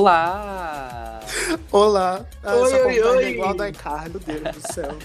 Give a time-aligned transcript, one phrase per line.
[0.00, 1.20] Olá!
[1.70, 2.24] Olá!
[2.42, 3.24] Ah, Oi, essa oi, vontade oi.
[3.24, 4.96] é igual da Carlos, Deus do céu.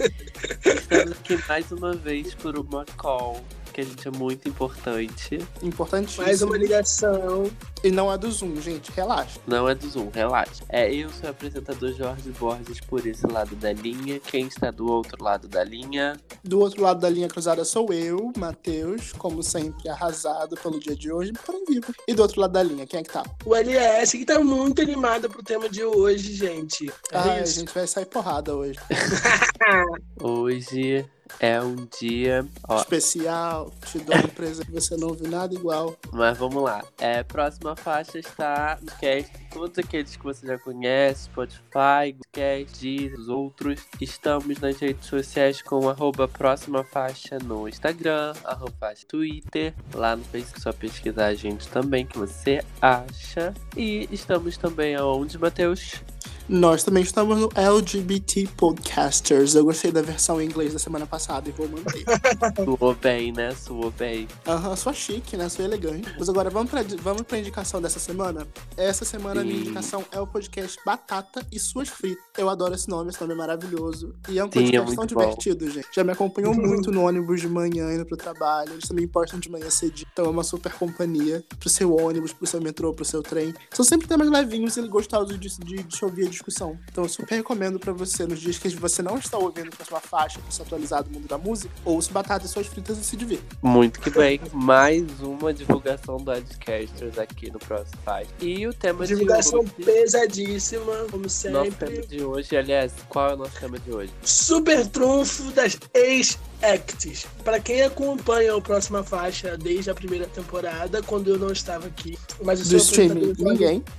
[0.64, 3.38] Estamos aqui mais uma vez por uma call,
[3.78, 5.38] que a gente é muito importante.
[5.62, 6.24] Importantíssimo.
[6.24, 7.48] Mais uma ligação.
[7.84, 9.38] E não é do Zoom, gente, relaxa.
[9.46, 10.64] Não é do Zoom, relaxa.
[10.68, 14.18] É, eu sou o apresentador Jorge Borges por esse lado da linha.
[14.18, 16.18] Quem está do outro lado da linha?
[16.42, 21.12] Do outro lado da linha cruzada sou eu, Matheus, como sempre, arrasado pelo dia de
[21.12, 21.94] hoje, porém vivo.
[22.08, 23.22] E do outro lado da linha, quem é que tá?
[23.44, 26.88] O LS que tá muito animado pro tema de hoje, gente.
[27.12, 28.78] É Ah, a gente vai sair porrada hoje.
[30.20, 31.08] Hoje
[31.40, 32.46] é um dia.
[32.68, 35.96] Ó, Especial, te dou um presente que você não viu nada igual.
[36.12, 36.82] mas vamos lá.
[36.98, 39.30] É, próxima faixa está no cast.
[39.58, 43.80] Todos aqueles que você já conhece, Spotify, Cast, Deezer, os outros.
[44.00, 49.74] Estamos nas redes sociais com arroba próxima faixa no Instagram, arroba Twitter.
[49.92, 53.52] Lá no Facebook, só pesquisar a gente também, que você acha.
[53.76, 56.04] E estamos também aonde, Matheus?
[56.48, 59.54] Nós também estamos no LGBT Podcasters.
[59.54, 62.04] Eu gostei da versão em inglês da semana passada e vou manter.
[62.64, 63.54] Suou bem, né?
[63.54, 64.26] Suou bem.
[64.46, 65.46] Aham, sou chique, né?
[65.50, 66.10] Sou elegante.
[66.18, 68.48] Mas agora vamos pra, vamos pra indicação dessa semana?
[68.78, 72.22] Essa semana minha indicação é o podcast Batata e Suas Fritas.
[72.36, 74.14] Eu adoro esse nome, esse nome é maravilhoso.
[74.28, 75.30] E é um Sim, é podcast muito tão bom.
[75.30, 75.88] divertido, gente.
[75.94, 78.72] Já me acompanham muito no ônibus de manhã indo pro trabalho.
[78.72, 80.06] Eles também postam de manhã cedinho.
[80.12, 83.54] Então é uma super companhia pro seu ônibus, pro seu metrô, pro seu trem.
[83.72, 86.78] São sempre temas levinhos e gostosos de, de, de ouvir a discussão.
[86.90, 89.86] Então eu super recomendo pra você, nos dias que você não está ouvindo com a
[89.86, 93.04] sua faixa pra se atualizar do mundo da música, ouça Batata e Suas Fritas e
[93.04, 93.56] se divirta.
[93.62, 94.40] Muito que bem.
[94.52, 98.30] Mais uma divulgação do Adcasters aqui no próximo faixa.
[98.40, 99.70] E o tema de hoje.
[99.84, 101.70] pesadíssima, como Nosso sempre.
[101.86, 104.12] tema de hoje, aliás, qual é o nosso tema de hoje?
[104.22, 107.26] Super trunfo das ex-acts.
[107.44, 112.18] Pra quem acompanha o próxima faixa desde a primeira temporada, quando eu não estava aqui,
[112.42, 113.84] mas o Do seu streaming, ninguém.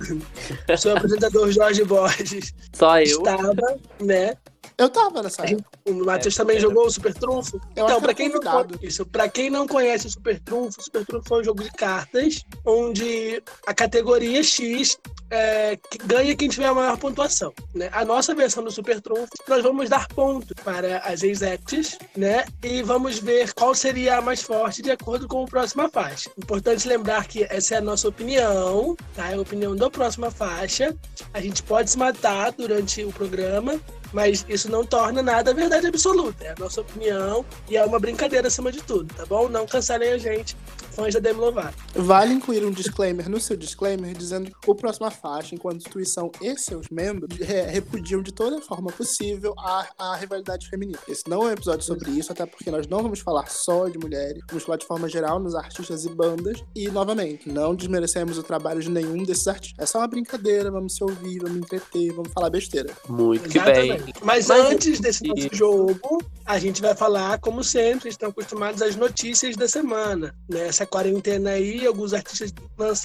[0.68, 3.04] Jorge- seu apresentador Jorge Borges Só eu.
[3.04, 4.34] estava, né?
[4.80, 5.64] Eu tava nessa gente-.
[5.86, 6.62] O Matheus É, também era.
[6.62, 7.60] jogou o Super Trunfo.
[7.76, 8.78] Eu então, era quem, não, convidado.
[8.82, 11.70] isso, pra quem não conhece o Super Trunfo, o Super Trunfo é um jogo de
[11.72, 14.98] cartas onde a categoria X
[15.30, 17.52] é, que ganha quem tiver a maior pontuação.
[17.74, 17.90] Né?
[17.92, 22.44] A nossa versão do Super Trunfo, nós vamos dar pontos para as ex-acts, né?
[22.62, 26.30] E vamos ver qual seria a mais forte de acordo com a próxima faixa.
[26.38, 29.30] Importante lembrar que essa é a nossa opinião, tá?
[29.30, 30.96] É a opinião da próxima faixa.
[31.34, 33.78] A gente pode se matar durante o programa,
[34.12, 36.44] mas isso não torna nada verdade absoluta.
[36.44, 39.48] É a nossa opinião e é uma brincadeira acima de tudo, tá bom?
[39.48, 40.56] Não cancelem a gente,
[40.92, 41.76] fãs da Demi Lovato.
[41.94, 46.56] Vale incluir um disclaimer no seu disclaimer dizendo que o próxima faixa, enquanto instituição e
[46.58, 50.98] seus membros, re- repudiam de toda forma possível a, a rivalidade feminina.
[51.08, 53.98] Esse não é um episódio sobre isso, até porque nós não vamos falar só de
[53.98, 56.62] mulheres, vamos falar de forma geral nos artistas e bandas.
[56.74, 59.78] E, novamente, não desmerecemos o trabalho de nenhum desses artistas.
[59.82, 62.90] É só uma brincadeira, vamos se ouvir, vamos entreter, vamos falar besteira.
[63.08, 64.00] Muito que bem.
[64.22, 65.54] Mas, Mas- antes desse nosso Isso.
[65.54, 70.34] jogo, a gente vai falar, como sempre, estão acostumados às notícias da semana.
[70.80, 72.54] Nessa quarentena aí, alguns artistas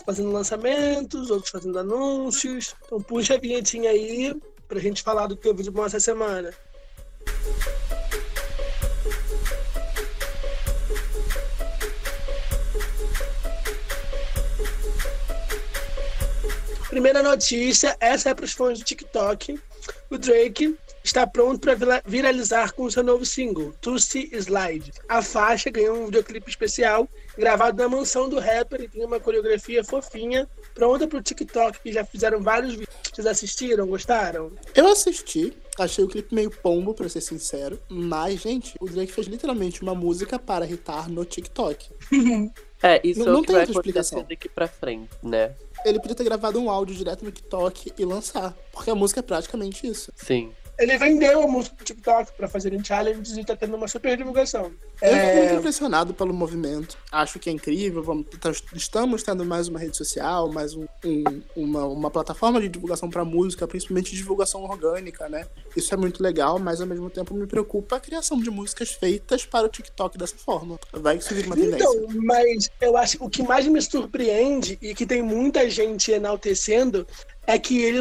[0.05, 2.73] fazendo lançamentos, outros fazendo anúncios.
[2.85, 4.33] Então puxa a vinhetinha aí
[4.65, 6.53] pra gente falar do que houve de bom essa semana.
[16.89, 19.59] Primeira notícia, essa é para os fãs do TikTok.
[20.09, 24.93] O Drake está pronto para viralizar com seu novo single, Tootsie Slide.
[25.09, 29.83] A faixa ganhou um videoclipe especial gravado na mansão do rapper e tem uma coreografia
[29.83, 32.89] fofinha, pronta para o TikTok, que já fizeram vários vídeos.
[33.13, 33.87] Vocês assistiram?
[33.87, 34.51] Gostaram?
[34.73, 39.27] Eu assisti, achei o clipe meio pombo, pra ser sincero, mas, gente, o Drake fez
[39.27, 41.89] literalmente uma música para irritar no TikTok.
[42.83, 44.25] É, isso Não- é não o que tem vai outra explicação.
[44.29, 45.55] daqui pra frente, né?
[45.85, 49.23] Ele podia ter gravado um áudio direto no TikTok e lançar, porque a música é
[49.23, 50.11] praticamente isso.
[50.15, 50.51] Sim.
[50.77, 54.71] Ele vendeu a música pro TikTok para fazerem challenges e tá tendo uma super divulgação.
[55.01, 56.97] Eu fico muito É, impressionado pelo movimento.
[57.11, 58.03] Acho que é incrível.
[58.03, 62.67] Vamos, tá- estamos tendo mais uma rede social, mais um- um- uma, uma plataforma de
[62.69, 65.47] divulgação para música, principalmente divulgação orgânica, né?
[65.75, 69.45] Isso é muito legal, mas ao mesmo tempo me preocupa a criação de músicas feitas
[69.45, 70.79] para o TikTok dessa forma.
[70.91, 71.85] Vai que isso vira uma tendência.
[71.85, 76.11] Então, mas eu acho que o que mais me surpreende e que tem muita gente
[76.11, 77.07] enaltecendo
[77.47, 77.99] é que ele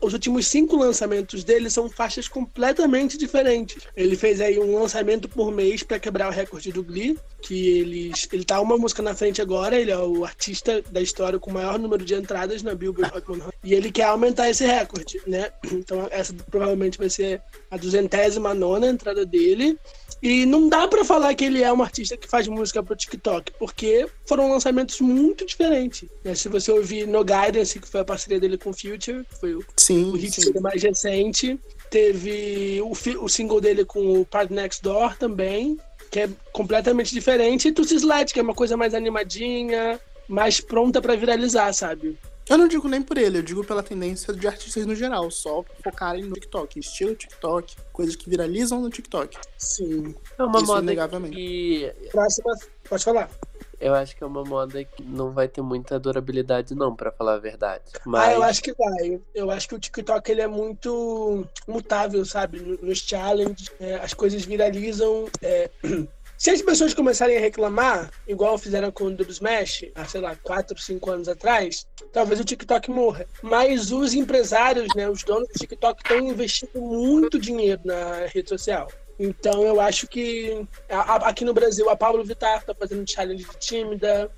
[0.00, 3.86] os últimos cinco lançamentos dele são faixas completamente diferentes.
[3.96, 8.28] Ele fez aí um lançamento por mês para quebrar o recorde do Glee, que eles,
[8.32, 11.54] ele tá uma música na frente agora, ele é o artista da história com o
[11.54, 15.50] maior número de entradas na Billboard Hot 100, e ele quer aumentar esse recorde, né?
[15.72, 17.40] Então essa provavelmente vai ser
[17.70, 19.78] a duzentésima nona entrada dele.
[20.20, 23.52] E não dá para falar que ele é um artista que faz música pro TikTok,
[23.56, 26.08] porque foram lançamentos muito diferentes.
[26.24, 26.34] Né?
[26.34, 29.64] Se você ouvir No Guidance, que foi a parceria dele com Future, que foi o,
[29.76, 30.52] sim, o hit sim.
[30.60, 31.58] mais recente.
[31.88, 32.92] Teve o,
[33.24, 35.78] o single dele com o Park Next Door também,
[36.10, 37.68] que é completamente diferente.
[37.68, 42.18] E Tussi Slide, que é uma coisa mais animadinha, mais pronta para viralizar, sabe?
[42.48, 45.64] Eu não digo nem por ele, eu digo pela tendência de artistas no geral, só
[45.82, 49.36] focarem no TikTok, estilo TikTok, coisas que viralizam no TikTok.
[49.58, 50.14] Sim.
[50.38, 51.36] É uma Isso, moda inegavelmente.
[51.36, 52.56] que Próxima,
[52.88, 53.30] pode falar.
[53.80, 57.34] eu acho que é uma moda que não vai ter muita durabilidade não, pra falar
[57.34, 57.84] a verdade.
[57.96, 59.20] Ah, Mas eu acho que vai.
[59.34, 62.60] Eu acho que o TikTok ele é muito mutável, sabe?
[62.60, 65.26] No- Nos challenges, é, as coisas viralizam.
[65.42, 65.70] é.
[66.38, 70.36] Se as pessoas começarem a reclamar, igual fizeram com o Dub Smash, há, sei lá,
[70.36, 73.26] 4, 5 anos atrás, talvez o TikTok morra.
[73.42, 78.86] Mas os empresários, né, os donos do TikTok estão investindo muito dinheiro na rede social.
[79.18, 83.42] Então eu acho que a- a- aqui no Brasil a Pablo Vittar tá fazendo challenge
[83.42, 84.30] de tímida,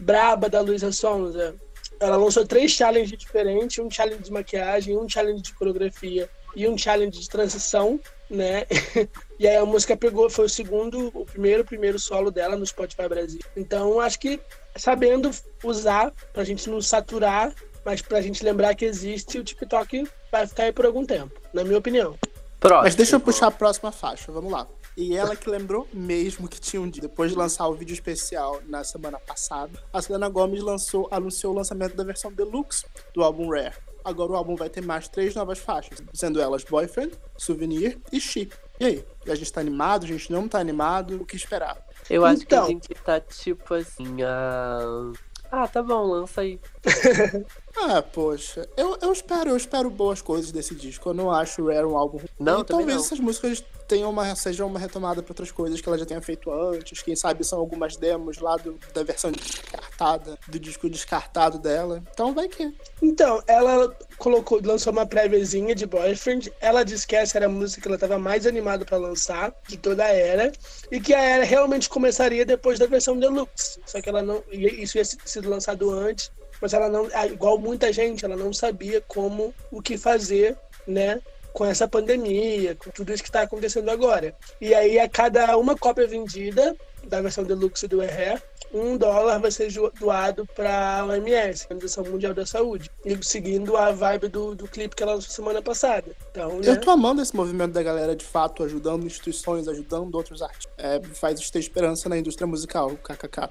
[0.00, 1.54] Braba da Luísa Sonza.
[2.00, 6.76] Ela lançou três challenges diferentes, um challenge de maquiagem, um challenge de coreografia e um
[6.78, 8.00] challenge de transição,
[8.32, 8.66] né?
[9.38, 13.08] e aí a música pegou, foi o segundo, o primeiro, primeiro solo dela no Spotify
[13.08, 13.40] Brasil.
[13.56, 14.40] Então acho que
[14.74, 15.30] sabendo
[15.62, 20.64] usar pra gente não saturar, mas pra gente lembrar que existe, o TikTok vai ficar
[20.64, 22.18] aí por algum tempo, na minha opinião.
[22.58, 22.82] próximo.
[22.84, 24.66] Mas deixa eu puxar a próxima faixa, vamos lá.
[24.96, 27.02] E ela que lembrou mesmo que tinha um dia.
[27.02, 31.56] Depois de lançar o vídeo especial na semana passada, a Selena Gomez lançou, anunciou o
[31.56, 33.74] lançamento da versão deluxe do álbum Rare.
[34.04, 38.48] Agora o álbum vai ter mais três novas faixas, sendo elas Boyfriend, Souvenir e She.
[38.80, 39.04] E aí?
[39.28, 40.04] A gente tá animado?
[40.04, 41.20] A gente não tá animado?
[41.22, 41.76] O que esperar?
[42.10, 42.66] Eu acho Então.
[42.66, 45.12] que a gente tá tipo assim, ah...
[45.50, 46.58] ah, tá bom, lança aí.
[47.74, 48.68] Ah, poxa.
[48.76, 51.08] Eu, eu espero, eu espero boas coisas desse disco.
[51.08, 52.28] Eu não acho o Rare um álbum ruim.
[52.38, 53.02] Não, e talvez não.
[53.02, 56.50] essas músicas tenham uma, sejam uma retomada para outras coisas que ela já tenha feito
[56.50, 57.02] antes.
[57.02, 62.02] Quem sabe são algumas demos lá do, da versão descartada, do disco descartado dela.
[62.10, 62.74] Então vai que.
[63.02, 66.50] Então, ela colocou, lançou uma préviazinha de Boyfriend.
[66.58, 69.76] Ela disse que essa era a música que ela estava mais animada para lançar de
[69.76, 70.50] toda a era
[70.90, 73.78] e que a era realmente começaria depois da versão deluxe.
[73.84, 77.92] Só que ela não, isso ia sido lançado antes, mas ela não, ah, igual muita
[77.92, 80.56] gente, ela não sabia como o que fazer,
[80.86, 81.20] né?
[81.52, 84.34] Com essa pandemia, com tudo isso que está acontecendo agora.
[84.60, 88.40] E aí, a cada uma cópia vendida da versão deluxe do Erré,
[88.72, 89.70] um dólar vai ser
[90.00, 94.96] doado para a OMS, Organização Mundial da Saúde, e seguindo a vibe do, do clipe
[94.96, 96.16] que ela lançou semana passada.
[96.30, 96.62] Então, né?
[96.64, 100.72] Eu tô amando esse movimento da galera de fato, ajudando instituições, ajudando outros artistas.
[100.78, 103.50] É, faz ter esperança na indústria musical, kkk.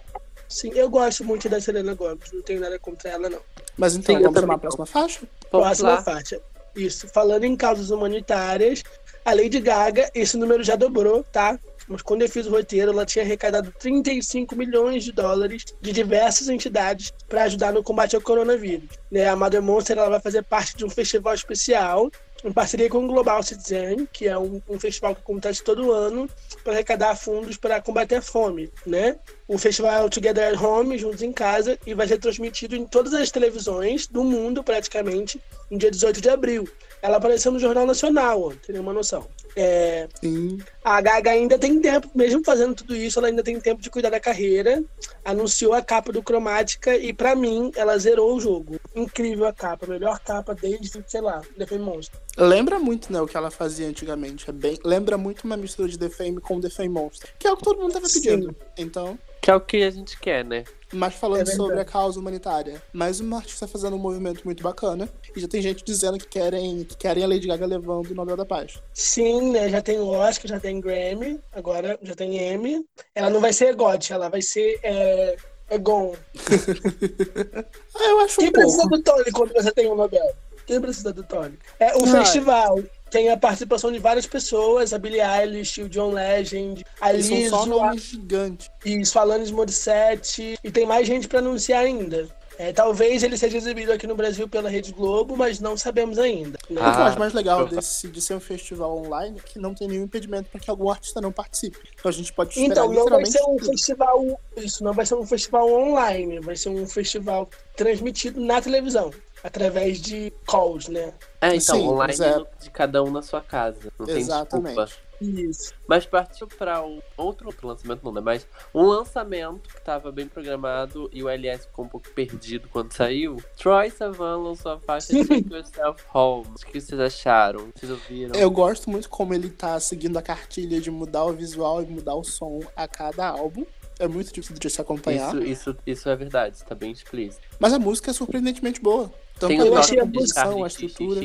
[0.50, 3.40] Sim, eu gosto muito da Selena Gomez, não tenho nada contra ela, não.
[3.78, 5.20] Mas então, Sim, vamos chamar a próxima faixa?
[5.52, 6.04] Vamos Próxima lá.
[6.04, 6.42] faixa.
[6.76, 8.84] Isso, falando em causas humanitárias,
[9.24, 11.60] a Lady Gaga, esse número já dobrou, tá?
[11.88, 16.48] Mas quando eu fiz o roteiro, ela tinha arrecadado 35 milhões de dólares de diversas
[16.48, 18.90] entidades para ajudar no combate ao coronavírus.
[19.12, 19.28] Né?
[19.28, 22.10] A Mother Monster ela vai fazer parte de um festival especial
[22.44, 26.30] em parceria com o Global Citizen, que é um, um festival que acontece todo ano
[26.64, 29.18] para arrecadar fundos para combater a fome, né?
[29.48, 32.86] O festival é o Together at Home, juntos em casa, e vai ser transmitido em
[32.86, 36.68] todas as televisões do mundo, praticamente, no dia 18 de abril.
[37.02, 39.28] Ela apareceu no Jornal Nacional, ó, teria uma noção.
[39.56, 40.60] É, Sim.
[40.84, 44.10] a Gaga ainda tem tempo, mesmo fazendo tudo isso, ela ainda tem tempo de cuidar
[44.10, 44.84] da carreira.
[45.24, 48.80] Anunciou a capa do Cromática e, pra mim, ela zerou o jogo.
[48.96, 52.20] Incrível a capa, melhor capa desde, sei lá, The Fame Monster.
[52.38, 54.50] Lembra muito, né, o que ela fazia antigamente.
[54.50, 57.30] É bem, lembra muito uma mistura de The Fame com The Fame Monster.
[57.38, 58.22] Que é o que todo mundo tava Sim.
[58.22, 58.56] pedindo.
[58.78, 60.64] Então, Que é o que a gente quer, né?
[60.94, 65.08] mas falando É sobre a causa humanitária, mais uma artista fazendo um movimento muito bacana.
[65.34, 68.36] E já tem gente dizendo que querem, que querem a Lady Gaga levando o Nobel
[68.36, 68.74] da Paz.
[68.94, 69.70] Sim, né?
[69.70, 72.86] Já tem Oscar, já tem Grammy, agora já tem Emmy.
[73.16, 75.38] Ela não vai ser EGOT, ela vai ser é,
[75.70, 76.14] Egon.
[77.96, 78.98] Ah, eu acho Quem um precisa pouco.
[78.98, 80.36] do Tony quando você tem um Nobel?
[80.66, 81.58] Quem precisa do Tony?
[81.80, 82.08] É, o Ah.
[82.22, 82.80] festival
[83.12, 87.50] tem a participação de várias pessoas, a Billie Eilish, o John Legend, a E são
[87.50, 88.72] só nomes gigantes.
[88.86, 92.28] Isso, Alanis Morissette, e tem mais gente pra anunciar ainda.
[92.58, 96.60] É, talvez ele seja exibido aqui no Brasil pela Rede Globo, mas não sabemos ainda.
[96.70, 96.76] né?
[96.76, 99.58] o que eu Ah, acho mais legal desse, de ser um festival online é que
[99.58, 101.80] não tem nenhum impedimento para que algum artista não participe.
[101.98, 103.66] Então a gente pode esperar Então, não vai literalmente ser um tudo.
[103.72, 104.40] festival.
[104.58, 109.12] Isso, não vai ser um festival online, vai ser um festival transmitido na televisão.
[109.44, 111.14] Através de calls, né?
[111.40, 113.92] É, então, Sim, online é- de cada um na sua casa.
[113.98, 114.76] Não Exatamente.
[114.76, 115.12] tem desculpa.
[115.22, 115.74] Isso.
[115.88, 118.22] Mas partiu pra um outro, outro lançamento, não, né?
[118.22, 122.92] Mas um lançamento que tava bem programado e o LS ficou um pouco perdido quando
[122.92, 123.38] saiu.
[123.56, 126.48] Troy Sivan lançou a faixa Take Yourself Home.
[126.48, 127.68] O que vocês acharam?
[127.76, 128.34] Vocês ouviram?
[128.34, 132.16] Eu gosto muito como ele tá seguindo a cartilha de mudar o visual e mudar
[132.16, 133.64] o som a cada álbum.
[134.00, 135.36] É muito difícil de se acompanhar.
[135.36, 137.48] Isso, isso, isso é verdade, tá bem explícito.
[137.60, 139.12] Mas a música é surpreendentemente boa.
[139.42, 141.20] Tanto Tem a o eu achei a composição, a estrutura.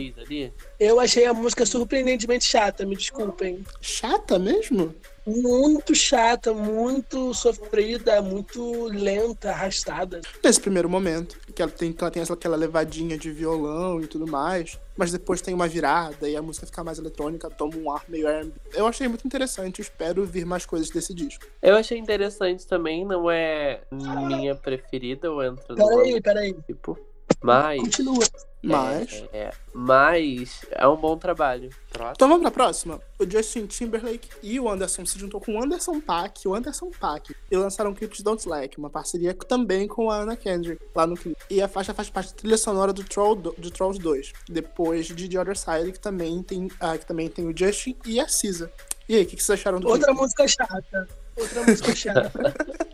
[0.81, 3.63] Eu achei a música surpreendentemente chata, me desculpem.
[3.79, 4.95] Chata mesmo?
[5.27, 10.23] Muito chata, muito sofrida, muito lenta, arrastada.
[10.43, 11.37] Nesse primeiro momento.
[11.55, 14.79] Que ela tem, que ela tem essa- aquela levadinha de violão e tudo mais.
[14.97, 18.27] Mas depois tem uma virada e a música fica mais eletrônica, toma um ar meio
[18.29, 18.53] R&B.
[18.73, 21.45] Eu achei muito interessante, espero vir mais coisas desse disco.
[21.61, 26.57] Eu achei interessante também, não é minha preferida, ou entra no Peraí, peraí.
[26.67, 26.99] tipo.
[27.43, 27.81] Mas.
[27.81, 28.25] Continua.
[28.63, 29.13] Mas...
[29.33, 31.71] É, é, mas é um bom trabalho.
[31.91, 32.15] Próximo.
[32.17, 33.01] Então vamos pra próxima.
[33.19, 37.35] O Justin Timberlake e o Anderson se juntou com o Anderson Paak, o Anderson Paak,
[37.51, 41.07] e lançaram o clipe de Don't Slack, uma parceria também com a Anna Kendrick lá
[41.07, 41.41] no clipe.
[41.49, 45.07] E a faixa faz parte da trilha sonora do, Troll, do, do Trolls 2, depois
[45.07, 48.27] de The Other Side, que também tem, ah, que também tem o Justin e a
[48.27, 48.73] Cisa.
[49.09, 50.21] E aí, o que, que vocês acharam do Outra clipe?
[50.21, 51.09] música chata.
[51.37, 52.33] Outra música chata.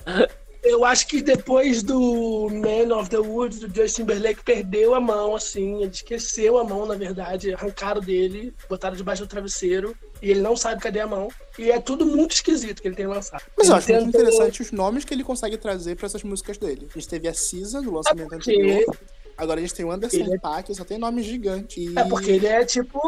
[0.63, 5.35] Eu acho que depois do Man of the Woods, do Justin Timberlake perdeu a mão,
[5.35, 5.83] assim.
[5.83, 7.53] Ele esqueceu a mão, na verdade.
[7.53, 9.97] Arrancaram dele, botaram debaixo do travesseiro.
[10.23, 11.29] E ele não sabe cadê a mão.
[11.59, 13.43] E é tudo muito esquisito que ele tem lançado.
[13.59, 16.87] Mas eu acho muito interessante os nomes que ele consegue trazer pra essas músicas dele.
[16.95, 18.97] A gente teve a Cisa no lançamento porque- anterior.
[19.37, 21.81] Agora a gente tem o Anderson Ele é- Paak, só tem nome gigante.
[21.81, 21.99] E...
[21.99, 23.01] É porque ele é tipo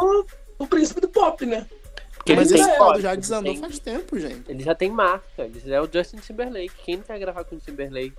[0.59, 1.67] o príncipe do pop, né?
[2.25, 4.51] Porque Mas ele esse pop código, já ele desandou tem- faz tempo, gente.
[4.51, 6.73] Ele já tem marca, ele já é o Justin Timberlake.
[6.83, 8.15] Quem não quer gravar com o Timberlake?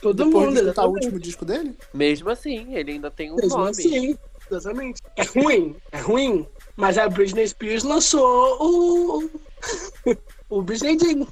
[0.00, 1.76] Todo Depois mundo, de escutar o último disco dele?
[1.92, 3.70] Mesmo assim, ele ainda tem um Mesmo nome.
[3.70, 4.18] assim,
[4.50, 5.02] exatamente.
[5.16, 6.46] É ruim, é ruim.
[6.74, 9.30] Mas a Britney Spears lançou o.
[10.48, 11.26] o Britney Jean.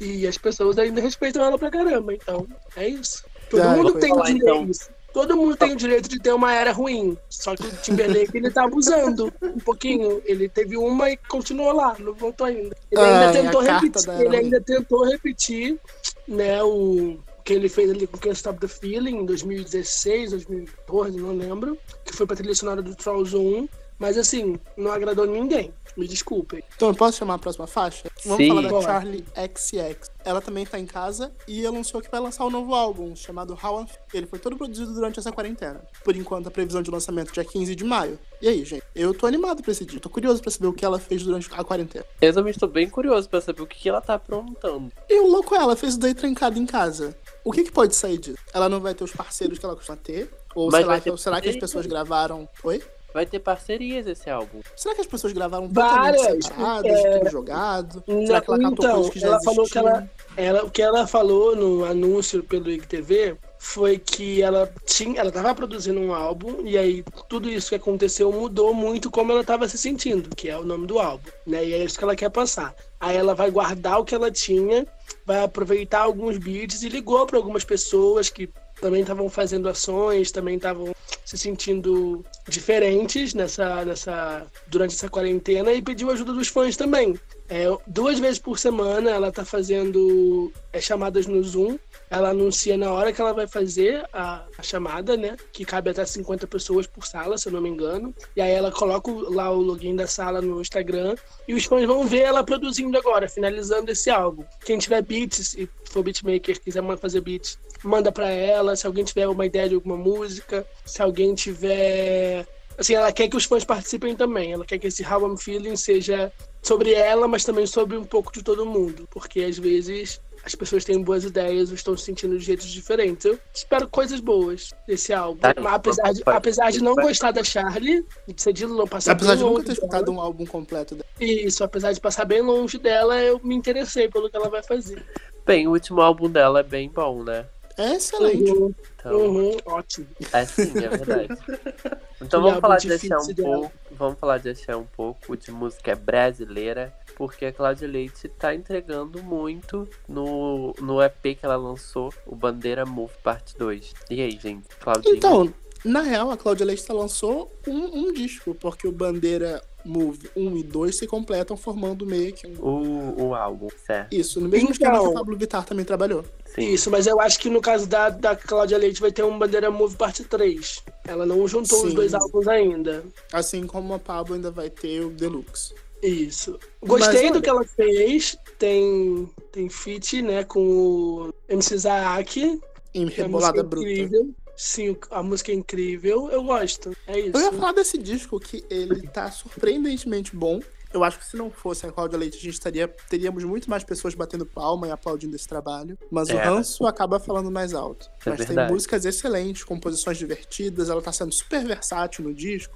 [0.00, 2.14] E as pessoas ainda respeitam ela pra caramba.
[2.14, 2.46] Então,
[2.76, 3.24] é isso.
[3.50, 4.44] Todo Ah, mundo tem o falar, direito.
[4.46, 4.70] então.
[5.16, 7.16] Todo mundo tem o direito de ter uma era ruim.
[7.30, 10.20] Só que o Timberlake ele tá abusando um pouquinho.
[10.26, 12.76] Ele teve uma e continuou lá, não voltou ainda.
[12.90, 14.20] Ele Ai, ainda tentou repetir.
[14.20, 15.80] Ele ainda tentou repetir,
[16.28, 21.34] né, o que ele fez ali com Can't Stop the Feeling em 2016, 2014, não
[21.34, 23.66] lembro, que foi pra trilha sonora do Trolls 1,
[23.98, 25.72] mas assim, não agradou ninguém.
[25.96, 26.62] Me desculpem.
[26.76, 28.08] Então eu posso chamar a próxima faixa?
[28.24, 28.48] Vamos Sim.
[28.48, 28.82] falar da.
[28.82, 30.10] Charlie XX.
[30.24, 33.80] Ela também tá em casa e anunciou que vai lançar um novo álbum chamado How
[33.80, 33.86] I'm.
[34.12, 35.80] Ele foi todo produzido durante essa quarentena.
[36.04, 38.18] Por enquanto, a previsão de lançamento é dia 15 de maio.
[38.42, 38.82] E aí, gente?
[38.94, 40.00] Eu tô animado pra esse dia.
[40.00, 42.04] Tô curioso pra saber o que ela fez durante a quarentena.
[42.20, 44.92] Eu também estou bem curioso pra saber o que que ela tá aprontando.
[45.08, 47.16] E o louco é, ela fez o daí trancado em casa.
[47.44, 48.38] O que, que pode sair disso?
[48.52, 50.30] Ela não vai ter os parceiros que ela costuma ter?
[50.54, 52.48] Ou Mas será, vai que, será que as pessoas gravaram.
[52.64, 52.82] Oi?
[53.16, 54.60] Vai ter parcerias esse álbum.
[54.76, 58.04] Será que as pessoas gravaram Várias, separadas, é, tudo jogado?
[58.06, 60.82] Não, será que ela catou então, que já ela falou que ela, ela, o que
[60.82, 66.60] ela falou no anúncio pelo IGTV foi que ela tinha, ela tava produzindo um álbum
[66.66, 70.58] e aí tudo isso que aconteceu mudou muito como ela estava se sentindo, que é
[70.58, 71.64] o nome do álbum, né?
[71.64, 72.74] E é isso que ela quer passar.
[73.00, 74.86] Aí ela vai guardar o que ela tinha,
[75.24, 80.56] vai aproveitar alguns beats e ligou para algumas pessoas que também estavam fazendo ações, também
[80.56, 87.18] estavam se sentindo diferentes nessa, nessa durante essa quarentena e pediu ajuda dos fãs também.
[87.48, 91.78] É, duas vezes por semana ela tá fazendo é, chamadas no Zoom.
[92.08, 95.36] Ela anuncia na hora que ela vai fazer a, a chamada, né?
[95.52, 98.14] Que cabe até 50 pessoas por sala, se eu não me engano.
[98.34, 101.16] E aí ela coloca lá o login da sala no Instagram.
[101.48, 104.44] E os fãs vão ver ela produzindo agora, finalizando esse álbum.
[104.64, 108.76] Quem tiver beats e for beatmaker, quiser fazer beats, manda pra ela.
[108.76, 112.46] Se alguém tiver uma ideia de alguma música, se alguém tiver.
[112.78, 114.52] Assim, ela quer que os fãs participem também.
[114.52, 116.30] Ela quer que esse How I'm Feeling seja
[116.62, 119.08] sobre ela, mas também sobre um pouco de todo mundo.
[119.10, 123.24] Porque às vezes as pessoas têm boas ideias ou estão se sentindo de jeitos diferentes.
[123.24, 125.40] Eu espero coisas boas desse álbum.
[125.40, 129.12] Tá, Mas apesar de, apesar de não gostar da Charlie, de ser de não passar
[129.12, 131.06] Apesar bem de nunca ter dela, escutado um álbum completo dela.
[131.20, 135.04] Isso, apesar de passar bem longe dela, eu me interessei pelo que ela vai fazer.
[135.44, 137.46] Bem, o último álbum dela é bem bom, né?
[137.78, 138.50] É excelente.
[138.50, 140.06] Uhum, Então, uhum, ótimo.
[140.32, 141.28] é sim, é verdade.
[142.18, 143.72] Então vamos falar de achar um pouco.
[143.90, 146.92] Vamos falar de achar um pouco de música brasileira.
[147.14, 152.84] Porque a Cláudia Leite tá entregando muito no, no EP que ela lançou, o Bandeira
[152.86, 153.94] Move Parte 2.
[154.10, 154.66] E aí, gente?
[154.80, 155.14] Claudinha?
[155.14, 155.52] Então,
[155.84, 160.62] na real, a Cláudia Leite lançou um, um disco, porque o Bandeira Move 1 e
[160.62, 162.54] 2 se completam formando meio que um...
[162.60, 164.12] O, o álbum, certo.
[164.12, 166.24] Isso, no mesmo Então- esquema que o Pablo Vittar também trabalhou.
[166.54, 166.72] Sim.
[166.72, 169.70] Isso, mas eu acho que no caso da, da Cláudia Leite vai ter um Bandeira
[169.70, 170.82] Move parte 3.
[171.06, 171.94] Ela não juntou os Sim.
[171.94, 173.04] dois álbuns ainda.
[173.32, 175.74] Assim como a Pablo ainda vai ter o Deluxe.
[176.02, 176.58] Isso.
[176.84, 178.36] Gostei Mas, do que ela fez.
[178.58, 182.60] Tem, tem feat, né, com o MC Zaak.
[182.94, 183.86] Em música Rebolada é Bruta.
[183.88, 184.30] incrível.
[184.56, 186.30] Sim, a música é incrível.
[186.30, 186.96] Eu gosto.
[187.06, 187.36] É isso.
[187.36, 190.60] Eu ia falar desse disco que ele tá surpreendentemente bom.
[190.96, 193.84] Eu acho que se não fosse a Cláudia Leite, a gente estaria, teríamos muito mais
[193.84, 195.98] pessoas batendo palma e aplaudindo esse trabalho.
[196.10, 196.44] Mas o É.
[196.44, 198.06] ranço acaba falando mais alto.
[198.24, 198.72] É mas tem verdade.
[198.72, 202.74] músicas excelentes, composições divertidas, ela tá sendo super versátil no disco.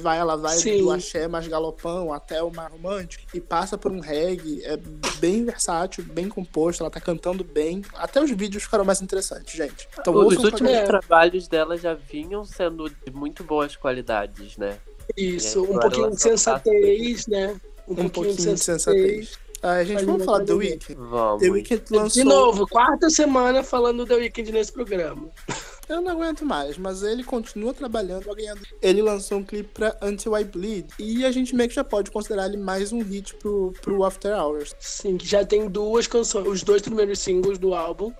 [0.00, 0.78] Vai, ela vai Sim.
[0.78, 4.62] do axé mais galopão até o mais romântico e passa por um reggae.
[4.64, 4.76] É
[5.18, 7.82] bem versátil, bem composto, ela tá cantando bem.
[7.94, 9.88] Até os vídeos ficaram mais interessantes, gente.
[9.98, 10.84] Então Os últimos É.
[10.84, 14.78] trabalhos dela já vinham sendo de muito boas qualidades, né?
[15.16, 17.60] Isso, E um agora pouquinho ela de tá- sensatez, né?
[17.88, 19.38] um pouquinho de sensatez.
[19.62, 20.94] Ah, gente, Faz vamos falar do The Weeknd.
[21.00, 21.42] Vamos.
[21.42, 22.22] The Weeknd lançou.
[22.22, 25.28] De novo, quarta semana falando do The Weeknd nesse programa.
[25.88, 28.60] Eu não aguento mais, mas ele continua trabalhando, ganhando.
[28.82, 30.88] Ele lançou um clipe pra Until I Bleed.
[30.98, 34.36] E a gente meio que já pode considerar ele mais um hit pro, pro After
[34.36, 34.74] Hours.
[34.80, 38.12] Sim, que já tem duas canções, os dois primeiros singles do álbum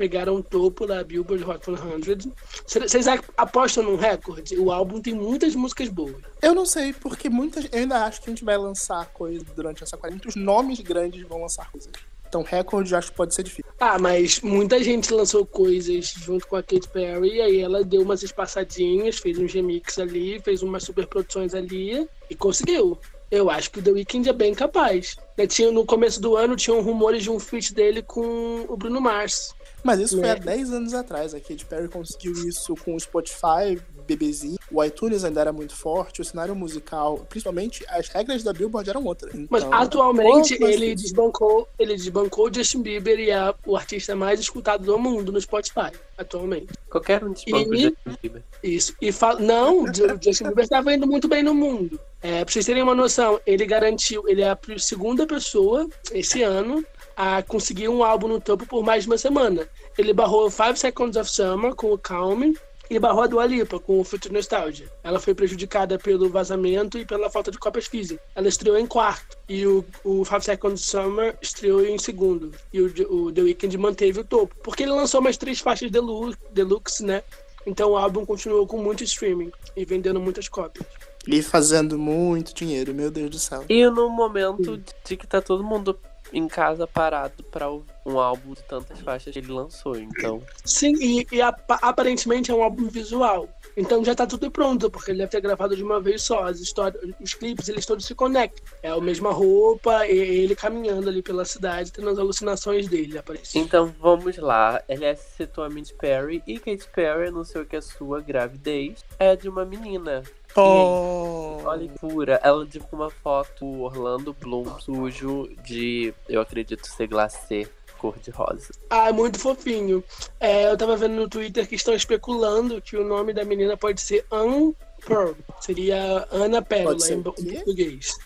[0.00, 2.32] pegaram o topo da Billboard Hot 100.
[2.66, 4.56] Vocês apostam num recorde?
[4.56, 6.16] O álbum tem muitas músicas boas.
[6.40, 7.66] Eu não sei, porque muitas.
[7.70, 10.22] Eu ainda acho que a gente vai lançar coisa durante essa quarentena.
[10.24, 11.92] Muitos nomes grandes vão lançar coisas.
[12.26, 13.70] Então, recorde acho que pode ser difícil.
[13.78, 18.00] Ah, mas muita gente lançou coisas junto com a Katy Perry, e aí ela deu
[18.00, 22.96] umas espaçadinhas, fez uns remix ali, fez umas super produções ali e conseguiu.
[23.30, 25.16] Eu acho que o The Weeknd é bem capaz.
[25.36, 29.00] Né, Tinha, no começo do ano tinham rumores de um feat dele com o Bruno
[29.00, 29.54] Mars.
[29.82, 30.32] Mas isso foi Né?
[30.32, 31.34] há 10 anos atrás.
[31.34, 34.58] A Katy Perry conseguiu isso com o Spotify, bebezinho.
[34.72, 36.20] O iTunes ainda era muito forte.
[36.20, 39.32] O cenário musical, principalmente, as regras da Billboard eram outras.
[39.48, 43.76] Mas Então, atualmente pouco mais ele desbancou, ele desbancou o Justin Bieber e é o
[43.76, 46.68] artista mais escutado do mundo no Spotify, atualmente.
[46.88, 48.42] Qualquer um desbanco E- de Justin Bieber.
[48.62, 48.94] Isso.
[49.00, 49.34] E fa...
[49.36, 51.98] não, o Justin Bieber estava indo muito bem no mundo.
[52.22, 56.84] É, pra vocês terem uma noção, ele garantiu, ele é a segunda pessoa esse ano
[57.20, 59.68] a conseguir um álbum no topo por mais de uma semana.
[59.98, 62.54] Ele barrou Five Seconds of Summer com o Calm
[62.88, 64.90] e barrou a Dua Lipa com o Future Nostalgia.
[65.04, 68.24] Ela foi prejudicada pelo vazamento e pela falta de cópias físicas.
[68.34, 72.52] Ela estreou em quarto e o, o Five Seconds of Summer estreou em segundo.
[72.72, 74.56] E o, o The Weeknd manteve o topo.
[74.64, 77.22] Porque ele lançou mais três faixas deluxe, deluxe né?
[77.66, 80.86] Então o álbum continuou com muito streaming e vendendo muitas cópias.
[81.26, 83.62] E fazendo muito dinheiro, meu Deus do céu.
[83.68, 85.98] E no momento de que tá todo mundo
[86.32, 90.42] em casa parado pra ouvir um álbum de tantas faixas que ele lançou, então.
[90.64, 93.48] Sim, e, e apa- aparentemente é um álbum visual.
[93.76, 96.44] Então já tá tudo pronto, porque ele deve ter gravado de uma vez só.
[96.44, 98.64] As histórias, os clipes, eles todos se conectam.
[98.82, 103.58] É a mesma roupa, e ele caminhando ali pela cidade, tendo as alucinações dele, aparece.
[103.58, 104.82] Então vamos lá.
[104.88, 109.48] LS citou a Katy Perry e Katy Perry anunciou que a sua gravidez é de
[109.48, 110.22] uma menina.
[110.56, 111.58] Oh.
[111.64, 112.40] Olha que pura.
[112.42, 118.30] Ela divulgou uma foto do Orlando Bloom sujo de, eu acredito ser glacê, cor de
[118.30, 118.72] rosa.
[118.88, 120.02] Ah, é muito fofinho.
[120.40, 124.00] É, eu tava vendo no Twitter que estão especulando que o nome da menina pode
[124.00, 124.74] ser Anne
[125.06, 125.34] Pearl.
[125.60, 128.16] Seria Ana Pérola ser em, português.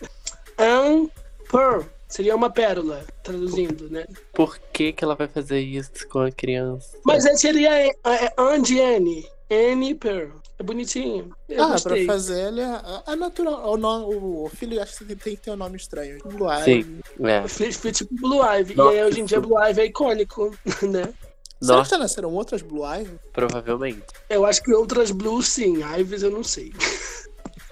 [0.57, 1.11] Anne
[1.51, 1.83] Pearl.
[2.07, 4.05] Seria uma pérola, traduzindo, né?
[4.31, 6.97] Por que, que ela vai fazer isso com a criança?
[7.03, 9.27] Mas seria é, é, Anne de Anne.
[9.49, 10.29] Anne Pearl.
[10.57, 11.35] É bonitinho.
[11.49, 12.05] Eu Ah, pra gostei.
[12.05, 13.73] fazer ele é, é natural.
[13.73, 16.17] O, no- o filho acho que tem que ter um nome estranho.
[16.23, 16.63] Blue Eye.
[16.83, 16.99] Sim.
[17.23, 17.45] É.
[17.73, 18.75] Foi, tipo Blue Ivy.
[18.75, 19.41] Nossa, e aí hoje em dia.
[19.41, 20.51] Blue Ivy é icônico,
[20.83, 21.03] né?
[21.03, 21.13] Será
[21.59, 23.09] que Nossa, já nasceram outras Blue Eye?
[23.33, 24.05] provavelmente.
[24.29, 25.81] Eu acho que outras Blues sim.
[25.99, 26.71] Ives eu não sei.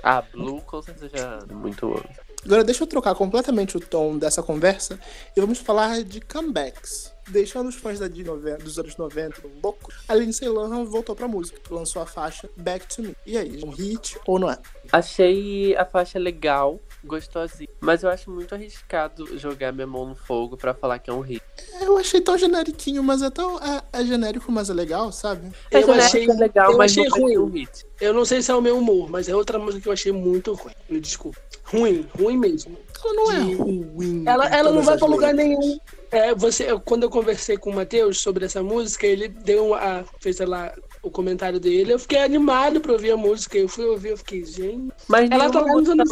[0.02, 2.04] A Blue com certeza já é muito.
[2.44, 5.00] Agora deixa eu trocar completamente o tom dessa conversa
[5.36, 7.13] e vamos falar de comebacks.
[7.28, 11.28] Deixando os fãs da de 90 dos anos 90 loucos, a Lindsay Lohan voltou pra
[11.28, 13.16] música, lançou a faixa Back to Me.
[13.26, 14.58] E aí, um hit ou não é?
[14.92, 17.70] Achei a faixa legal, gostosinha.
[17.80, 21.22] Mas eu acho muito arriscado jogar minha mão no fogo pra falar que é um
[21.22, 21.42] hit.
[21.82, 23.58] Eu achei tão generiquinho, mas é tão.
[23.60, 25.52] É, é genérico, mas é legal, sabe?
[25.72, 27.38] Eu Essa achei, é legal, eu mas achei ser ruim.
[27.38, 27.86] um hit.
[28.00, 30.12] Eu não sei se é o meu humor, mas é outra música que eu achei
[30.12, 30.74] muito ruim.
[30.90, 31.40] Me desculpa.
[31.64, 32.78] Ruim, ruim mesmo.
[33.04, 34.24] Ela não é ruim.
[34.26, 35.80] Ela, ela não vai pra lugar nenhum.
[36.14, 40.40] É, você, quando eu conversei com o Matheus sobre essa música, ele deu a, fez
[40.40, 41.94] lá o comentário dele.
[41.94, 43.58] Eu fiquei animado pra ouvir a música.
[43.58, 44.94] Eu fui ouvir, eu fiquei, gente.
[45.08, 46.10] Mas Ela tá lá nos anos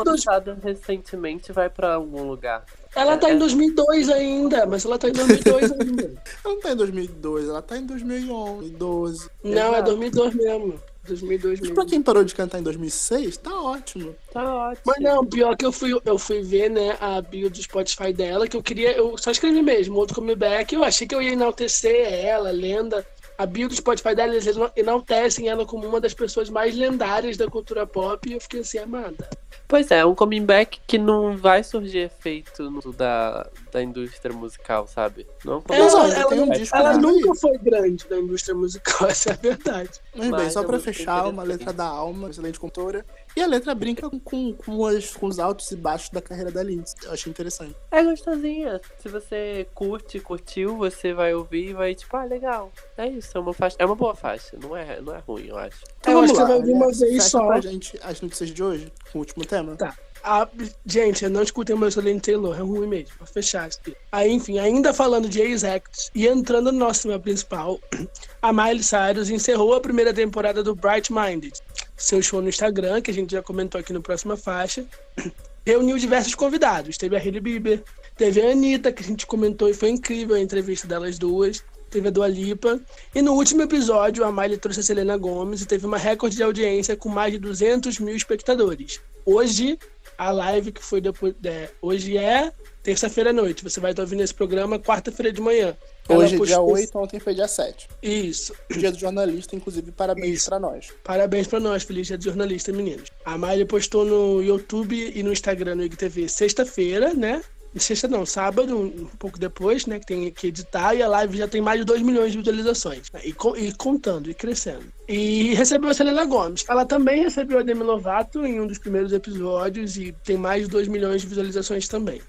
[0.62, 2.66] recentemente vai pra algum lugar.
[2.94, 3.40] Ela tá É, em é.
[3.40, 6.04] 2002 ainda, mas ela tá em 2002 ainda.
[6.44, 9.30] Ela não tá em 2002, ela tá em 2011, 2012.
[9.44, 9.84] Não, é Exato.
[9.86, 10.80] 2002 mesmo.
[11.08, 11.76] 2002 mesmo.
[11.76, 14.16] Pra quem parou de cantar em 2006, tá ótimo.
[14.32, 14.84] Tá ótimo.
[14.86, 18.48] Mas não, pior que eu fui, eu fui ver, né, a bio do Spotify dela,
[18.48, 22.14] que eu queria, eu só escrevi mesmo, outro comeback, eu achei que eu ia enaltecer
[22.14, 23.06] ela, lenda.
[23.42, 27.48] A bio do Spotify dela, eles enaltecem ela como uma das pessoas mais lendárias da
[27.48, 29.28] cultura pop, e eu fiquei assim, amada.
[29.68, 34.86] Pois é, um coming back que não vai surgir efeito no- da, da indústria musical,
[34.86, 35.26] sabe?
[35.44, 39.08] Não é um Ela, ela, tem um disco ela nunca foi grande na indústria musical,
[39.10, 39.90] essa é a verdade.
[40.16, 43.04] Mas, bem, só é pra muito fechar, uma letra da alma, excelente cantora.
[43.36, 46.62] E a letra brinca com, com, as- com os altos e baixos da carreira da
[46.62, 46.96] Lindsay.
[47.04, 47.76] Eu achei interessante.
[47.89, 48.82] É gostosinha.
[49.00, 52.72] Se você curte, curtiu, você vai ouvir e vai tipo, ah, legal.
[52.98, 53.76] É isso, é uma faixa.
[53.80, 54.58] É uma boa faixa.
[54.62, 55.78] Não é, não é ruim, eu acho.
[56.00, 56.46] Então Eu vamos acho que lá.
[56.48, 57.48] você vai ouvir uma vez só.
[57.48, 59.76] pra gente as notícias de hoje, com o último tema.
[59.76, 59.96] Tá.
[60.24, 60.48] A-
[60.86, 63.96] gente, não escutem mais Solene Taylor, é ruim mesmo, vou fechar isso aqui.
[64.12, 67.80] Aí, enfim, ainda falando de ex-acts e entrando no nosso tema principal,
[68.39, 71.60] a Miley Cyrus encerrou a primeira temporada do Bright Minded,
[72.02, 74.86] seu show no Instagram, que a gente já comentou aqui no próxima faixa.
[75.66, 77.84] Reuniu diversos convidados, teve a Hailey Bieber,
[78.18, 81.64] teve a Anitta, que a gente comentou e foi incrível a entrevista delas duas.
[81.92, 82.80] Teve a Dua Lipa.
[83.14, 86.42] E no último episódio, a Miley trouxe a Selena Gomez e teve uma recorde de
[86.42, 89.02] audiência com mais de 200 mil espectadores.
[89.26, 89.78] Hoje,
[90.18, 91.36] a live que foi depois.
[91.44, 93.62] é, hoje é terça-feira à noite.
[93.64, 95.76] Você vai estar ouvindo esse programa quarta-feira de manhã.
[96.10, 97.88] Hoje é dia postou- 8, ontem foi dia 7.
[98.02, 98.54] Isso.
[98.70, 100.88] Dia do jornalista, inclusive, parabéns pra nós.
[101.04, 103.10] Parabéns pra nós, feliz dia de jornalista, meninos.
[103.24, 107.42] A Miley postou no YouTube e no Instagram no IGTV sexta-feira, né?
[107.78, 109.98] Sexta não, sábado, um um pouco depois, né?
[109.98, 113.10] Que tem que editar, e a live já tem mais de 2 milhões de visualizações.
[113.14, 114.84] né, E, co- e contando, e crescendo.
[115.08, 116.66] E recebeu a Selena Gomes.
[116.68, 120.70] Ela também recebeu a Demi Lovato em um dos primeiros episódios e tem mais de
[120.70, 122.22] 2 milhões de visualizações também.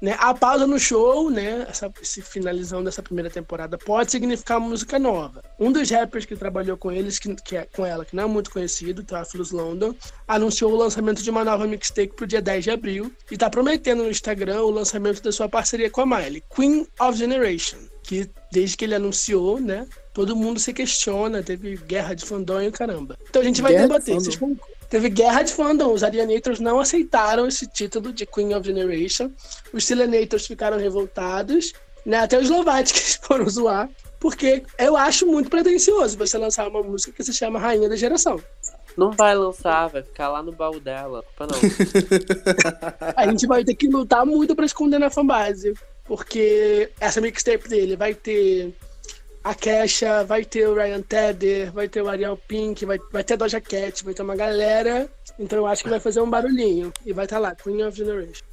[0.00, 0.16] Né?
[0.18, 1.66] A pausa no show, né?
[1.68, 5.42] Essa, esse finalizão dessa primeira temporada pode significar música nova.
[5.58, 8.26] Um dos rappers que trabalhou com eles, que, que é com ela, que não é
[8.26, 9.94] muito conhecido, Theophilus London,
[10.26, 14.04] anunciou o lançamento de uma nova mixtape pro dia 10 de abril e tá prometendo
[14.04, 18.76] no Instagram o lançamento da sua parceria com a Miley, Queen of Generation, que desde
[18.76, 19.86] que ele anunciou, né?
[20.14, 23.16] Todo mundo se questiona, teve guerra de fandom e o caramba.
[23.28, 24.14] Então a gente vai Guerra de debater.
[24.14, 24.24] fandom.
[24.24, 24.77] Vocês concordam?
[24.88, 25.92] Teve guerra de fandom.
[25.92, 29.30] Os Arianators não aceitaram esse título de Queen of Generation.
[29.72, 31.72] Os Silenators ficaram revoltados.
[32.06, 32.18] Né?
[32.18, 33.88] Até os Lovatic foram zoar.
[34.18, 38.40] Porque eu acho muito pretencioso você lançar uma música que se chama Rainha da Geração.
[38.96, 41.20] Não vai lançar, vai ficar lá no baú dela.
[41.20, 41.58] Opa, não.
[43.14, 45.72] A gente vai ter que lutar muito pra esconder na fanbase.
[46.04, 48.74] Porque essa mixtape dele vai ter
[49.48, 53.32] a Kesha, vai ter o Ryan Tedder, vai ter o Ariel Pink, vai, vai ter
[53.34, 55.10] a Doja Cat, vai ter uma galera.
[55.38, 56.92] Então eu acho que vai fazer um barulhinho.
[57.06, 58.44] E vai estar lá, Queen of Generation.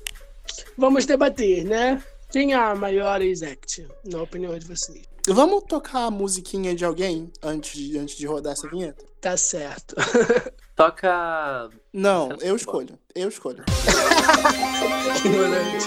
[0.77, 2.01] Vamos debater, né?
[2.31, 5.01] Quem é a maior ex-act, na opinião de vocês?
[5.27, 9.03] Vamos tocar a musiquinha de alguém antes de, antes de rodar essa vinheta?
[9.19, 9.95] Tá certo.
[10.77, 11.69] Toca.
[11.91, 12.43] Não, Certo.
[12.43, 12.99] eu escolho.
[13.13, 13.63] Eu escolho.
[15.25, 15.85] Ignorante.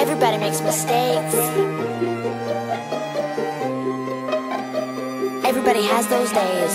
[0.00, 2.19] Everybody makes mistakes.
[5.70, 6.74] Everybody has those days.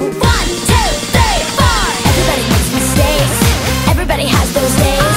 [0.00, 1.84] One, two, three, four.
[2.08, 3.38] Everybody makes mistakes.
[3.92, 5.16] Everybody has those days.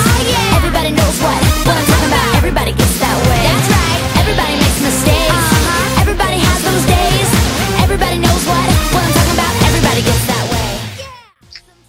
[0.51, 2.35] Everybody knows what, what I'm talking about.
[2.35, 3.47] Everybody gets that way.
[3.47, 4.03] That's right.
[4.19, 5.47] Everybody makes mistakes.
[5.95, 7.27] Everybody has those days.
[7.79, 9.53] Everybody knows what, what I'm talking about.
[9.71, 10.75] Everybody gets that way.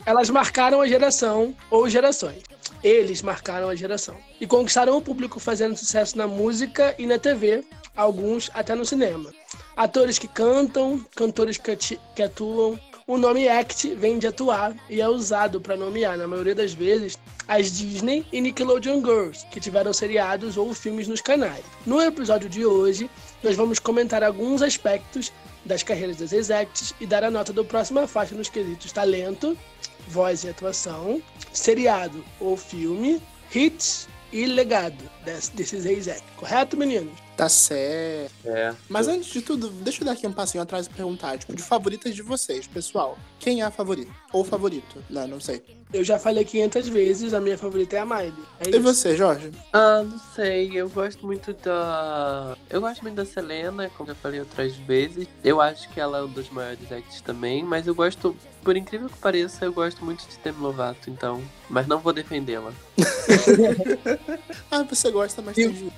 [0.06, 2.51] Elas marcaram a geração, ou gerações.
[2.82, 4.16] Eles marcaram a geração.
[4.40, 7.64] E conquistaram o público fazendo sucesso na música e na TV,
[7.96, 9.30] alguns até no cinema.
[9.76, 12.78] Atores que cantam, cantores que, atuam.
[13.06, 17.18] O nome act vem de atuar e é usado para nomear, na maioria das vezes,
[17.48, 21.64] as Disney e Nickelodeon Girls, que tiveram seriados ou filmes nos canais.
[21.84, 23.10] No episódio de hoje,
[23.42, 25.32] nós vamos comentar alguns aspectos
[25.64, 29.56] das carreiras das ex-acts e dar a nota do próxima faixa nos quesitos talento,
[30.12, 31.22] voz e atuação,
[31.52, 33.20] seriado ou filme,
[33.54, 36.22] hits e legado des- desses ex-acts.
[36.36, 37.12] Correto, meninos?
[37.36, 38.32] Tá certo.
[38.44, 38.74] É.
[38.88, 41.62] Mas antes de tudo, deixa eu dar aqui um passinho atrás e perguntar, tipo, de
[41.62, 43.16] favoritas de vocês, pessoal.
[43.38, 44.12] Quem é a favorita?
[44.32, 45.02] Ou favorito?
[45.08, 45.62] Não, não sei.
[45.92, 48.32] Eu já falei 500 vezes, a minha favorita é a Miley.
[48.60, 48.80] É E isso.
[48.82, 49.50] você, Jorge?
[49.72, 50.70] Ah, não sei.
[50.74, 52.56] Eu gosto muito da.
[52.70, 55.26] Eu gosto muito da Selena, como eu falei outras vezes.
[55.44, 59.08] Eu acho que ela é um dos maiores acts também, mas eu gosto, por incrível
[59.08, 61.42] que pareça, eu gosto muito de Demi Lovato, então.
[61.68, 62.72] Mas não vou defendê-la.
[64.70, 65.68] Ah, você gosta, mas tem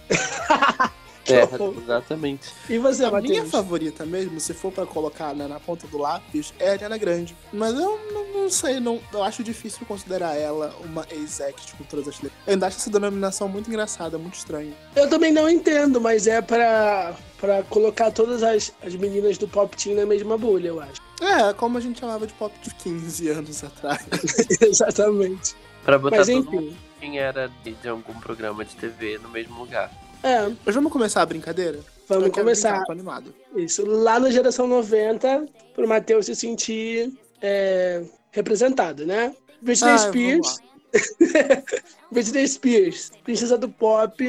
[1.33, 2.53] É, exatamente.
[2.69, 6.53] E você, A minha favorita mesmo, se for pra colocar né, na ponta do lápis,
[6.59, 7.37] é a Ariana Grande.
[7.53, 12.09] Mas eu não, não sei, não, eu acho difícil considerar ela uma ex-act com todas
[12.09, 12.41] as letras.
[12.47, 14.73] Eu ainda acho essa denominação muito engraçada, muito estranha.
[14.95, 19.77] Eu também não entendo, mas é pra, pra colocar todas as, as meninas do pop
[19.77, 21.01] teen na mesma bolha, eu acho.
[21.21, 24.05] É, como a gente chamava de pop de 15 anos atrás.
[24.61, 25.55] Exatamente.
[25.85, 29.59] Pra botar Mas todo mundo quem era de, de algum programa de TV no mesmo
[29.59, 29.91] lugar.
[30.25, 31.79] É, Mas vamos começar a brincadeira?
[32.09, 32.77] vamos começar.
[32.79, 33.35] brincar, animado.
[33.55, 39.35] Isso, lá na geração 90, pro Matheus se sentir é, representado, né?
[39.61, 40.59] Britney Ah, Spears.
[42.11, 44.25] Britney Spears, princesa do pop.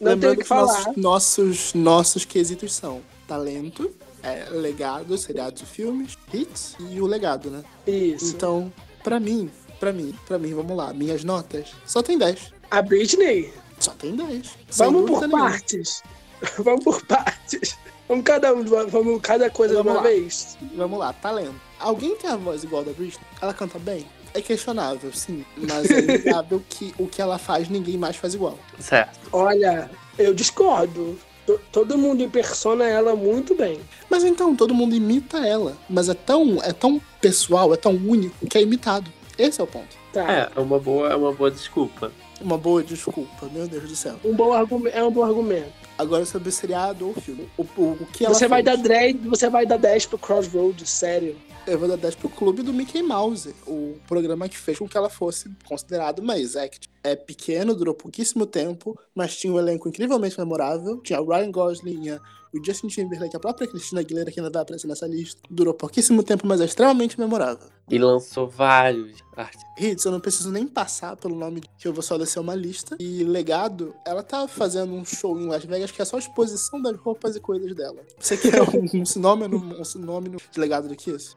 [0.00, 0.72] Não Lembrando tenho o que falar.
[0.72, 3.90] Nossos, nossos, nossos quesitos são talento,
[4.22, 7.62] é, legado, seriados e filmes, hits e o legado, né?
[7.86, 8.34] Isso.
[8.34, 12.52] Então, pra mim, pra mim, pra mim, vamos lá, minhas notas, só tem 10.
[12.70, 14.46] A Britney, Só tem 10.
[14.70, 15.50] sem vamos por nenhuma.
[15.50, 16.02] partes.
[16.58, 17.76] vamos por partes.
[18.08, 20.08] Vamos cada um, vamos cada coisa de Vamos uma lá.
[20.08, 20.56] vez.
[20.76, 21.54] Vamos lá, talento.
[21.78, 23.24] Alguém tem a voz igual da Britney?
[23.40, 24.06] Ela canta bem?
[24.32, 25.44] É questionável, sim.
[25.56, 28.58] Mas é inegável que o que ela faz, ninguém mais faz igual.
[28.78, 29.18] Certo.
[29.32, 31.18] Olha, eu discordo.
[31.46, 33.80] To- Todo mundo impersona ela muito bem.
[34.10, 35.76] Mas então, todo mundo imita ela.
[35.88, 39.10] Mas é tão, é tão pessoal, é tão único, que é imitado.
[39.38, 39.96] Esse é o ponto.
[40.12, 40.32] Tá.
[40.32, 42.12] É, é uma boa, é uma boa desculpa.
[42.40, 44.16] Uma boa desculpa, meu Deus do céu.
[44.24, 45.72] Um bom argumento, é um bom argumento.
[45.98, 47.48] Agora sobre seriado ou filme.
[47.56, 48.76] O, o, o que ela Você vai, fez?
[48.82, 51.36] dar 10, você vai dar 10 pro Crossroads, sério.
[51.66, 54.96] Eu vou dar 10 pro clube do Mickey Mouse, o programa que fez com que
[54.96, 56.88] ela fosse considerada uma ex-act.
[57.06, 61.00] É pequeno, durou pouquíssimo tempo, mas tinha um elenco incrivelmente memorável.
[61.02, 62.10] Tinha o Ryan Gosling,
[62.52, 65.40] o Justin Timberlake, a própria Christina Aguilera, que ainda vai aparecer nessa lista.
[65.48, 67.68] Durou pouquíssimo tempo, mas é extremamente memorável.
[67.88, 69.70] E lançou vários artistas.
[69.78, 72.96] Hits, eu não preciso nem passar pelo nome, que eu vou só descer uma lista.
[72.98, 76.82] E Legado, ela tá fazendo um show em Las Vegas que é só a exposição
[76.82, 78.02] das roupas e coisas dela.
[78.18, 81.36] Você quer um, um sinônimo, um sinônimo de legado do que isso?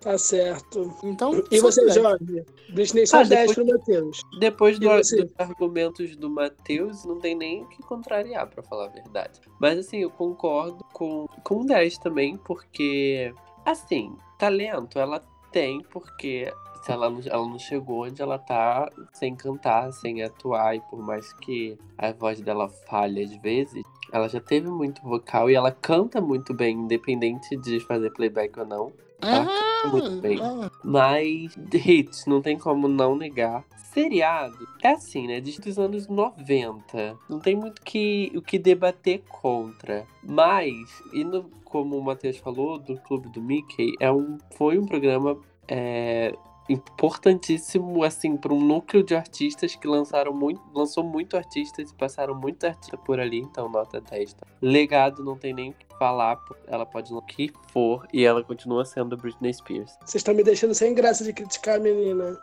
[0.00, 0.90] Tá certo.
[1.04, 1.94] Então, E só você, 10.
[1.94, 2.44] Jorge?
[2.72, 4.20] Britney só Ah, 10 depois- pro Matheus.
[4.38, 8.88] Depois do- dos argumentos do Matheus, não tem nem o que contrariar, pra falar a
[8.88, 9.38] verdade.
[9.60, 13.34] Mas assim, eu concordo com, com 10 também, porque,
[13.64, 16.50] assim, talento ela tem, porque
[16.82, 20.98] se ela não, ela não chegou onde ela tá sem cantar, sem atuar, e por
[21.02, 25.70] mais que a voz dela falhe às vezes, ela já teve muito vocal e ela
[25.72, 28.92] canta muito bem, independente de fazer playback ou não.
[29.22, 30.38] Ah, Muito bem.
[30.42, 33.64] ah, Mas hits, não tem como não negar.
[33.92, 35.40] Seriado é assim, né?
[35.40, 37.16] Desde os anos 90.
[37.28, 40.06] Não tem muito que, o que debater contra.
[40.22, 40.74] Mas,
[41.12, 45.36] indo como o Matheus falou, do Clube do Mickey, é um, foi um programa
[45.68, 46.34] é,
[46.72, 52.34] importantíssimo, assim, para um núcleo de artistas que lançaram muito, lançou muito artistas e passaram
[52.34, 54.34] muito artista por ali, então nota 10.
[54.34, 54.46] Tá?
[54.62, 58.84] Legado não tem nem o que falar, ela pode o que for e ela continua
[58.84, 59.92] sendo Britney Spears.
[60.00, 62.38] Vocês estão me deixando sem graça de criticar a menina.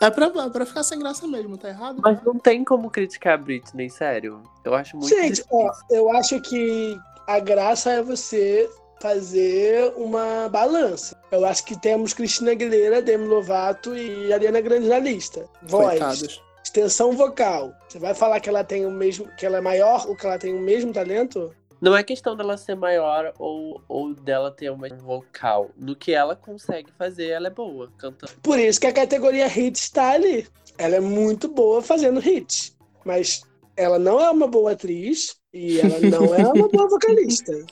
[0.00, 2.00] é pra, é pra ficar sem graça mesmo, tá errado?
[2.02, 4.42] Mas não tem como criticar a Britney, sério.
[4.64, 5.46] Eu acho muito Gente, difícil.
[5.52, 8.68] ó, eu acho que a graça é você
[9.00, 11.16] fazer uma balança.
[11.30, 15.48] Eu acho que temos Cristina Aguilera, Demi Lovato e Ariana Grande na lista.
[15.62, 16.42] Voz, Coitados.
[16.62, 17.72] extensão vocal.
[17.88, 20.38] Você vai falar que ela tem o mesmo, que ela é maior ou que ela
[20.38, 21.54] tem o mesmo talento?
[21.80, 25.70] Não é questão dela ser maior ou, ou dela ter uma vocal.
[25.76, 28.32] No que ela consegue fazer, ela é boa, cantando.
[28.42, 30.46] Por isso que a categoria hit está ali.
[30.78, 33.42] Ela é muito boa fazendo hits, mas
[33.76, 37.52] ela não é uma boa atriz e ela não é uma boa vocalista.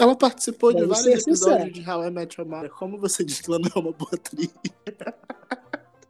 [0.00, 1.84] Ela participou de Vamos vários episódios sinceros.
[1.84, 2.68] de How I Met Your Mother.
[2.70, 4.50] Como você diz que ela não é uma boa atriz?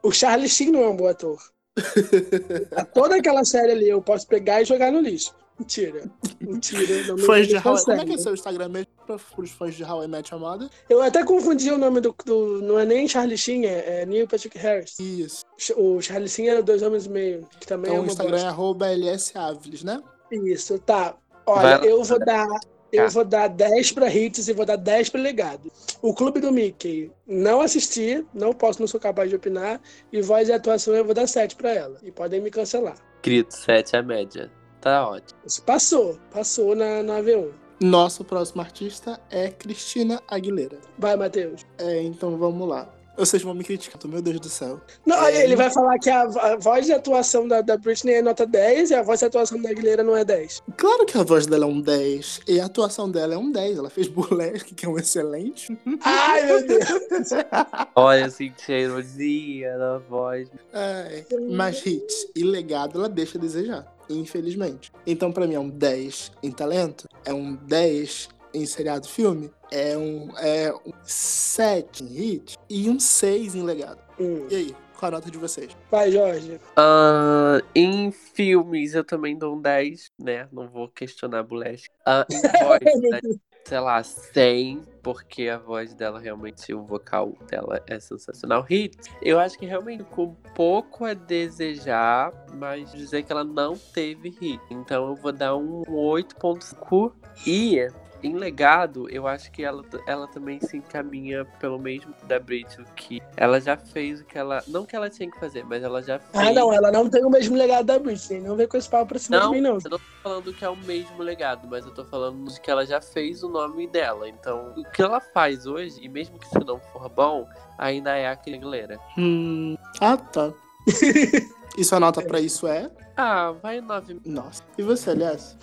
[0.03, 1.38] O Charlie Sheen não é um bom ator.
[2.94, 5.35] Toda aquela série ali eu posso pegar e jogar no lixo.
[5.59, 6.11] Mentira.
[6.40, 7.07] Mentira.
[7.09, 7.77] Não Fãs de How.
[7.85, 10.40] Como é que é seu Instagram mesmo para os fãs de How I Met Your
[10.40, 10.70] Mother?
[10.88, 14.27] Eu até confundi o nome do, do- Não é nem Charlie Sheen, é, é Neil
[14.27, 14.98] Patrick Harris.
[14.98, 15.44] Isso.
[15.77, 18.37] O Charlie Sheen era Dois Homens e Meio, que também é Então o uma Instagram
[18.37, 18.48] é bosta.
[18.48, 20.03] arroba LSAviles, né?
[20.35, 21.16] Isso, tá.
[21.47, 21.85] Vai Olha, lá.
[21.85, 22.49] eu vou dar.
[22.92, 23.09] Eu Tá.
[23.09, 25.70] vou dar 10 pra hits e vou dar 10 pra legado.
[26.01, 29.81] O Clube do Mickey, não assisti, não posso, não sou capaz de opinar.
[30.12, 31.99] E voz e atuação eu vou dar 7 pra ela.
[32.05, 32.94] E podem me cancelar.
[33.20, 34.49] Grito 7 é a média.
[34.81, 35.40] Tá ótimo.
[35.44, 37.51] Isso passou, passou na, na V1.
[37.81, 40.79] Nosso próximo artista é Cristina Aguilera.
[40.97, 41.66] Vai, Matheus.
[41.79, 42.93] É, então vamos lá.
[43.16, 44.81] Vocês vão me criticar, meu Deus do céu.
[45.07, 48.22] Não, É, ele vai falar que a, a voz de atuação da, da Britney é
[48.22, 50.62] nota 10 e a voz de atuação da Aguilera não é 10.
[50.77, 53.79] Claro que a voz dela é um 10 e a atuação dela é um 10.
[53.79, 55.77] Ela fez Burlesque, que é um excelente.
[56.03, 56.85] Ai, meu Deus.
[57.94, 60.48] Olha, eu senti a ironia na voz.
[60.72, 64.92] É, mas hits e legado ela deixa a desejar, infelizmente.
[65.07, 69.97] Então, pra mim, é um 10 em talento, é um 10 em seriado filme é
[69.97, 73.99] um, é um 7 em hit e um 6 em legado.
[74.19, 74.47] Hum.
[74.49, 75.77] E aí, qual a nota de vocês?
[75.90, 76.61] Vai, Jorge.
[76.77, 80.49] Ah, em filmes eu também dou um 10, né?
[80.53, 81.90] Não vou questionar a Bulesque.
[82.07, 83.21] Ah, em voz, né?
[83.64, 88.62] sei lá, 100, porque a voz dela realmente, o vocal dela é sensacional.
[88.62, 93.75] Hit, eu acho que realmente com um pouco a desejar, mas dizer que ela não
[93.77, 94.61] teve hit.
[94.71, 97.12] Então eu vou dar um 8.5
[97.47, 97.88] e
[98.25, 103.21] em legado, eu acho que ela, ela também se encaminha pelo mesmo da Britney, que
[103.37, 104.63] ela já fez o que ela.
[104.67, 106.49] Não que ela tinha que fazer, mas ela já fez.
[106.49, 108.41] Ah, não, ela não tem o mesmo legado da Britney.
[108.41, 109.75] Não vem com esse papo pra cima Não, de mim, não.
[109.75, 112.71] eu não tô falando que é o mesmo legado, mas eu tô falando de que
[112.71, 114.27] ela já fez o nome dela.
[114.29, 118.27] Então, o que ela faz hoje, e mesmo que isso não for bom, ainda é
[118.27, 118.99] a Aguilera.
[119.19, 119.77] Hum.
[120.01, 120.51] Ah, tá.
[121.77, 122.91] e sua nota pra isso é?
[123.17, 124.21] Ah, vai 9.
[124.25, 124.63] Nossa.
[124.79, 125.57] E você, aliás?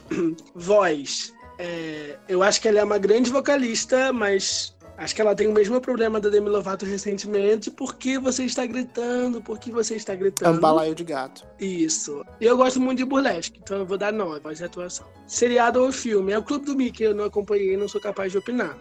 [0.56, 1.34] Voz.
[1.64, 5.52] É, eu acho que ela é uma grande vocalista, mas acho que ela tem o
[5.52, 7.70] mesmo problema da Demi Lovato recentemente.
[7.70, 9.42] Por que você está gritando?
[9.44, 10.60] Por que você está É um gritando?
[10.60, 11.46] balaio de gato.
[11.60, 12.26] Isso.
[12.40, 15.06] E eu gosto muito de burlesque, então eu vou dar 9, voz e atuação.
[15.28, 16.32] Seriado ou filme?
[16.32, 18.76] É o Clube do Mickey, eu não acompanhei, não sou capaz de opinar.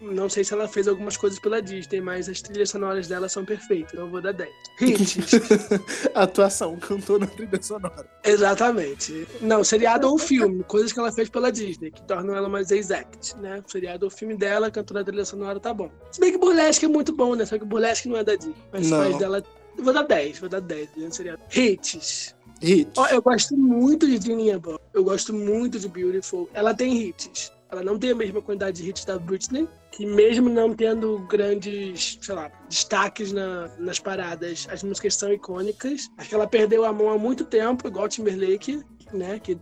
[0.00, 3.44] Não sei se ela fez algumas coisas pela Disney, mas as trilhas sonoras dela são
[3.44, 4.50] perfeitas, então eu vou dar 10.
[4.80, 5.16] Hits.
[6.14, 8.08] Atuação, cantou na trilha sonora.
[8.24, 9.26] Exatamente.
[9.40, 13.36] Não, seriado ou filme, coisas que ela fez pela Disney, que tornam ela mais exact,
[13.38, 13.62] né?
[13.66, 15.90] Seriado ou filme dela, cantora trilha sonora, tá bom.
[16.10, 17.44] Se bem que Burlesque é muito bom, né?
[17.44, 18.54] Só que Burlesque não é da Disney.
[18.72, 19.02] Mas Não.
[19.02, 19.44] faz dela.
[19.78, 21.40] Vou dar 10, vou dar 10 no seriado.
[21.54, 22.34] Hits.
[22.62, 22.90] Hit.
[22.96, 24.78] Ó, eu gosto muito de Dreaming Above.
[24.92, 26.48] Eu gosto muito de Beautiful.
[26.52, 27.50] Ela tem hits.
[27.70, 32.18] Ela não tem a mesma quantidade de hits da Britney, que mesmo não tendo grandes,
[32.20, 36.08] sei lá, destaques na- nas paradas, as músicas são icônicas.
[36.16, 39.40] Acho que ela perdeu a mão há muito tempo, igual Timberlake, né?
[39.40, 39.58] Que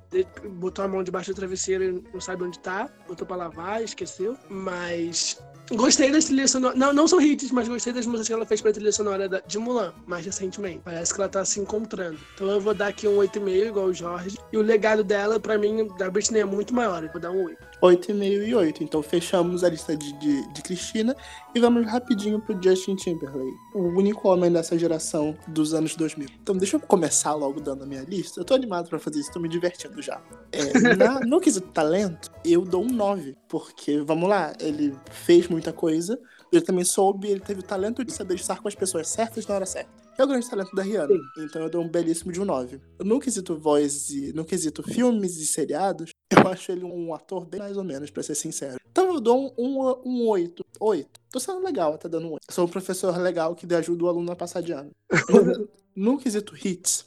[0.51, 2.89] botou a mão debaixo do travesseiro e não sabe onde tá.
[3.09, 4.37] Botou pra lavar, esqueceu.
[4.49, 5.39] Mas
[5.71, 6.79] Gostei das trilhas sonoras.
[6.79, 9.59] Não, não são hits, mas gostei das músicas que ela fez pra trilha sonora de
[9.59, 10.81] Mulan, mais recentemente.
[10.83, 12.19] Parece que ela tá se encontrando.
[12.35, 14.39] Então eu vou dar aqui um 8,5, igual o Jorge.
[14.51, 17.05] E o legado dela, pra mim, da Britney é muito maior.
[17.05, 17.59] Eu vou dar um 8.
[17.83, 18.83] 8,5 e 8.
[18.85, 21.15] Então fechamos a lista de, de, de Cristina
[21.55, 26.29] e vamos rapidinho pro Justin Timberlake, o único homem dessa geração dos anos 2000.
[26.43, 28.41] Então deixa eu começar logo dando a minha lista.
[28.41, 30.21] Eu tô animado pra fazer isso, tô me divertindo já.
[30.53, 35.73] É, na- no quesito talento, eu dou um 9, porque, vamos lá, ele fez muita
[35.73, 36.19] coisa,
[36.53, 39.55] ele também soube, ele teve o talento de saber estar com as pessoas certas na
[39.55, 40.08] hora certa.
[40.19, 41.15] É o grande talento da Rihanna.
[41.39, 42.81] Então eu dou um belíssimo de um 9.
[42.99, 47.61] No quesito voz e no quesito filmes e seriados, eu acho ele um ator bem
[47.61, 48.79] mais ou menos, pra ser sincero.
[48.91, 50.67] Então eu dou um, um, um 8.
[50.81, 51.09] 8.
[51.31, 52.41] Tô sendo legal, tá dando um 8.
[52.51, 54.91] Sou um professor legal que ajuda o aluno a passar de ano.
[55.29, 55.69] No,
[56.15, 57.07] no quesito hits,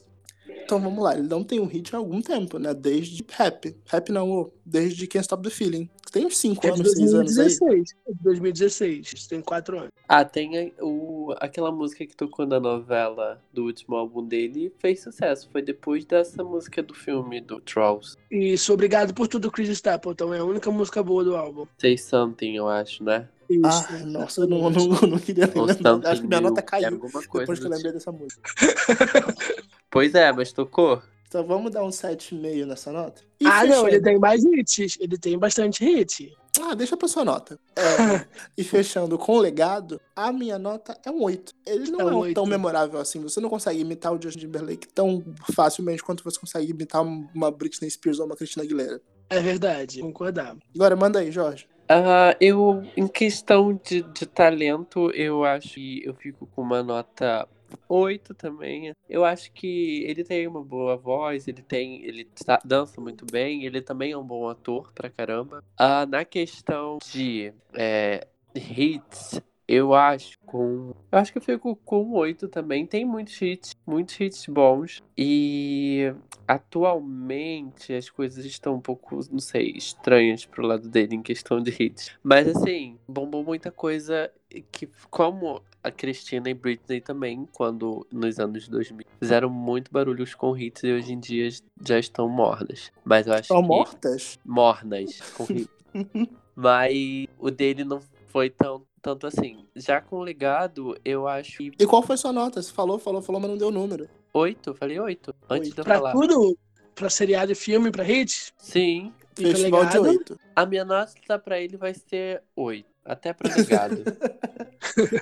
[0.64, 2.74] então vamos lá, ele não tem um hit há algum tempo, né?
[2.74, 3.76] Desde Rap.
[3.86, 5.90] Rap não, desde Can't Stop the Feeling.
[6.12, 7.46] Tem uns 5 É anos, 6 anos aí.
[7.58, 7.96] 2016.
[8.08, 9.28] É de 2016.
[9.28, 9.90] Tem 4 anos.
[10.10, 14.74] Ah, tem a- o, aquela música que tocou na novela do último álbum dele e
[14.82, 15.48] fez sucesso.
[15.52, 18.18] Foi depois dessa música do filme do Trolls.
[18.30, 20.34] Isso, obrigado por tudo, Chris Stapleton.
[20.34, 21.66] É a única música boa do álbum.
[21.78, 23.30] Say Something, eu acho, né?
[23.50, 23.62] Isso.
[23.66, 26.00] Ah, nossa, eu não, não, não queria lembrar.
[26.10, 28.50] Acho que minha nota é caiu depois que eu lembrei dessa música.
[29.92, 31.02] Pois é, mas tocou.
[31.28, 33.22] Então vamos dar um 7,5 nessa nota?
[33.40, 34.98] E ah, não, fechando- ele tem mais hits.
[35.00, 36.34] Ele tem bastante hit.
[36.62, 37.58] Ah, deixa pra sua nota.
[37.76, 37.82] É,
[38.58, 41.54] e fechando com o legado, a minha nota é um 8.
[41.66, 42.36] Ele não É é, um oito.
[42.36, 43.22] tão memorável assim.
[43.22, 45.24] Você não consegue imitar o Justin Timberlake tão
[45.54, 49.00] facilmente quanto você consegue imitar uma Britney Spears ou uma Christina Aguilera.
[49.30, 50.58] É verdade, concordar.
[50.76, 51.66] Agora, manda aí, Jorge.
[51.88, 57.48] Ah, eu, em questão de, de talento, eu acho que eu fico com uma nota
[57.88, 58.94] 8 também.
[59.10, 62.04] Eu acho que ele tem uma boa voz, ele tem.
[62.06, 65.64] Ele tá- dança muito bem, ele também é um bom ator pra caramba.
[65.78, 70.94] Ah, na questão de é, hits, eu acho com.
[71.12, 72.86] Eu acho que eu fico com 8 também.
[72.86, 75.02] Tem muitos hits, muitos hits bons.
[75.18, 76.14] E
[76.48, 81.72] atualmente as coisas estão um pouco, não sei, estranhas pro lado dele em questão de
[81.72, 82.12] hits.
[82.22, 84.32] Mas assim, bombou muita coisa
[84.72, 90.56] que, como a Cristina e Britney também, quando nos anos 2000, fizeram muito barulhos com
[90.58, 91.50] hits e hoje em dia
[91.86, 92.92] já estão mornas.
[93.04, 94.40] Mas eu acho São que mortas?
[94.46, 95.68] mornas com hits.
[96.56, 99.66] Mas o dele não foi tão tanto assim.
[99.76, 102.62] Já com o legado, eu acho que E qual foi sua nota?
[102.62, 104.08] Você falou, falou, falou, mas não deu número.
[104.34, 106.12] 8, falei 8 antes de eu Pra falar.
[106.12, 106.56] tudo,
[106.94, 110.40] pra seriado e filme, pra hits, Sim, e pra Festival de 8.
[110.56, 112.86] a minha nota pra ele vai ser 8.
[113.06, 114.04] Até pra legado.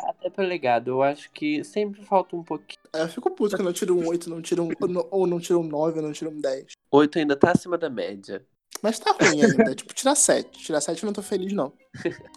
[0.09, 0.91] Até pra legado.
[0.91, 2.79] Eu acho que sempre falta um pouquinho.
[2.93, 4.69] É, eu fico puto quando eu tiro um 8, não tiro um,
[5.11, 6.73] ou não tiro um 9, ou não tiro um 10.
[6.91, 8.43] 8 ainda tá acima da média.
[8.81, 9.75] Mas tá ruim ainda.
[9.75, 10.59] tipo, tirar 7.
[10.59, 11.73] Tirar 7 eu não tô feliz, não.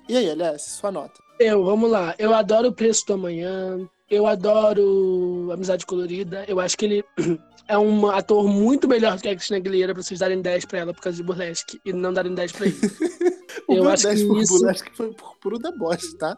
[0.08, 1.20] E aí, aliás, sua nota?
[1.38, 2.14] Eu, vamos lá.
[2.18, 3.88] Eu adoro o Preço do Amanhã.
[4.12, 6.44] Eu adoro Amizade Colorida.
[6.46, 7.04] Eu acho que ele
[7.66, 10.80] é um ator muito melhor do que a Cristina Aguilera pra vocês darem 10 pra
[10.80, 12.76] ela por causa de Burlesque e não darem 10 pra ele.
[13.68, 16.36] O Eu meu acho 10 que por isso- Burlesque foi por puro deboche, tá?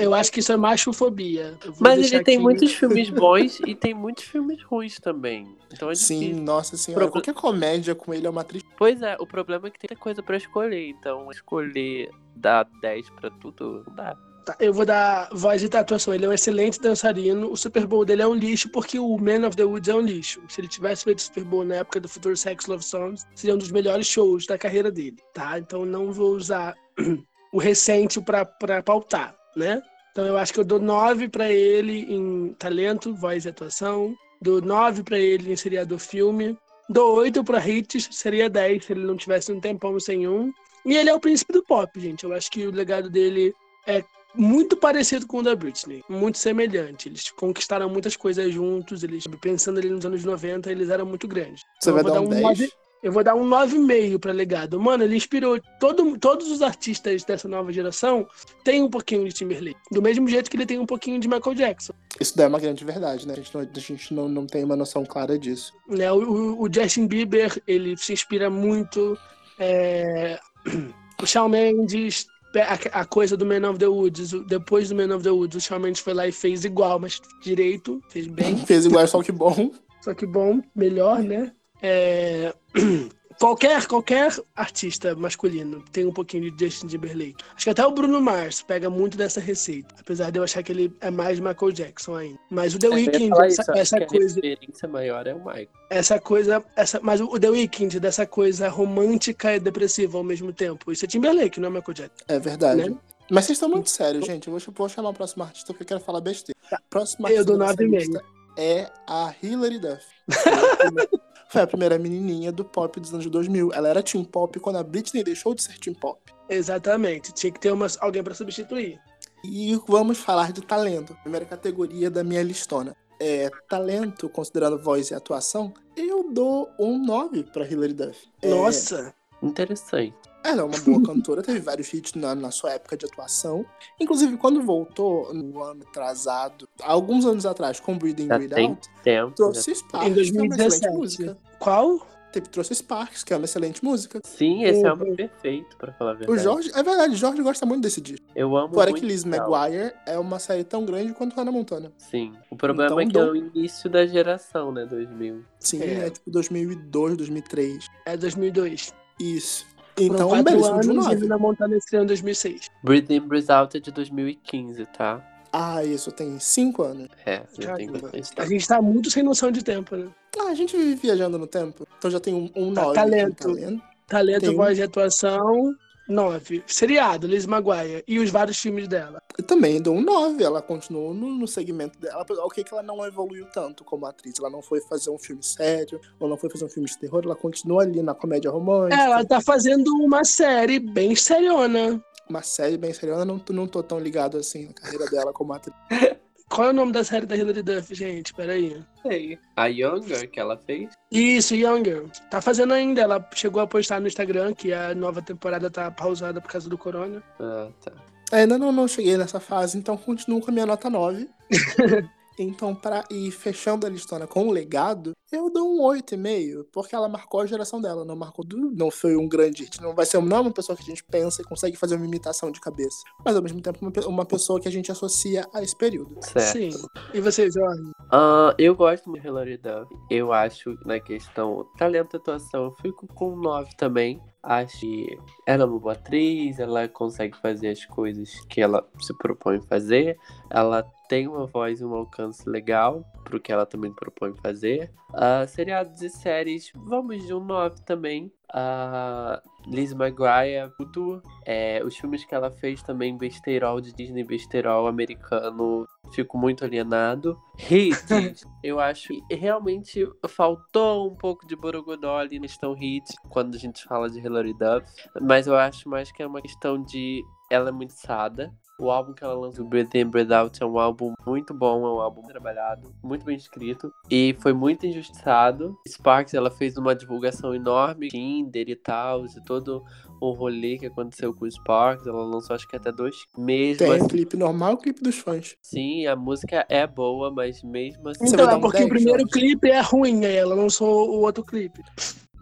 [0.00, 1.58] Eu acho que isso é machofobia.
[1.80, 5.56] Mas ele tem aqui- muitos filmes bons e tem muitos filmes ruins também.
[5.72, 6.42] Então é Sim, difícil.
[6.44, 7.04] nossa senhora.
[7.06, 8.68] Proble- Qualquer comédia com ele é uma triste.
[8.78, 10.88] Pois é, o problema é que tem coisa pra escolher.
[10.88, 14.16] Então escolher dar 10 pra tudo, não dá.
[14.44, 16.12] Tá, eu vou dar voz e atuação.
[16.12, 17.50] Ele é um excelente dançarino.
[17.50, 20.00] O Super Bowl dele é um lixo porque o Man of the Woods é um
[20.00, 20.42] lixo.
[20.48, 23.54] Se ele tivesse feito o Super Bowl na época do Futuro Sex Love Songs, seria
[23.54, 25.58] um dos melhores shows da carreira dele, tá?
[25.58, 26.74] Então não vou usar
[27.52, 28.44] o recente pra
[28.82, 29.80] pautar, né?
[30.10, 34.14] Então eu acho que eu dou 9 pra ele em talento, voz e atuação.
[34.40, 36.58] Dou 9 pra ele em seriado filme.
[36.88, 40.52] Dou 8 pra Hits, seria 10 se ele não tivesse um tempão sem um.
[40.84, 42.24] E ele é o príncipe do pop, gente.
[42.24, 43.54] Eu acho que o legado dele
[43.86, 44.02] é
[44.34, 47.08] muito parecido com o da Britney, muito semelhante.
[47.08, 51.62] Eles conquistaram muitas coisas juntos, eles pensando ali nos anos 90, eles eram muito grandes.
[51.80, 52.42] Você Então, vai eu vou dar um 10?
[52.42, 52.72] nove-
[53.02, 54.78] eu vou dar um 9,5 para legado.
[54.80, 58.28] Mano, ele inspirou todo, todos os artistas dessa nova geração
[58.62, 59.76] tem um pouquinho de Timberlake.
[59.90, 61.92] Do mesmo jeito que ele tem um pouquinho de Michael Jackson.
[62.20, 63.32] Isso daí é uma grande verdade, né?
[63.32, 65.72] A gente não, a gente não, não tem uma noção clara disso.
[65.88, 69.18] O, o- o Justin Bieber, ele se inspira muito.
[69.58, 70.38] é,
[71.20, 72.26] O Shawn Mendes,
[72.60, 74.32] a, a coisa do Man of the Woods.
[74.46, 77.20] Depois do Man of the Woods, o Shawn Mendes foi lá e fez igual, mas
[77.42, 78.58] direito, fez bem.
[78.58, 79.72] Fez igual, só que bom.
[80.02, 81.52] Só que bom, melhor, né?
[81.80, 82.54] É,
[83.38, 87.36] Qualquer, qualquer artista masculino tem um pouquinho de Justin Timberlake.
[87.54, 89.94] Acho que até o Bruno Mars pega muito dessa receita.
[90.00, 92.38] Apesar de eu achar que ele é mais Michael Jackson ainda.
[92.50, 94.40] Mas o The É, eu Weeknd, essa, isso, coisa.
[94.40, 95.68] A referência maior é o Michael.
[95.90, 100.92] essa coisa, essa, mas o The Weeknd dessa coisa romântica e depressiva ao mesmo tempo.
[100.92, 102.24] Isso é Timberlake, não é Michael Jackson.
[102.28, 102.90] É verdade.
[102.90, 102.96] Né?
[103.30, 104.48] Mas vocês estão muito sérios, gente.
[104.48, 106.58] Eu vou, vou chamar o próximo artista porque eu quero falar besteira.
[106.90, 107.98] Próximo Eu artista dou dessa 9,5.
[107.98, 108.24] lista
[108.58, 110.04] é a Hilary Duff.
[111.52, 113.74] Foi a primeira- menininha do pop dos anos 2000.
[113.74, 116.18] Ela era teen pop quando a Britney deixou de ser teen pop.
[116.48, 117.30] Exatamente.
[117.32, 118.98] Tinha que ter uma, alguém pra substituir.
[119.44, 121.14] E vamos falar de talento.
[121.22, 122.96] Primeira categoria da minha listona.
[123.20, 128.18] É, talento, considerando voz e atuação, eu dou um 9 pra Hilary Duff.
[128.40, 129.14] É, Nossa!
[129.42, 130.14] Interessante.
[130.44, 133.64] Ela é uma boa cantora, teve vários hits na, na sua época de atuação.
[134.00, 138.88] Inclusive, quando voltou no ano atrasado, alguns anos atrás, com Breathing Já Breathe tem Out,
[139.04, 139.32] tempo.
[139.36, 140.96] trouxe já- Sparks, Em que é uma excelente 2017.
[140.96, 141.38] música.
[141.58, 142.06] Qual?
[142.32, 144.18] Teve, trouxe Sparks, que é uma excelente música.
[144.24, 145.12] Sim, esse é Uhum.
[145.12, 146.42] o perfeito, pra falar a O verdade.
[146.42, 148.24] Jorge, é verdade, o Jorge gosta muito desse disco.
[148.34, 149.36] Eu amo Fora muito que Liz ela.
[149.36, 151.92] McGuire é uma série tão grande quanto Hannah Montana.
[151.98, 152.32] Sim.
[152.50, 154.86] O problema Então, é que é o início da geração, né?
[154.86, 155.44] 2000.
[155.60, 156.06] Sim, É.
[156.06, 157.86] é, tipo 2002, 2003.
[158.06, 158.94] É 2002.
[159.20, 159.66] Isso.
[160.06, 161.22] Então, um quatro belíssimo de anos e 9.
[161.22, 162.68] Hannah Montana estreou em 2006.
[162.82, 165.20] Breathe In, Breathe Out é de 2015, tá?
[165.52, 167.08] Ah, isso tem 5 anos.
[167.26, 168.48] É, já tem bastante A tempo.
[168.48, 170.08] gente tá muito sem noção de tempo, né?
[170.38, 171.86] Ah, a gente vive viajando no tempo.
[171.98, 172.94] Então já tem um, um Tá, 9.
[172.94, 173.36] talento.
[173.48, 173.82] talento.
[174.06, 175.74] Talento, Tem um- voz e atuação,
[176.08, 176.64] 9.
[176.66, 178.04] Seriado, Liz Maguire.
[178.06, 179.22] E os vários filmes dela.
[179.38, 180.42] Eu também dou um 9.
[180.42, 182.24] Ela continuou no, no segmento dela.
[182.40, 184.34] Ok, que ela não evoluiu tanto como atriz.
[184.38, 187.22] Ela não foi fazer um filme sério, ou não foi fazer um filme de terror.
[187.24, 189.00] Ela continua ali na comédia romântica.
[189.00, 192.02] Ela tá fazendo uma série bem seriona.
[192.28, 193.24] Uma série bem seriona.
[193.24, 195.76] Não, não tô tão ligado assim na carreira dela como atriz.
[196.52, 198.34] Qual é o nome da série da Hilary Duff, gente?
[198.34, 198.78] Peraí.
[199.00, 199.38] Sei.
[199.56, 200.90] A Younger que ela fez?
[201.10, 202.04] Isso, Younger.
[202.30, 203.00] Tá fazendo ainda.
[203.00, 206.76] Ela chegou a postar no Instagram que a nova temporada tá pausada por causa do
[206.76, 207.22] corona.
[207.40, 207.92] Ah, tá.
[208.30, 211.26] Ainda não, não cheguei nessa fase, então continuo com a minha nota 9.
[212.38, 217.08] então, para ir fechando a listona com o legado, eu dou um 8,5, porque ela
[217.08, 220.20] marcou a geração dela, não marcou do, não foi um grande hit, não vai ser
[220.20, 222.98] não é uma pessoa que a gente pensa e consegue fazer uma imitação de cabeça,
[223.24, 226.16] mas ao mesmo tempo uma, uma pessoa que a gente associa a esse período.
[226.20, 226.52] Certo.
[226.52, 226.70] Sim.
[227.14, 227.92] E você, Jorge?
[228.10, 229.94] Ah, eu gosto muito de Hilary Duff.
[230.10, 234.20] Eu acho, na questão talento e atuação, eu fico com 9 também.
[234.42, 239.16] Acho que ela é uma boa atriz, ela consegue fazer as coisas que ela se
[239.16, 240.18] propõe fazer.
[240.50, 244.90] Ela tem uma voz e um alcance legal pro que ela também propõe fazer.
[245.12, 248.32] Ah, seriados e séries, vamos de um 9 também.
[248.50, 251.22] A Liz Maguire, tudo.
[251.44, 257.38] É, os filmes que ela fez também, besterol de Disney, besterol americano, fico muito alienado.
[257.58, 263.58] Hits, eu acho que realmente faltou um pouco de Borogodoli na questão hits, quando a
[263.58, 264.90] gente fala de Hilary Duff,
[265.20, 268.50] mas eu acho mais que é uma questão de ela é muito sada.
[268.82, 271.88] O álbum que ela lançou, Breathe In, Breathe Out, é um álbum muito bom, é
[271.88, 273.92] um álbum trabalhado, muito bem escrito.
[274.10, 275.78] E foi muito injustiçado.
[275.86, 279.84] Sparks, ela fez uma divulgação enorme, Tinder e tal, e todo
[280.20, 282.08] o rolê que aconteceu com o Sparks.
[282.08, 283.78] Ela lançou acho que até dois meses.
[283.78, 285.56] Tem o clipe normal e o clipe dos fãs.
[285.62, 288.24] sim, a música é boa, mas mesmo assim.
[288.26, 291.80] Então, é porque 10, o primeiro clipe é ruim, aí ela lançou o outro clipe.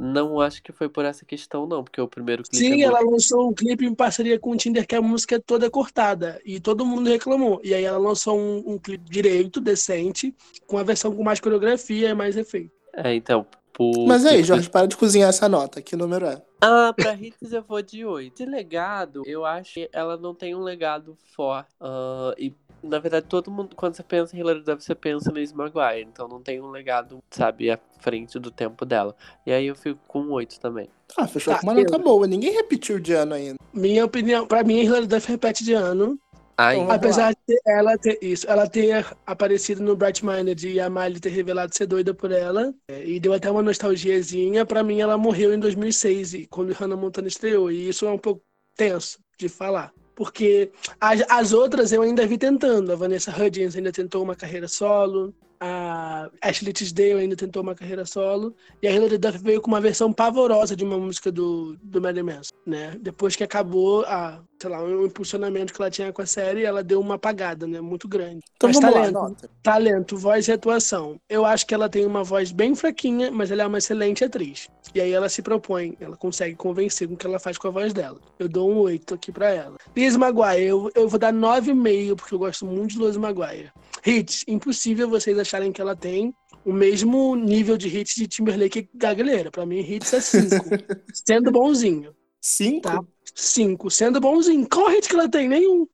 [0.00, 3.00] Não acho que foi por essa questão, não, porque o primeiro clipe Sim, é ela
[3.00, 3.12] muito...
[3.12, 6.40] lançou um clipe em parceria com o Tinder que a música é toda cortada.
[6.42, 7.60] E todo mundo reclamou.
[7.62, 10.34] E aí ela lançou um, um clipe direito, decente,
[10.66, 12.72] com a versão com mais coreografia e mais efeito.
[12.94, 13.46] É, então.
[13.74, 14.06] Por...
[14.06, 15.82] Mas aí, Jorge, para de cozinhar essa nota.
[15.82, 16.42] Que número é?
[16.62, 18.36] Ah, pra hits eu vou de 8.
[18.36, 21.68] De legado, eu acho que ela não tem um legado forte.
[21.78, 25.34] Ah, e, na verdade, todo mundo, quando você pensa em Hilary Duff, você pensa em
[25.34, 26.02] Liz Maguire.
[26.02, 29.14] Então não tem um legado, sabe, à frente do tempo dela.
[29.46, 30.88] E aí eu fico com 8 também.
[31.16, 32.04] Ah, fechou Tá, com uma nota Pedro.
[32.04, 32.26] boa.
[32.26, 33.56] Ninguém repetiu de ano ainda.
[33.72, 36.18] Minha opinião, pra mim, Hilary Duff repete de ano.
[36.56, 40.90] Ai, Então, Apesar de ela ter isso, ela ter aparecido no Bright Minded e a
[40.90, 45.00] Miley ter revelado ser doida por ela, é, e deu até uma nostalgiazinha, pra mim
[45.00, 48.42] ela morreu em 2006, e quando Hannah Montana estreou, e isso é um pouco
[48.76, 49.90] tenso de falar.
[50.14, 52.92] Porque as, as outras eu ainda vi tentando.
[52.92, 55.34] A Vanessa Hudgens ainda tentou uma carreira solo.
[55.60, 58.54] A Ashley Tisdale ainda tentou uma carreira solo.
[58.82, 62.22] E a Hilary Duff veio com uma versão pavorosa de uma música do, do Marilyn
[62.22, 62.96] Manson, né?
[63.00, 66.82] Depois que acabou a, sei lá, o impulsionamento que ela tinha com a série, ela
[66.82, 67.80] deu uma apagada, né?
[67.80, 68.40] Muito grande.
[68.56, 69.32] Então Mas talento, lá,
[69.62, 71.20] talento, voz e atuação.
[71.28, 74.68] Eu acho que ela tem uma voz bem fraquinha, mas ela é uma excelente atriz.
[74.94, 77.70] E aí ela se propõe, ela consegue convencer com o que ela faz com a
[77.70, 78.18] voz dela.
[78.38, 79.76] Eu dou um 8 aqui pra ela.
[79.96, 83.70] Liz Maguire, eu, eu vou dar 9,5, porque eu gosto muito de Liz Maguire.
[84.04, 86.32] Hits, impossível vocês acharem que ela tem
[86.64, 89.50] o mesmo nível de hits de Timberlake e Gagaleira.
[89.50, 90.48] Pra mim, hits é 5.
[91.12, 92.14] sendo bonzinho.
[92.40, 92.82] Cinco?
[92.82, 93.00] Tá.
[93.34, 94.66] 5, sendo bonzinho.
[94.68, 95.48] Qual hit que ela tem?
[95.48, 95.86] Nenhum.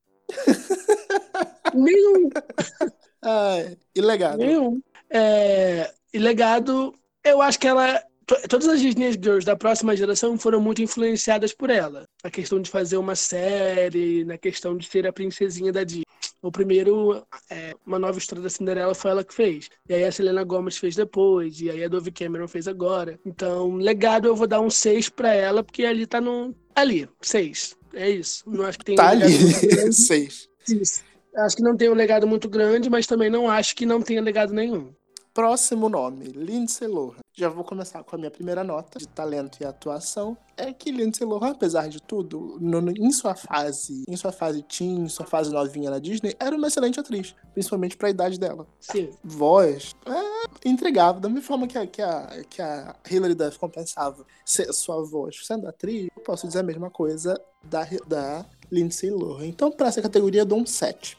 [1.74, 2.30] Nenhum.
[3.22, 4.38] Ai, e legado?
[4.38, 4.80] Nenhum.
[5.10, 6.94] É, e legado,
[7.24, 8.02] eu acho que ela.
[8.26, 12.04] to- Todas as Disney Girls da próxima geração foram muito influenciadas por ela.
[12.22, 16.05] A questão de fazer uma série, na questão de ser a princesinha da Disney.
[16.46, 19.68] O primeiro, é, uma nova história da Cinderela foi ela que fez.
[19.88, 21.60] E aí a Selena Gomez fez depois.
[21.60, 23.18] E aí a Dove Cameron fez agora.
[23.26, 26.54] Então, legado eu vou dar um 6 pra ela, porque ali tá no.
[26.74, 27.76] Ali, 6.
[27.94, 28.44] É isso.
[28.46, 29.38] Não acho que tem Tá um ali.
[29.38, 29.92] muito grande.
[29.96, 30.48] Seis.
[30.68, 31.02] Isso.
[31.36, 34.22] Acho que não tem um legado muito grande, mas também não acho que não tenha
[34.22, 34.94] legado nenhum.
[35.40, 37.18] Próximo nome, Lindsay Lohan.
[37.34, 40.34] Já vou começar com a minha primeira nota de talento e atuação.
[40.56, 44.62] É que Lindsay Lohan, apesar de tudo, no- no- em sua fase, em sua fase
[44.62, 48.66] teen, em sua fase novinha na Disney, era uma excelente atriz, principalmente pra idade dela.
[48.80, 49.10] Sim.
[49.22, 54.24] Voz é intrigável, da mesma forma que a, que a, que a Hilary Duff compensava
[54.42, 59.44] ser sua voz sendo atriz, eu posso dizer a mesma coisa da, da Lindsay Lohan.
[59.48, 61.18] Então, pra essa categoria, eu dou um 7.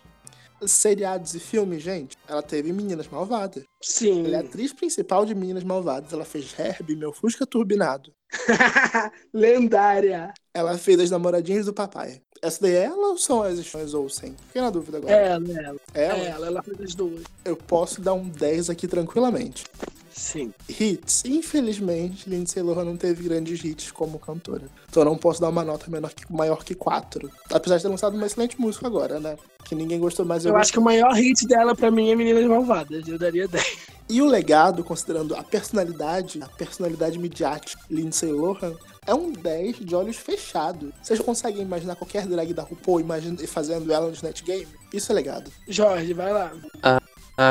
[0.65, 3.63] Seriados e filmes, gente, ela teve Meninas Malvadas.
[3.81, 4.25] Sim.
[4.25, 6.11] Ela é a atriz principal de Meninas Malvadas.
[6.11, 8.11] Ela fez Herbie, Meu Fusca Turbinado.
[9.33, 10.33] Lendária.
[10.53, 12.21] Ela fez As Namoradinhas do Papai.
[12.41, 14.35] Essa daí é ela ou são as Stones Olsen?
[14.47, 15.13] Fiquei na dúvida agora.
[15.13, 15.79] Ela, ela.
[15.93, 16.23] É ela?
[16.23, 17.23] Ela, ela fez as duas.
[17.43, 19.63] Eu posso dar um 10 aqui tranquilamente.
[20.17, 20.51] Sim.
[20.67, 21.23] Hits.
[21.25, 24.63] Infelizmente, Lindsay Lohan não teve grandes hits como cantora.
[24.89, 27.29] Então eu não posso dar uma nota menor que, maior que 4.
[27.51, 29.37] Apesar de ter lançado uma excelente música agora, né?
[29.63, 30.43] Que ninguém gostou mais.
[30.45, 33.07] Eu acho que o maior hit dela pra mim é Meninas Malvadas.
[33.07, 33.77] Eu daria 10.
[34.09, 38.73] E o legado, considerando a personalidade, a personalidade midiática Lindsay Lohan,
[39.05, 40.89] é um 10 de olhos fechados.
[41.03, 44.67] Vocês conseguem imaginar qualquer drag da RuPaul imagina- fazendo ela no Snatch Game?
[44.93, 45.51] Isso é legado.
[45.67, 46.51] Jorge, vai lá.
[46.81, 47.01] Ah,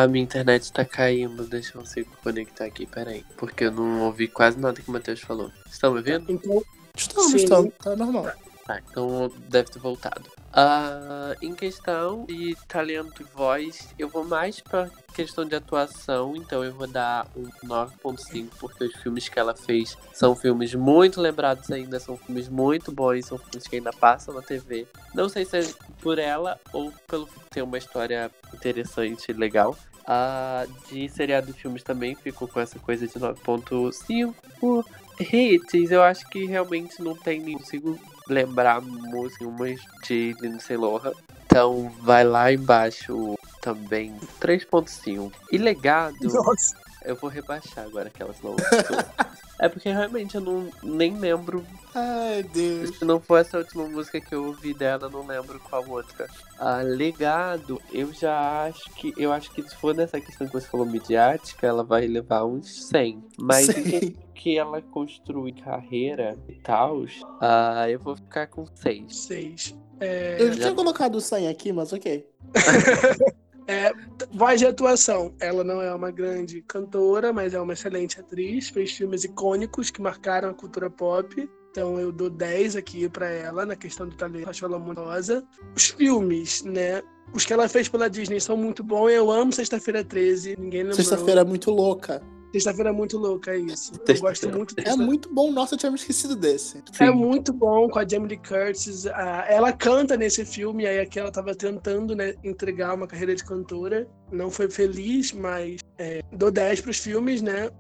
[0.09, 1.45] minha internet tá caindo.
[1.45, 3.25] Deixa eu se conectar aqui, peraí.
[3.37, 5.51] Porque eu não ouvi quase nada que o Matheus falou.
[5.71, 6.31] Estão me ouvindo?
[6.31, 6.63] Então,
[6.97, 7.37] Estamos, Sim.
[7.37, 7.73] estamos.
[7.83, 8.33] Tá normal.
[8.67, 10.25] Tá, então deve ter voltado.
[10.59, 16.65] Ah, em questão de talento e voz, eu vou mais pra questão de atuação, então
[16.65, 21.71] eu vou dar um 9.5, porque os filmes que ela fez são filmes muito lembrados
[21.71, 24.87] ainda, são filmes muito bons, são filmes que ainda passam na TV.
[25.15, 25.63] Não sei se é
[26.01, 29.77] por ela ou pelo ter uma história interessante e legal.
[30.07, 34.85] Ah, de seriado de filmes também ficou com essa coisa de 9.5.
[35.21, 37.99] Hits, eu acho que realmente não tem consigo
[38.29, 41.13] lembrar música umas de Lindsay Lohan.
[41.45, 45.33] Então vai lá embaixo também 3.5.
[45.51, 46.77] E legado, nossa.
[47.05, 48.57] eu vou rebaixar agora aquelas não.
[49.61, 51.65] é porque realmente eu não nem lembro
[51.99, 52.99] Ai, Deus.
[52.99, 56.29] Se não for essa última música que eu ouvi dela, não lembro qual outra.
[56.59, 59.15] Ah, legado, eu já acho que.
[59.17, 62.89] Eu acho que se for nessa questão que você falou midiática, ela vai levar uns
[62.89, 63.25] 100.
[63.41, 67.07] Mas que, que ela construi carreira e tal,
[67.41, 69.17] ah, eu vou ficar com 6.
[69.17, 69.75] Seis.
[69.99, 72.29] É, Eu já tinha colocado o 100 aqui, mas ok.
[73.67, 73.91] é,
[74.31, 75.35] voz de atuação.
[75.41, 78.69] Ela não é uma grande cantora, mas é uma excelente atriz.
[78.69, 81.49] Fez filmes icônicos que marcaram a cultura pop.
[81.77, 84.49] Então eu dou 10 aqui pra ela na questão do talento.
[84.49, 85.45] Acho ela famosa.
[85.77, 87.03] Os filmes, né?
[87.35, 89.11] Os que ela fez pela Disney são muito bons.
[89.11, 90.57] Eu amo Sexta-feira 13.
[90.59, 90.97] Ninguém lembrou.
[90.97, 92.23] Sexta-feira é muito louca.
[92.57, 93.93] Sexta-feira é muito louca, é isso.
[94.09, 95.53] Eu gosto muito É muito bom.
[95.53, 96.83] Nossa, eu tinha me esquecido desse.
[96.99, 99.05] É muito bom com a Jamie Lee Curtis.
[99.05, 104.09] Ela canta nesse filme, aí aqui ela tava tentando né, entregar uma carreira de cantora.
[104.33, 107.71] Não foi feliz, mas é, dou 10 pros filmes, né?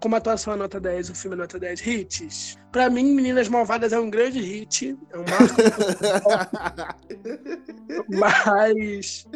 [0.00, 1.86] Como atuação é nota 10, o filme é nota 10.
[1.86, 2.58] Hits.
[2.70, 4.96] Pra mim, Meninas Malvadas é um grande hit.
[5.10, 5.56] É um marco.
[8.08, 9.26] mas,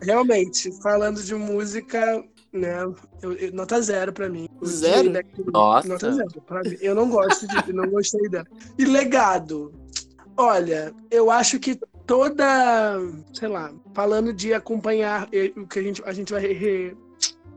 [0.00, 2.82] realmente, falando de música, né?
[3.22, 4.48] eu- eu- nota zero pra mim.
[4.64, 5.08] Zero?
[5.08, 5.88] Electric, Nossa.
[5.88, 6.28] Nota zero.
[6.46, 6.76] Pra mim.
[6.80, 8.46] Eu não gosto de, não gostei dela.
[8.78, 9.72] E legado.
[10.36, 12.98] Olha, eu acho que toda,
[13.32, 16.96] sei lá, falando de acompanhar eh, o que a gente, a gente vai re-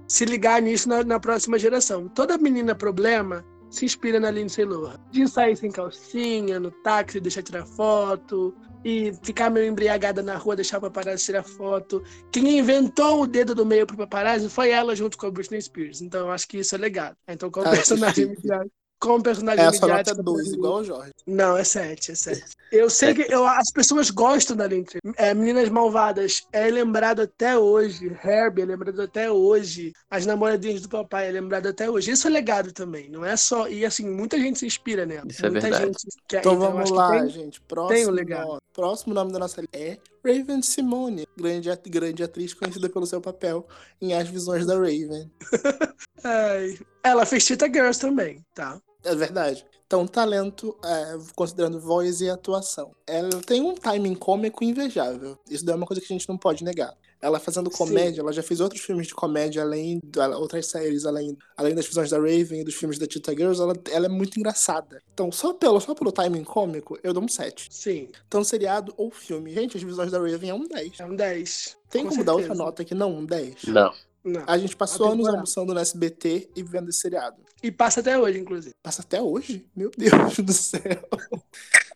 [0.08, 2.08] se ligar nisso na, na próxima geração.
[2.10, 5.00] Toda menina problema se inspira na Lindsay Lohan.
[5.12, 8.54] De sair sem calcinha, no táxi, deixar tirar foto,
[8.84, 12.04] e ficar meio embriagada na rua, deixar o paparazzi tirar foto.
[12.32, 16.02] Quem inventou o dedo do meio pro paparazzi foi ela junto com a Britney Spears.
[16.02, 17.18] Então eu acho que isso é legado.
[17.28, 18.72] Então, como Ah, personagem que chique.
[19.04, 21.12] Como personagem É midiática, 2, pra mim, igual o Jorge.
[21.28, 22.44] não, é 7, é 7.
[22.72, 25.00] Eu sei que eu- as pessoas gostam da Lindsay.
[25.18, 28.08] É, Meninas Malvadas é lembrado até hoje.
[28.24, 29.92] Herbie é lembrado até hoje.
[30.10, 32.12] As namoradinhas do papai é lembrado até hoje.
[32.12, 33.10] Isso é legado também.
[33.10, 33.68] Não é só.
[33.68, 35.28] E assim, muita gente se inspira nela.
[35.30, 35.86] Isso é muita verdade.
[35.86, 36.40] gente quer.
[36.40, 37.62] Então eu vamos lá, tem- gente.
[37.62, 38.58] Próximo, tem um legado.
[38.74, 43.68] próximo nome da nossa é Raven Simone, grande, grande atriz conhecida pelo seu papel
[44.02, 45.30] em As Visões da Raven.
[46.24, 48.80] Ai, Ela fez Tita Girls também, tá?
[49.04, 49.66] É verdade.
[49.86, 52.96] Então, talento, é, considerando voz e atuação.
[53.06, 55.38] Ela tem um timing cômico invejável.
[55.48, 56.96] Isso daí é uma coisa que a gente não pode negar.
[57.22, 57.78] Ela fazendo Sim.
[57.78, 61.86] comédia, ela já fez outros filmes de comédia, além de outras séries, além, além das
[61.86, 65.02] visões da Raven e dos filmes da Tita Girls, ela, ela é muito engraçada.
[65.14, 67.68] Então, só pelo, só pelo timing cômico, eu dou um 7.
[67.70, 69.54] Sim, Então, seriado ou filme.
[69.54, 71.00] Gente, as visões da Raven é um 10.
[71.00, 71.78] é um 10.
[71.90, 72.64] Tem com como dar outra certeza.
[72.64, 73.66] nota que não um 10?
[73.68, 73.94] Não.
[74.24, 74.44] Não.
[74.48, 77.38] A gente passou A anos almoçando no SBT e vendo esse seriado.
[77.62, 78.74] E passa até hoje, inclusive.
[78.82, 79.66] Passa até hoje?
[79.76, 80.82] Meu Deus do céu.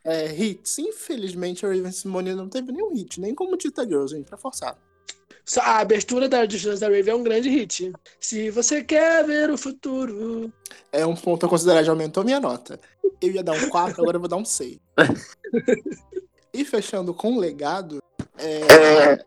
[0.03, 0.77] É, hits.
[0.79, 4.77] Infelizmente, a Raven Simone não teve nenhum hit, nem como Tita Girls, gente, pra forçar.
[5.61, 7.93] A abertura da Justice da Raven é um grande hit.
[8.19, 10.51] Se você quer ver o futuro.
[10.91, 12.77] É um ponto a considerar, já aumentou minha nota.
[13.21, 14.77] Eu ia dar um 4, agora eu vou dar um 6.
[16.53, 18.03] e fechando com o legado,
[18.37, 19.25] é,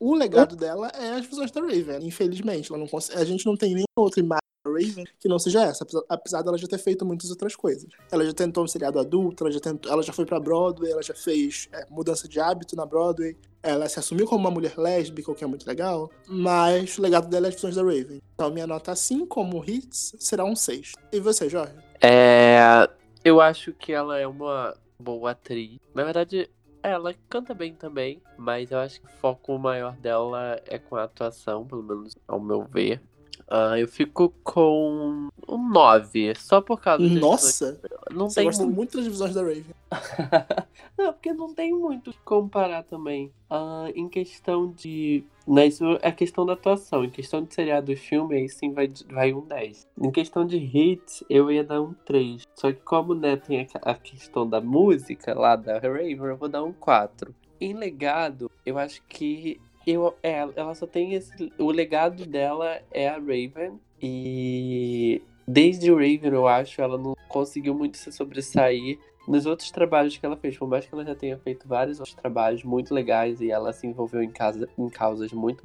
[0.00, 1.98] o legado dela é as visões da Raven.
[2.06, 5.62] Infelizmente, ela não a gente não tem nenhuma outra imagem da Raven que não seja
[5.64, 7.86] essa, apesar- dela já ter feito muitas outras coisas.
[8.10, 11.02] Ela já tentou um seriado adulto, ela já, tentou, ela já foi pra Broadway, ela
[11.02, 13.36] já fez é, mudança de hábito na Broadway.
[13.62, 16.10] Ela se assumiu como uma mulher lésbica, o que é muito legal.
[16.26, 18.22] Mas o legado dela é as visões da Raven.
[18.34, 20.92] Então, minha nota, assim como hits, será um 6.
[21.12, 21.74] E você, Jorge?
[22.00, 22.88] É,
[23.22, 25.78] eu acho que ela é uma boa atriz.
[25.94, 26.48] Na verdade,
[26.82, 31.04] ela canta bem também, mas eu acho que o foco maior dela é com a
[31.04, 33.00] atuação, pelo menos ao meu ver.
[33.48, 37.80] Ah, eu fico com um 9, só por causa Nossa!
[38.12, 38.76] Não Você tem gosta muito.
[38.76, 39.64] muito das visões da Raven.
[40.98, 43.30] não, porque não tem muito o que comparar também.
[43.48, 45.24] Ah, em questão de.
[45.46, 47.04] Né, isso é questão da atuação.
[47.04, 49.86] Em questão de seriado e filme, aí sim vai, vai um 10.
[50.00, 52.42] Em questão de hits, eu ia dar um 3.
[52.54, 56.48] Só que como né, tem a, a questão da música lá da Raven, eu vou
[56.48, 57.34] dar um 4.
[57.60, 59.60] Em legado, eu acho que.
[59.86, 61.52] Eu, é, ela só tem esse.
[61.58, 63.78] O legado dela é a Raven.
[64.02, 70.16] E desde o Raven, eu acho, ela não conseguiu muito se sobressair nos outros trabalhos
[70.16, 73.40] que ela fez, por mais que ela já tenha feito vários outros trabalhos muito legais
[73.40, 75.62] e ela se envolveu em, casa, em causas muito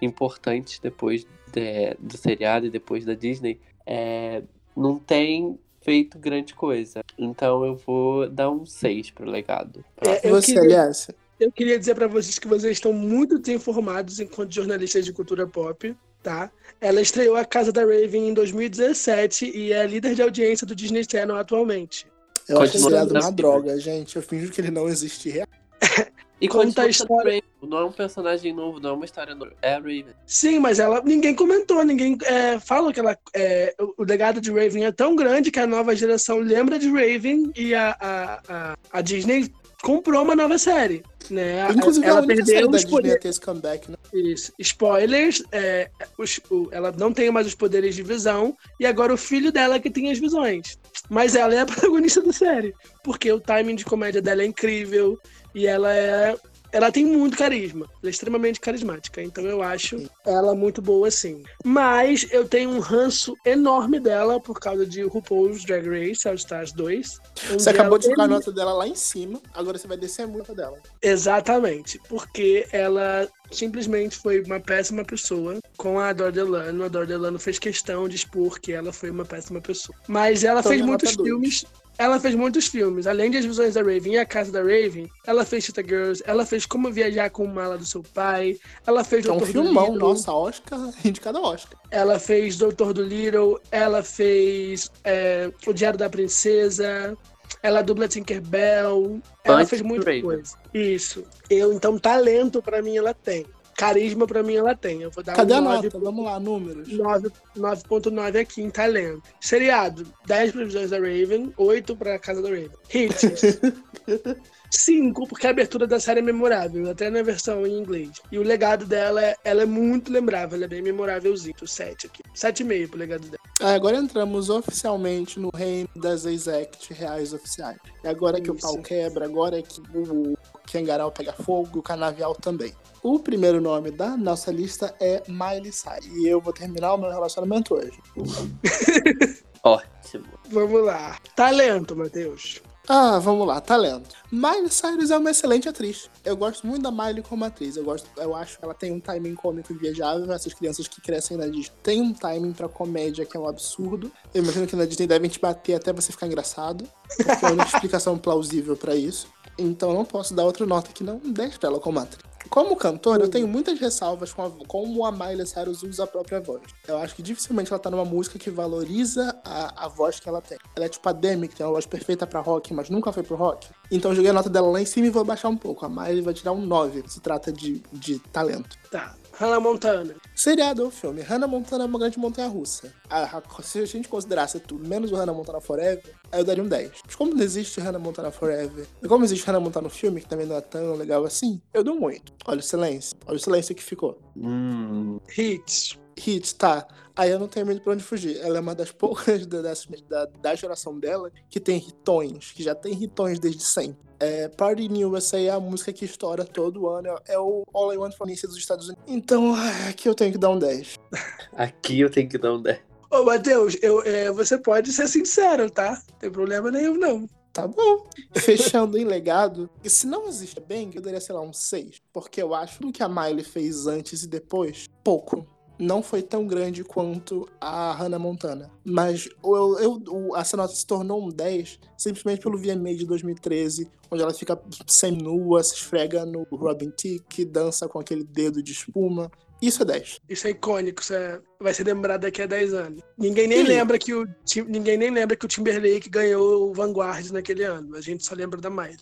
[0.00, 4.42] importantes depois de- do seriado e depois da Disney, é,
[4.76, 7.00] não tem feito grande coisa.
[7.16, 9.84] Então eu vou dar um 6 pro legado.
[10.00, 11.08] É, eu, você, queria, aliás.
[11.40, 15.96] eu queria dizer pra vocês que vocês estão muito desinformados enquanto jornalistas de cultura pop,
[16.28, 16.50] tá?
[16.78, 21.02] Ela estreou a Casa da Raven em 2017 e é líder de audiência do Disney
[21.10, 22.06] Channel atualmente.
[22.46, 23.32] Eu acho na uma vida.
[23.32, 24.14] droga, gente.
[24.14, 25.46] Eu finjo que ele não existe real.
[26.40, 29.52] E Conta a história- Raven Não é um personagem novo, não é uma história nova.
[29.60, 30.14] É a Raven.
[30.24, 34.52] Sim, mas ela ninguém comentou, ninguém é, fala que ela é, o, o legado de
[34.52, 38.76] Raven é tão grande que a nova geração lembra de Raven e a, a, a,
[38.92, 39.52] a Disney
[39.82, 41.02] comprou uma nova série.
[41.30, 41.68] Né?
[41.72, 43.20] Inclusive, ela a única perdeu os a poderes.
[43.22, 43.96] ter esse comeback, né?
[44.14, 44.52] Isso.
[44.58, 49.16] Spoilers, é, os- o- ela não tem mais os poderes de visão, e agora o
[49.16, 50.78] filho dela que tem as visões.
[51.10, 52.74] Mas ela é a protagonista da série.
[53.04, 55.18] Porque o timing de comédia dela é incrível
[55.54, 56.34] e ela é.
[56.72, 57.86] Ela tem muito carisma.
[58.02, 59.22] Ela é extremamente carismática.
[59.22, 61.42] Então eu acho ela muito boa, sim.
[61.64, 66.72] Mas eu tenho um ranço enorme dela por causa de RuPaul's Drag Race All Stars
[66.72, 67.20] 2.
[67.52, 70.22] onde Você acabou de colocar a nota dela lá em cima, agora você vai descer
[70.22, 70.78] a multa dela.
[71.02, 76.82] Exatamente, porque ela simplesmente foi uma péssima pessoa com a Adore Delano.
[76.82, 79.96] A Adore Delano fez questão de expor que ela foi uma péssima pessoa.
[80.06, 81.64] Mas ela Então, fez nota muitos dois.
[81.98, 83.06] Ela fez muitos filmes.
[83.08, 86.22] Além de As Visões da Raven e A Casa da Raven, ela fez Cheetah Girls,
[86.24, 89.86] ela fez Como Viajar com o Mala do Seu Pai, ela fez um Doutor filmão,
[89.86, 91.78] Dolittle, nossa, Oscar, indicado a Oscar.
[91.90, 97.16] ela fez Doutor do Little, ela fez é, O Diário da Princesa,
[97.62, 100.22] ela dubla Tinkerbell, ela fez do muita Raven.
[100.22, 100.56] coisa.
[100.72, 101.24] Isso.
[101.50, 103.44] Eu, então, talento pra mim ela tem.
[103.78, 105.02] Carisma pra mim ela tem.
[105.02, 105.98] Eu vou dar Cadê um a 9 nota?
[106.00, 106.88] Vamos lá, números.
[106.92, 109.22] 9 9.9 aqui em talento.
[109.40, 112.70] Seriado, 10 previsões da Raven, 8 pra Casa da Raven.
[112.92, 113.60] Hits.
[114.70, 118.10] 5, porque a abertura da série é memorável, até na versão em inglês.
[118.30, 121.54] E o legado dela, é- ela é muito lembrável, ela é bem memorávelzinho.
[121.66, 122.22] 7 aqui.
[122.34, 123.38] 7,5 pro legado dela.
[123.62, 127.78] Ah, agora entramos oficialmente no reino das exact reais oficiais.
[128.04, 128.66] É agora que o Isso.
[128.66, 130.36] pau quebra, agora é que o
[130.68, 132.74] Kengarau pega fogo, o canavial também.
[133.02, 136.06] O primeiro nome da nossa lista é Miley Cyrus.
[136.06, 137.98] E eu vou terminar o meu relacionamento hoje.
[139.62, 140.26] Ótimo.
[140.50, 141.16] Vamos lá.
[141.34, 142.60] Talento, Matheus.
[142.90, 144.16] Ah, vamos lá, talento.
[144.32, 146.08] Miley Cyrus é uma excelente atriz.
[146.24, 147.76] Eu gosto muito da Miley como atriz.
[147.76, 150.32] Eu gosto, eu acho que ela tem um timing cômico viajável.
[150.32, 154.10] Essas crianças que crescem na Disney têm um timing pra comédia que é um absurdo.
[154.32, 156.88] Eu imagino que na Disney devem te bater até você ficar engraçado.
[157.14, 159.28] Porque é a única explicação plausível pra isso.
[159.58, 162.22] Então eu não posso dar outra nota que não 10 pra ela como atriz.
[162.48, 166.40] Como cantora, eu tenho muitas ressalvas com a- como a Miley Cyrus usa a própria
[166.40, 166.62] voz.
[166.86, 170.40] Eu acho que dificilmente ela tá numa música que valoriza a, a voz que ela
[170.40, 170.56] tem.
[170.74, 173.22] Ela é tipo a Demi, que tem uma voz perfeita pra rock, mas nunca foi
[173.22, 173.68] pro rock.
[173.90, 175.84] Então eu joguei a nota dela lá em cima e vou baixar um pouco.
[175.84, 178.78] A Miley vai tirar um 9, se trata de, de talento.
[178.90, 179.14] Tá.
[179.38, 180.14] Hannah Montana.
[180.34, 181.20] Seriado ou filme?
[181.22, 182.92] Hannah Montana é uma grande montanha russa.
[183.08, 186.62] A- a- se a gente considerasse tudo, menos o Hannah Montana Forever, aí eu daria
[186.62, 186.90] um 10.
[187.06, 190.28] Mas como não existe Hannah Montana Forever, e como existe Hannah Montana no filme, que
[190.28, 192.32] também não é tão legal assim, eu dou um 8.
[192.46, 193.16] Olha o silêncio.
[193.26, 194.18] Olha o silêncio que ficou.
[194.36, 195.96] Hum, Hits.
[196.16, 196.86] Hits, tá.
[197.18, 198.38] Aí eu não tenho muito pra onde fugir.
[198.38, 202.76] Ela é uma das poucas da, da, da geração dela que tem hitões, que já
[202.76, 203.98] tem hitões desde sempre.
[204.20, 207.96] É, Party in USA é a música que estoura todo ano, é, o All I
[207.96, 209.04] Want for Nice dos Estados Unidos.
[209.08, 210.94] Então, ah, aqui eu tenho que dar um 10.
[211.56, 212.78] aqui eu tenho que dar um 10.
[213.10, 216.00] Ô, Matheus, eu, é, você pode ser sincero, tá?
[216.10, 217.28] Não tem problema nenhum, não.
[217.52, 218.06] Tá bom.
[218.36, 222.00] Fechando em legado, e se não existe bem, eu daria, sei lá, um 6.
[222.12, 225.57] Porque eu acho que o que a Miley fez antes e depois, pouco.
[225.78, 228.70] Não foi tão grande quanto a Hannah Montana.
[228.84, 233.88] Mas eu, eu, o- essa nota se tornou um 10 simplesmente pelo VMA de 2013,
[234.10, 239.30] onde ela fica semi-nua, se esfrega no Robin Thicke, dança com aquele dedo de espuma.
[239.60, 240.20] Isso é 10.
[240.28, 243.00] Isso é icônico, isso é- vai ser lembrado daqui a 10 anos.
[243.16, 243.68] Ninguém nem Sim.
[243.68, 247.96] lembra que o Tim- ninguém nem lembra que o Timberlake ganhou o Vanguard naquele ano.
[247.96, 248.96] A gente só lembra da Miley.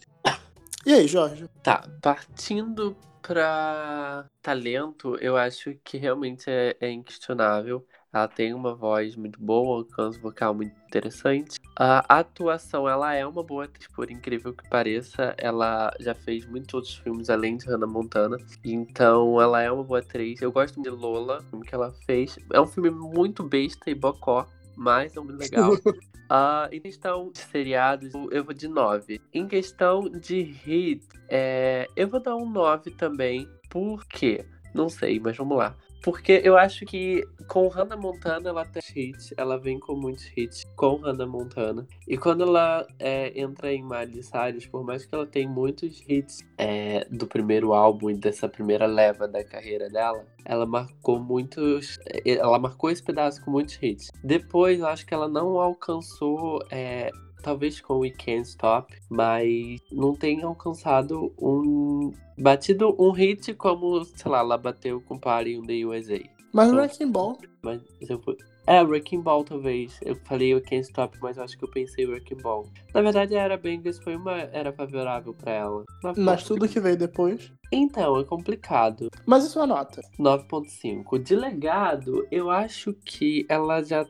[0.87, 1.47] E aí, Jorge?
[1.63, 2.97] Tá, partindo
[3.27, 7.85] pra talento, eu acho que realmente é, é inquestionável.
[8.13, 11.59] Ela tem uma voz muito boa, um alcance vocal muito interessante.
[11.77, 15.35] A atuação, ela é uma boa atriz, por incrível que pareça.
[15.37, 18.39] Ela já fez muitos outros filmes além de Hannah Montana.
[18.65, 20.41] Então, ela é uma boa atriz.
[20.41, 22.39] Eu gosto de Lola, o filme que ela fez.
[22.55, 24.47] É um filme muito besta e bocó,
[24.77, 25.73] mas é muito legal.
[26.29, 29.21] Ah, em questão de seriados, eu vou de 9.
[29.33, 33.49] Em questão de hit, é, eu vou dar um 9 também.
[33.71, 34.45] Por quê?
[34.75, 35.77] Não sei, mas vamos lá.
[36.07, 40.63] Porque eu acho que com Hannah Montana ela tem hits, ela vem com muitos hits
[40.77, 41.85] com Hannah Montana.
[42.07, 46.45] E quando ela é, entra em Miley Cyrus, por mais que ela tenha muitos hits
[46.57, 51.99] é, do primeiro álbum e dessa primeira leva da carreira dela, ela marcou muitos.
[52.25, 54.13] Ela marcou esse pedaço com muitos hits.
[54.23, 56.61] Depois, eu acho que ela não alcançou.
[56.71, 57.11] é,
[57.47, 62.13] talvez com We Can't Stop, mas não tem alcançado um.
[62.37, 66.21] Batido um hit como, sei lá, ela bateu com Party in the USA.
[66.53, 67.39] Mas Então- Wrecking Ball.
[67.63, 68.21] Mas eu.
[68.67, 69.97] É, Wrecking Ball, talvez.
[70.03, 72.67] Eu falei o Can't Stop, mas acho que eu pensei Wrecking Ball.
[72.93, 75.85] Na verdade, a Era Bangers foi uma era favorável pra ela.
[76.17, 77.53] Mas tudo que veio depois.
[77.73, 79.09] Então, é complicado.
[79.25, 80.01] Mas isso é uma nota.
[80.19, 81.17] 9.5.
[81.19, 84.05] De legado, eu acho que ela já.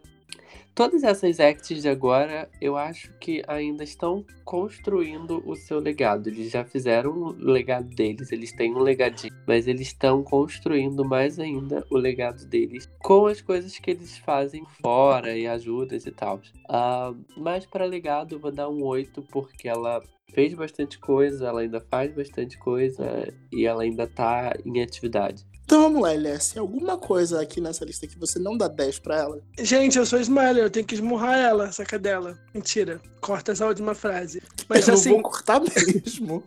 [0.76, 6.28] Todas essas acts de agora, eu acho que ainda estão construindo o seu legado.
[6.28, 11.38] Eles já fizeram o legado deles, eles têm um legadinho, mas eles estão construindo mais
[11.38, 16.42] ainda o legado deles com as coisas que eles fazem fora e ajudas e tal.
[16.68, 20.02] Uh, mas para legado, vou dar um 8, porque ela
[20.34, 25.42] fez bastante coisa, ela ainda faz bastante coisa e ela ainda tá em atividade.
[25.66, 26.56] Então vamos lá, LS.
[26.56, 29.40] Alguma coisa aqui nessa lista que você não dá 10 pra ela?
[29.58, 32.38] Gente, eu sou Smiler, eu tenho que esmurrar ela, essa cadela.
[32.54, 33.00] Mentira.
[33.20, 34.40] Corta essa última frase.
[34.68, 35.10] Mas eu assim.
[35.10, 36.44] vou cortar mesmo.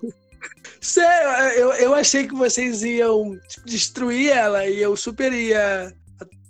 [0.80, 5.94] Sério, eu, eu achei que vocês iam destruir ela e eu super ia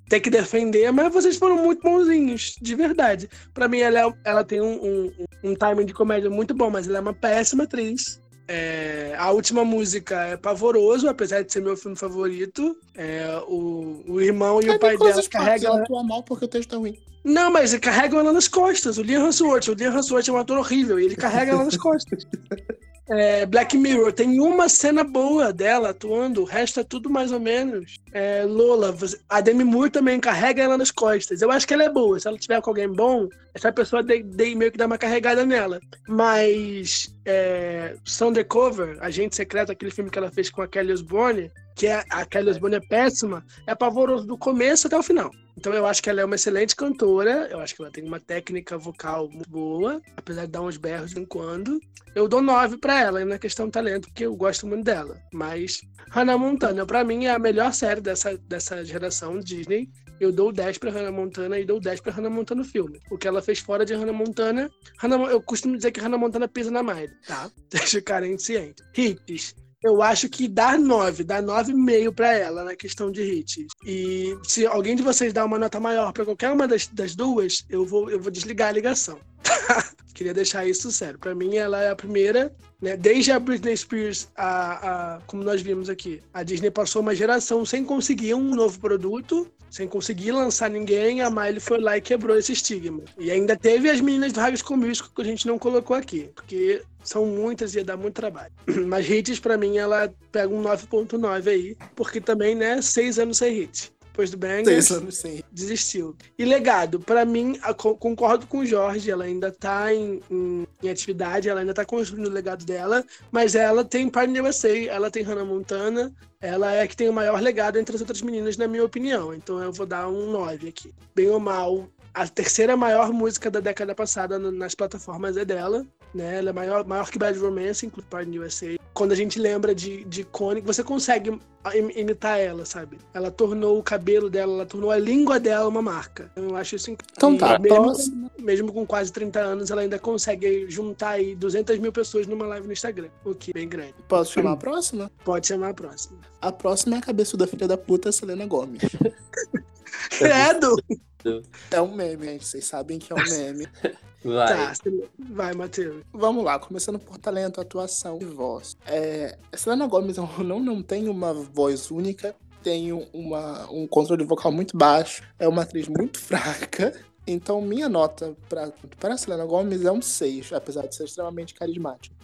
[0.08, 3.28] ter que defender, mas vocês foram muito bonzinhos, de verdade.
[3.54, 5.12] Pra mim, ela, é- ela tem um, um,
[5.52, 8.20] um timing de comédia muito bom, mas ela é uma péssima atriz.
[8.52, 12.76] É, a última música é pavoroso, apesar de ser meu filme favorito.
[12.96, 15.76] É, o, o irmão e o pai dela carregam.
[15.76, 16.98] Ela atua mal porque o texto é ruim.
[17.24, 18.98] Não, mas carregam ela nas costas.
[18.98, 21.78] O Liam Hemsworth, o Liam Hemsworth é um ator horrível e ele carrega ela nas
[21.78, 22.26] costas.
[23.12, 27.40] É, Black Mirror tem uma cena boa dela atuando, o resto é tudo mais ou
[27.40, 27.98] menos.
[28.14, 28.96] É, Lola,
[29.28, 31.42] a Demi Moore também carrega ela nas costas.
[31.42, 32.20] Eu acho que ela é boa.
[32.20, 35.44] Se ela tiver com alguém bom, essa pessoa de, de- meio que dá uma carregada
[35.46, 35.80] nela.
[36.08, 41.88] Mas é, Undercover, Agente Secreto, aquele filme que ela fez com a Kelly Osbourne, que
[41.88, 45.32] é, a Kelly Osbourne é péssima, é pavoroso do começo até o final.
[45.58, 48.20] Então eu acho que ela é uma excelente cantora, eu acho que ela tem uma
[48.20, 51.80] técnica vocal muito boa, apesar de dar uns berros de vez em quando.
[52.14, 55.18] Eu dou 9 pra ela, na questão do talento, porque eu gosto muito dela.
[55.34, 55.80] Mas
[56.12, 59.90] Hannah Montana, pra mim, é a melhor série dessa, dessa geração Disney.
[60.20, 63.00] Eu dou 10 pra Hannah Montana e dou 10 pra Hannah Montana no filme.
[63.10, 64.70] O que ela fez fora de Hannah Montana.
[64.98, 67.50] Hannah, eu costumo dizer que Hannah Montana pisa na Miley, tá?
[67.72, 68.84] Deixa o cara ciente.
[68.98, 69.56] Hits.
[69.82, 73.66] Eu acho que dá 9, dá 9,5 pra ela na questão de hits.
[73.86, 77.66] E se alguém de vocês dá uma nota maior pra qualquer uma das, das duas,
[77.70, 79.18] eu vou, eu vou desligar a ligação.
[80.14, 81.18] Queria deixar isso sério.
[81.18, 82.98] Pra mim, ela é a primeira, né?
[82.98, 87.66] Desde a Britney Spears, a, a, como nós vimos aqui, a Disney passou uma geração
[87.66, 91.22] sem conseguir um novo produto, sem conseguir lançar ninguém.
[91.22, 93.04] A Miley foi lá e quebrou esse estigma.
[93.18, 94.80] E ainda teve as meninas do High School
[95.16, 98.52] que a gente não colocou aqui, porque são muitas e ia dar muito trabalho.
[98.88, 103.54] Mas hits, pra mim, ela pega um 9.9 aí, porque também, né, seis anos sem
[103.54, 103.92] hit.
[104.20, 106.14] Depois do Bangers, Seis anos desistiu.
[106.38, 110.68] E legado, pra mim, a- co- concordo com o Jorge, ela ainda tá em, em-
[110.84, 113.02] em atividade, ela ainda tá construindo o legado dela,
[113.32, 116.12] mas ela tem Party USA, ela tem Hannah Montana,
[116.42, 119.34] ela é a que tem o maior legado entre as outras meninas, na minha opinião.
[119.34, 120.94] Então eu vou dar um 9 aqui.
[121.16, 125.86] Bem ou mal, a terceira maior música da década passada nas plataformas é dela.
[126.14, 126.40] Né?
[126.40, 128.78] Ela é maior, maior que Bad Romance, inclui Party USA.
[128.94, 132.98] Quando a gente lembra de, de Connie, você consegue im- imitar ela, sabe?
[133.14, 136.32] Ela tornou o cabelo dela, ela tornou a língua dela uma marca.
[136.36, 137.14] Eu acho isso incrível.
[137.16, 141.78] Então tá, E mesmo, mesmo com quase 30 anos, ela ainda consegue juntar aí 200
[141.78, 143.94] mil pessoas numa live no Instagram, o que é bem grande.
[144.08, 145.12] Posso chamar a próxima?
[145.24, 146.18] Pode chamar a próxima.
[146.42, 148.82] A próxima é a cabeçuda filha da puta, Selena Gomes.
[150.18, 150.76] Credo!
[151.70, 152.46] É um meme, gente.
[152.48, 153.68] Vocês sabem que é um meme.
[154.24, 154.48] Vai.
[154.48, 154.74] Tá,
[155.18, 156.04] vai, Matheus.
[156.12, 158.76] Vamos lá, começando por talento, atuação e voz.
[158.86, 164.78] É, Selena Gomez não, não tem uma voz única, tem uma, um controle vocal muito
[164.78, 166.94] baixo, é uma atriz muito fraca.
[167.26, 172.16] Então, minha nota para Selena Gomez é um 6, apesar de ser extremamente carismática.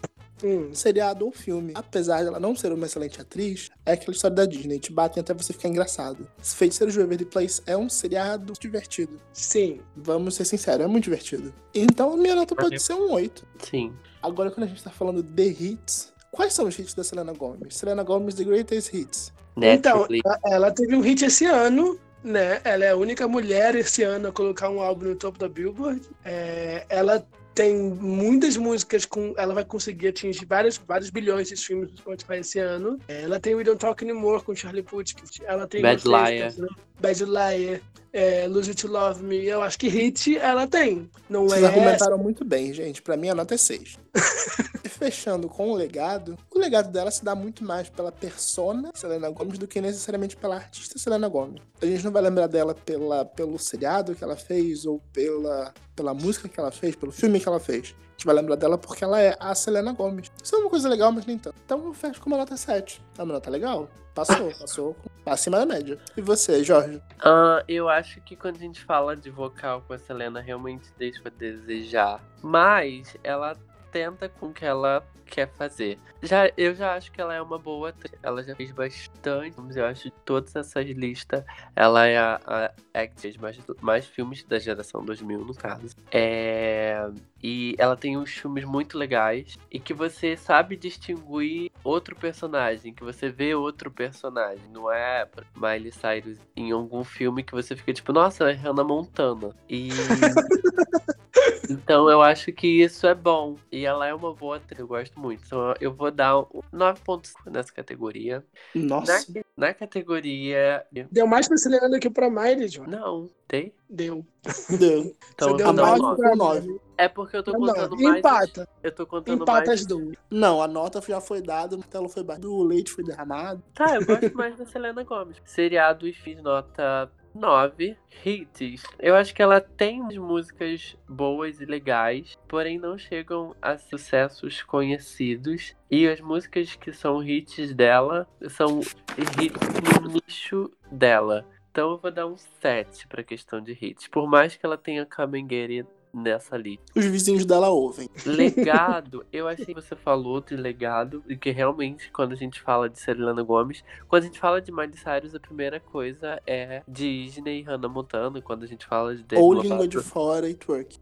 [0.44, 4.36] Hum, Seriado ou filme, apesar de ela não ser uma excelente atriz, é aquela história
[4.36, 6.28] da Disney, te batem até você ficar engraçado.
[6.42, 9.20] Feiticeiro de Waverly Place é um seriado divertido.
[9.34, 9.80] sim.
[9.96, 11.54] Vamos ser sinceros, é muito divertido.
[11.74, 13.46] Então, minha nota pode ser um 8.
[13.70, 13.94] Sim.
[14.22, 17.76] Agora, quando a gente tá falando de hits, quais são os hits da Selena Gomez?
[17.78, 19.34] Selena Gomez, The Greatest Hits.
[19.58, 20.26] Então, Netflix.
[20.26, 22.60] ela- ela teve um hit esse ano, né?
[22.66, 26.02] Ela é a única mulher esse ano a colocar um álbum no topo da Billboard.
[26.26, 27.26] É, ela
[27.56, 29.34] tem muitas músicas com.
[29.38, 32.99] Ela vai conseguir atingir vários, vários bilhões de streams no Spotify esse ano.
[33.08, 35.14] Ela tem We Don't Talk Anymore com Charlie Puth.
[35.45, 36.53] Ela tem Bad Liar.
[36.58, 36.68] né?
[36.99, 37.82] Bad Liar.
[38.18, 39.45] É, Lose You to Love Me.
[39.45, 41.09] Eu acho que hit ela tem.
[41.30, 41.68] Não Vocês é.
[41.68, 43.01] argumentaram muito bem, gente.
[43.01, 43.99] Pra mim, a nota é 6.
[44.95, 49.59] fechando com o legado, o legado dela se dá muito mais pela persona Selena Gomez
[49.59, 51.61] do que necessariamente pela artista Selena Gomez.
[51.82, 56.13] A gente não vai lembrar dela pela, pelo seriado que ela fez ou pela, pela
[56.13, 57.93] música que ela fez, pelo filme que ela fez.
[58.26, 60.32] Gente vai lembrar dela porque ela é a Selena Gomez.
[60.43, 61.55] Isso é uma coisa legal, mas nem tanto.
[61.63, 62.99] Então eu fecho com uma nota 7.
[63.19, 63.88] É uma nota legal?
[64.15, 64.95] Passou, passou
[65.28, 65.99] acima da média.
[66.17, 66.99] E você, Jorge?
[67.23, 71.21] Ah, eu acho que quando a gente fala de vocal com a Selena, realmente deixa
[71.23, 72.19] a desejar.
[72.41, 73.55] Mas ela
[73.96, 75.98] tenta com o que ela quer fazer.
[76.22, 78.14] Já, eu já acho que ela é uma boa atriz.
[78.22, 79.56] Ela já fez bastante.
[79.74, 84.60] Eu acho de todas essas listas, ela é a, a actriz mais, mais filmes da
[84.60, 85.96] geração 2000, no caso.
[86.12, 87.10] É,
[87.41, 93.04] e ela tem uns filmes muito legais e que você sabe distinguir outro personagem, que
[93.04, 94.66] você vê outro personagem.
[94.74, 95.26] Não é
[95.56, 99.56] Miley Cyrus em algum filme que você fica tipo, nossa, é Hannah Montana.
[99.70, 99.88] E.
[101.70, 103.57] Então eu acho que isso é bom.
[103.72, 105.43] E ela é uma boa atriz, eu gosto muito.
[105.45, 108.43] Então eu vou dar um 9.5 nessa categoria.
[108.74, 109.26] Nossa.
[109.57, 110.86] Na, na, categoria.
[111.11, 112.88] Deu mais pra Selena do que pra Miley, João.
[112.88, 113.74] Não, tem?
[113.89, 114.26] Deu.
[114.70, 115.16] Deu.
[115.34, 116.22] Então Você deu eu vou dar um 9 9.
[116.22, 116.82] com 9.
[116.97, 118.03] É porque eu tô Não, contando não.
[118.03, 118.20] mais.
[118.20, 118.70] Empata.
[118.82, 119.82] Eu tô contando Empata mais.
[119.82, 120.16] as duas.
[120.30, 123.61] Não, a nota já foi dada, o martelo foi batido, o leite foi derramado.
[123.74, 125.38] Tá, eu gosto mais da Selena Gomes.
[125.45, 127.98] Seriados fiz nota 9.
[128.26, 128.84] Hits.
[128.98, 135.76] Eu acho que ela tem músicas boas e legais, porém não chegam a sucessos conhecidos.
[135.92, 141.46] E as músicas que são hits dela são hits no nicho dela.
[141.70, 144.08] Então eu vou dar um 7 pra questão de hits.
[144.08, 146.86] Por mais que ela tenha Kamengueri nessa lista.
[146.95, 148.09] Os vizinhos dela ouvem.
[148.26, 152.89] Legado, eu achei que você falou de legado, e que realmente, quando a gente fala
[152.89, 157.59] de Selena Gomes, quando a gente fala de Miley Cyrus, a primeira coisa é Disney
[157.59, 159.68] e Hannah Montana, quando a gente fala de Demi Ou Lovato.
[159.68, 160.97] língua de fora e twerk.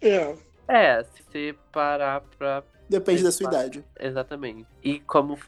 [0.00, 0.34] É.
[0.66, 2.64] É, se você parar pra.
[2.88, 3.56] Depende da sua Exato.
[3.56, 3.84] idade.
[3.98, 4.66] Exatamente.
[4.82, 5.38] E como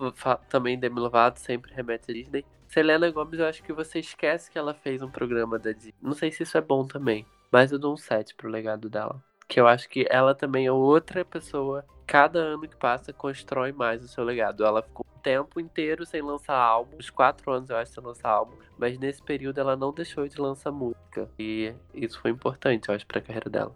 [0.49, 4.59] também Demi Lovato sempre remete a Disney, Selena Gomes, eu acho que você esquece que
[4.59, 5.95] ela fez um programa da Disney.
[6.03, 9.23] Não sei se isso é bom também, mas eu dou um 7 pro legado dela.
[9.49, 11.85] Que eu acho que ela também é outra pessoa.
[12.07, 14.65] Cada ano que passa, constrói mais o seu legado.
[14.65, 16.97] Ela ficou o tempo inteiro sem lançar álbum.
[16.99, 18.57] Uns quatro anos, eu acho, sem lançar álbum.
[18.79, 21.29] Mas nesse período, ela não deixou de lançar música.
[21.39, 23.75] E isso foi importante, eu acho, pra carreira dela.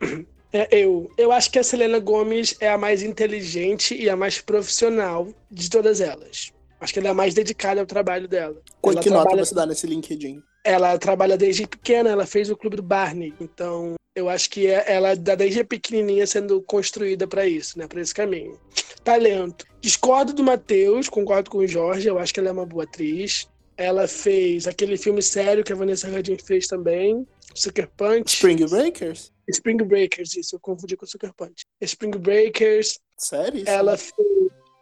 [0.54, 4.38] É, eu, eu acho que a Selena Gomes é a mais inteligente e a mais
[4.38, 6.52] profissional de todas elas.
[6.78, 8.60] Acho que ela é a mais dedicada ao trabalho dela.
[8.82, 10.42] Quanto que nota trabalha- você dá nesse LinkedIn?
[10.64, 13.34] Ela trabalha desde pequena, ela fez o clube do Barney.
[13.40, 18.00] Então, eu acho que é- ela dá desde pequenininha sendo construída para isso, né, para
[18.00, 18.58] esse caminho.
[19.02, 19.66] Talento.
[19.80, 23.48] Discordo do Matheus, concordo com o Jorge, eu acho que ela é uma boa atriz.
[23.76, 28.34] Ela fez aquele filme sério que a Vanessa Hudgens fez também, Sucker Punch.
[28.34, 29.32] Spring Breakers?
[29.48, 31.64] Spring Breakers, isso, eu confundi com Sucker Punch.
[31.80, 33.64] Spring Breakers, Sério?
[33.66, 34.12] ela fez.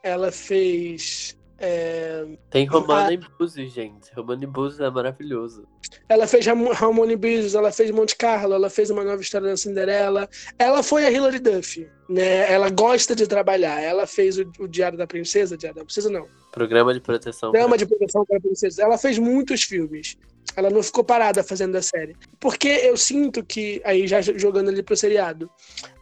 [0.03, 1.37] Ela fez.
[1.61, 4.11] É, Tem Romana e Búzios, gente.
[4.15, 5.67] Romana e Búzios é maravilhoso.
[6.09, 9.57] ela fez Ram- Harmony Business, ela fez Monte Carlo, ela fez uma nova história da
[9.57, 10.29] Cinderela.
[10.59, 12.51] Ela foi a Hilary Duff, né?
[12.51, 13.81] Ela gosta de trabalhar.
[13.81, 16.27] Ela fez o, o Diário da Princesa, Diário da Princesa não.
[16.51, 17.53] Programa de proteção.
[17.53, 18.83] Dama de Proteção para a Princesa.
[18.83, 20.17] Ela fez muitos filmes.
[20.57, 22.17] Ela não ficou parada fazendo a série.
[22.41, 25.49] Porque eu sinto que, aí já jogando ali pro seriado,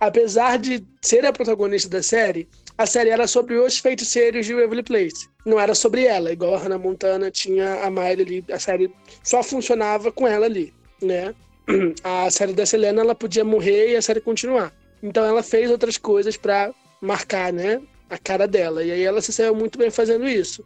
[0.00, 2.48] apesar de ser a protagonista da série,
[2.78, 5.28] a série era sobre os feiticeiros de Waverly Place.
[5.44, 8.44] Não era sobre ela, igual a Hannah Montana tinha a Miley ali.
[8.52, 8.88] A série
[9.24, 10.72] só funcionava com ela ali,
[11.02, 11.34] né?
[12.04, 14.72] A série da Selena, ela podia morrer e a série continuar.
[15.02, 17.82] Então ela fez outras coisas pra marcar, né?
[18.08, 18.82] A cara dela.
[18.82, 20.64] E aí ela se saiu muito bem fazendo isso.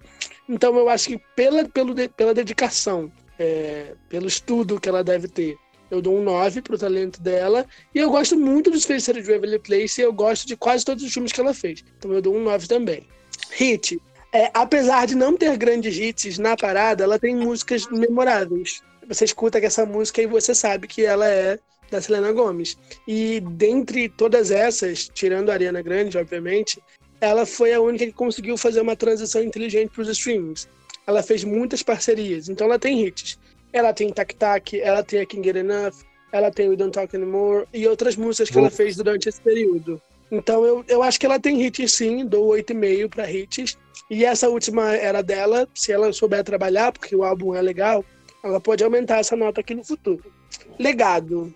[0.48, 5.56] Então eu acho que pela, pelo, pela dedicação, é, pelo estudo que ela deve ter,
[5.92, 7.66] eu dou um 9 pro talento dela.
[7.94, 11.04] E eu gosto muito dos feiticeiros de Waverly Place e eu gosto de quase todos
[11.04, 11.84] os filmes que ela fez.
[11.98, 13.06] Então eu dou um 9 também.
[13.50, 14.00] Hit.
[14.32, 18.80] É, apesar de não ter grandes hits na parada, ela tem músicas memoráveis.
[19.06, 21.58] Você escuta essa música e você sabe que ela é
[21.90, 22.78] da Selena Gomes.
[23.06, 26.82] E dentre todas essas, tirando a Ariana Grande, obviamente,
[27.20, 30.66] ela foi a única que conseguiu fazer uma transição inteligente para os streamings.
[31.06, 33.38] Ela fez muitas parcerias, então ela tem hits.
[33.72, 35.94] Ela tem Tac Tac, ela tem a Can't Get Enough,
[36.32, 40.00] ela tem We Don't Talk Anymore e outras músicas que ela fez durante esse período.
[40.30, 43.76] Então eu, eu acho que ela tem hits sim, dou 8,5 para hits.
[44.10, 48.04] E essa última era dela, se ela souber trabalhar, porque o álbum é legal,
[48.42, 50.32] ela pode aumentar essa nota aqui no futuro.
[50.78, 51.54] Legado.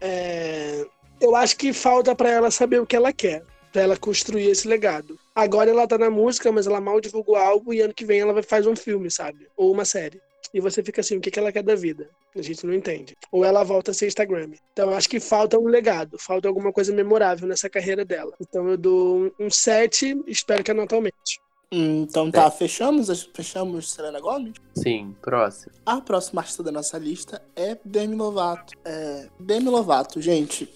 [0.00, 0.84] É,
[1.20, 4.66] eu acho que falta para ela saber o que ela quer, para ela construir esse
[4.66, 5.18] legado.
[5.34, 8.20] Agora ela tá na música, mas ela mal divulga o álbum e ano que vem
[8.20, 9.46] ela vai fazer um filme, sabe?
[9.56, 10.20] Ou uma série.
[10.56, 12.08] E você fica assim, o que, que ela quer da vida?
[12.34, 13.14] A gente não entende.
[13.30, 14.52] Ou ela volta a ser Instagram.
[14.72, 18.32] Então acho que falta um legado, falta alguma coisa memorável nessa carreira dela.
[18.40, 21.38] Então eu dou um 7, espero que a nota aumente.
[21.70, 24.54] Então tá, fechamos, fechamos Selena Gomez?
[24.74, 25.72] Sim, próximo.
[25.84, 28.72] A próxima artista da nossa lista é Demi Lovato.
[28.82, 30.72] É, Demi Lovato, gente.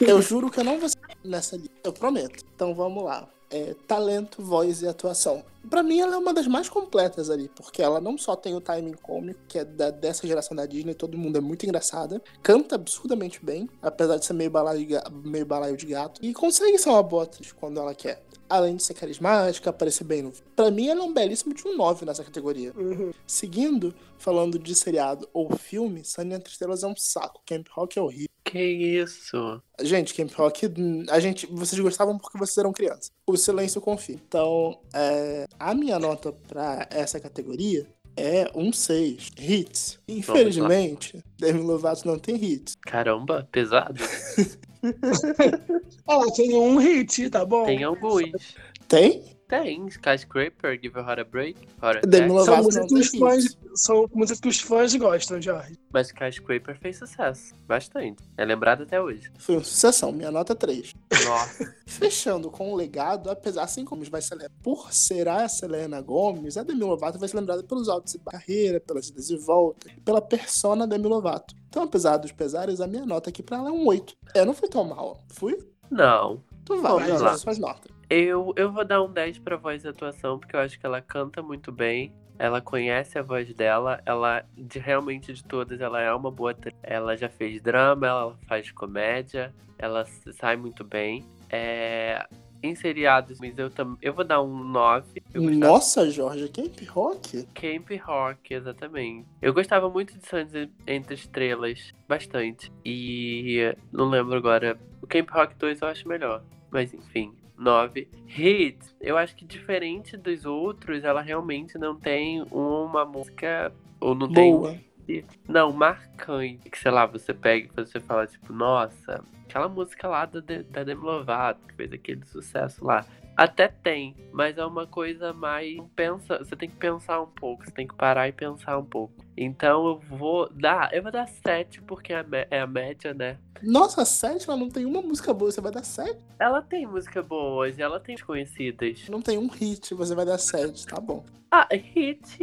[0.00, 2.44] Eu juro que eu não vou ser nessa lista, eu prometo.
[2.52, 3.28] Então vamos lá.
[3.50, 5.42] É, talento, voz e atuação.
[5.68, 8.60] Pra mim, ela é uma das mais completas ali, porque ela não só tem o
[8.60, 12.74] timing cômico, que é da, dessa geração da Disney, todo mundo é muito engraçada, canta
[12.74, 14.86] absurdamente bem, apesar de ser meio balaio,
[15.24, 18.22] meio balaio de gato, e consegue ser uma atriz quando ela quer.
[18.48, 20.32] Além de ser carismática, aparecer bem no.
[20.56, 22.72] Pra mim, ela é um belíssimo de um 9 nessa categoria.
[22.76, 23.12] Uhum.
[23.26, 27.42] Seguindo, falando de seriado ou filme, Sunny Entre Estrelas é um saco.
[27.46, 28.28] Camp Rock é horrível.
[28.44, 29.62] Que isso?
[29.82, 30.72] Gente, Camp Rock,
[31.10, 33.12] a gente, vocês gostavam porque vocês eram crianças.
[33.26, 34.14] O silêncio confia.
[34.14, 37.86] Então, é, a minha nota pra essa categoria
[38.16, 39.30] é um 6.
[39.38, 40.00] Hits.
[40.08, 42.74] Infelizmente, Demi Lovato não tem hits.
[42.80, 44.02] Caramba, pesado.
[46.08, 47.64] Ela tem um hit, tá bom?
[47.64, 48.56] Tem alguns.
[48.86, 49.37] Tem?
[49.48, 49.86] Tem.
[49.88, 51.58] Skyscraper, Give a Heart a Break.
[51.82, 52.28] Heart Demi.
[52.28, 55.78] Lovato São músicas que tem os fãs, são músicas que os fãs gostam, Jorge.
[55.90, 57.54] Mas Skyscraper fez sucesso.
[57.66, 58.22] Bastante.
[58.36, 59.32] É lembrado até hoje.
[59.38, 60.12] Foi uma sucessão.
[60.12, 60.94] Minha nota é 3.
[61.24, 61.74] Nossa.
[61.86, 66.62] Fechando com o legado, apesar assim como vai ser por ser a Selena Gomes, a
[66.62, 70.86] Demi Lovato vai ser lembrada pelos altos e carreira, pelas idas e voltas, pela persona
[70.86, 71.54] Demi Lovato.
[71.68, 74.14] Então, apesar dos pesares, a minha nota aqui pra ela é um 8.
[74.34, 75.22] É, não foi tão mal.
[75.28, 75.58] Fui?
[75.90, 76.42] Não.
[76.64, 77.32] Tu vai, Vamos lá.
[77.32, 77.97] as suas notas.
[78.10, 81.00] Eu, eu vou dar um 10 pra voz e atuação, porque eu acho que ela
[81.00, 82.12] canta muito bem.
[82.38, 86.74] Ela conhece a voz dela, ela, de realmente de todas, ela é uma boa atriz.
[86.82, 91.24] Ela já fez drama, ela faz comédia, ela sai muito bem.
[91.50, 92.24] É,
[92.62, 95.20] em seriados, mas eu, tam, eu vou dar um 9.
[95.34, 97.44] Eu gostava- Nossa, Jorge, Camp Rock?
[97.54, 99.26] Camp Rock, exatamente.
[99.42, 100.54] Eu gostava muito de Santos
[100.86, 102.70] Entre Estrelas, bastante.
[102.84, 104.78] E não lembro agora.
[105.02, 106.42] O Camp Rock 2 eu acho melhor.
[106.70, 108.08] Mas enfim, 9.
[108.26, 113.72] Hit, eu acho que diferente dos outros, ela realmente não tem uma música.
[114.00, 114.70] Ou não Boa.
[115.06, 115.24] tem.
[115.48, 116.70] Não, marcante.
[116.70, 120.84] Que sei lá, você pega e você fala, tipo, nossa, aquela música lá da, da
[120.84, 123.04] Demi Lovato, que fez aquele sucesso lá.
[123.38, 125.78] Até tem, mas é uma coisa mais.
[125.94, 129.14] Pensa, você tem que pensar um pouco, você tem que parar e pensar um pouco.
[129.36, 130.92] Então eu vou dar.
[130.92, 133.38] Eu vou dar 7, porque é a é a média, né?
[133.62, 136.18] Nossa, 7, ela não tem uma música boa, você vai dar 7?
[136.36, 139.08] Ela tem música boas ela tem conhecidas.
[139.08, 141.24] Não tem um hit, você vai dar 7, tá bom.
[141.48, 142.40] Ah, hit,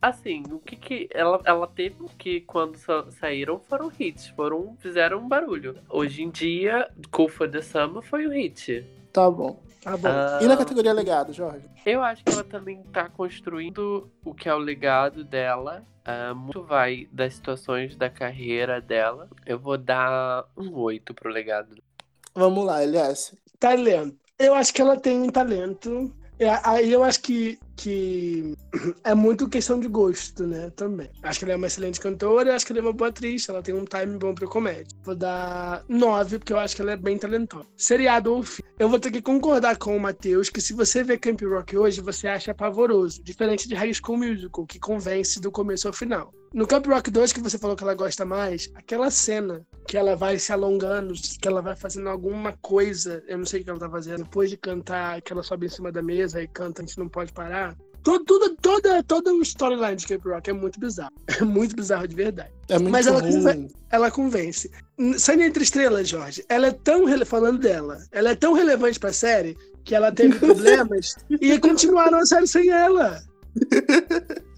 [0.00, 1.10] assim, o que que.
[1.12, 4.74] Ela, ela teve que quando sa- saíram foram hits, foram.
[4.80, 5.76] fizeram um barulho.
[5.90, 8.82] Hoje em dia, Cool for the Summer foi um hit.
[9.12, 9.60] Tá bom.
[9.82, 10.08] Tá bom.
[10.08, 11.64] Ah, E na categoria legado, Jorge?
[11.86, 15.84] Eu acho que ela também tá construindo o que é o legado dela.
[16.04, 19.28] Ah, muito vai das situações da carreira dela.
[19.46, 21.76] Eu vou dar um 8 pro legado.
[22.34, 23.34] Vamos lá, Elias.
[23.58, 24.16] Talento.
[24.38, 26.14] Eu acho que ela tem um talento.
[26.38, 28.54] É, Aí eu acho que, que
[29.04, 30.70] é muito questão de gosto, né?
[30.70, 31.08] Também.
[31.22, 33.62] Acho que ela é uma excelente cantora, acho que ela é uma boa atriz, ela
[33.62, 34.88] tem um time bom pra comédia.
[35.04, 37.66] Vou dar nove, porque eu acho que ela é bem talentosa.
[37.76, 38.68] Seriado ou filme.
[38.78, 42.00] Eu vou ter que concordar com o Matheus que se você vê Camp Rock hoje,
[42.00, 43.22] você acha pavoroso.
[43.22, 46.32] Diferente de High School Musical, que convence do começo ao final.
[46.52, 50.16] No Camp Rock 2, que você falou que ela gosta mais, aquela cena que ela
[50.16, 53.78] vai se alongando, que ela vai fazendo alguma coisa, eu não sei o que ela
[53.78, 56.86] tá fazendo, depois de cantar, que ela sobe em cima da mesa e canta, a
[56.86, 57.67] gente não pode parar.
[58.02, 61.12] Todo, tudo, toda, toda o storyline de Camp Rock é muito bizarro.
[61.40, 62.50] É muito bizarro de verdade.
[62.68, 63.68] É muito Mas ela ruim.
[63.90, 64.70] Ela convence.
[65.18, 69.56] Sunny Entre Estrelas, Jorge, ela é tão, falando dela, ela é tão relevante pra série
[69.84, 73.22] que ela teve problemas e continuaram a série sem ela.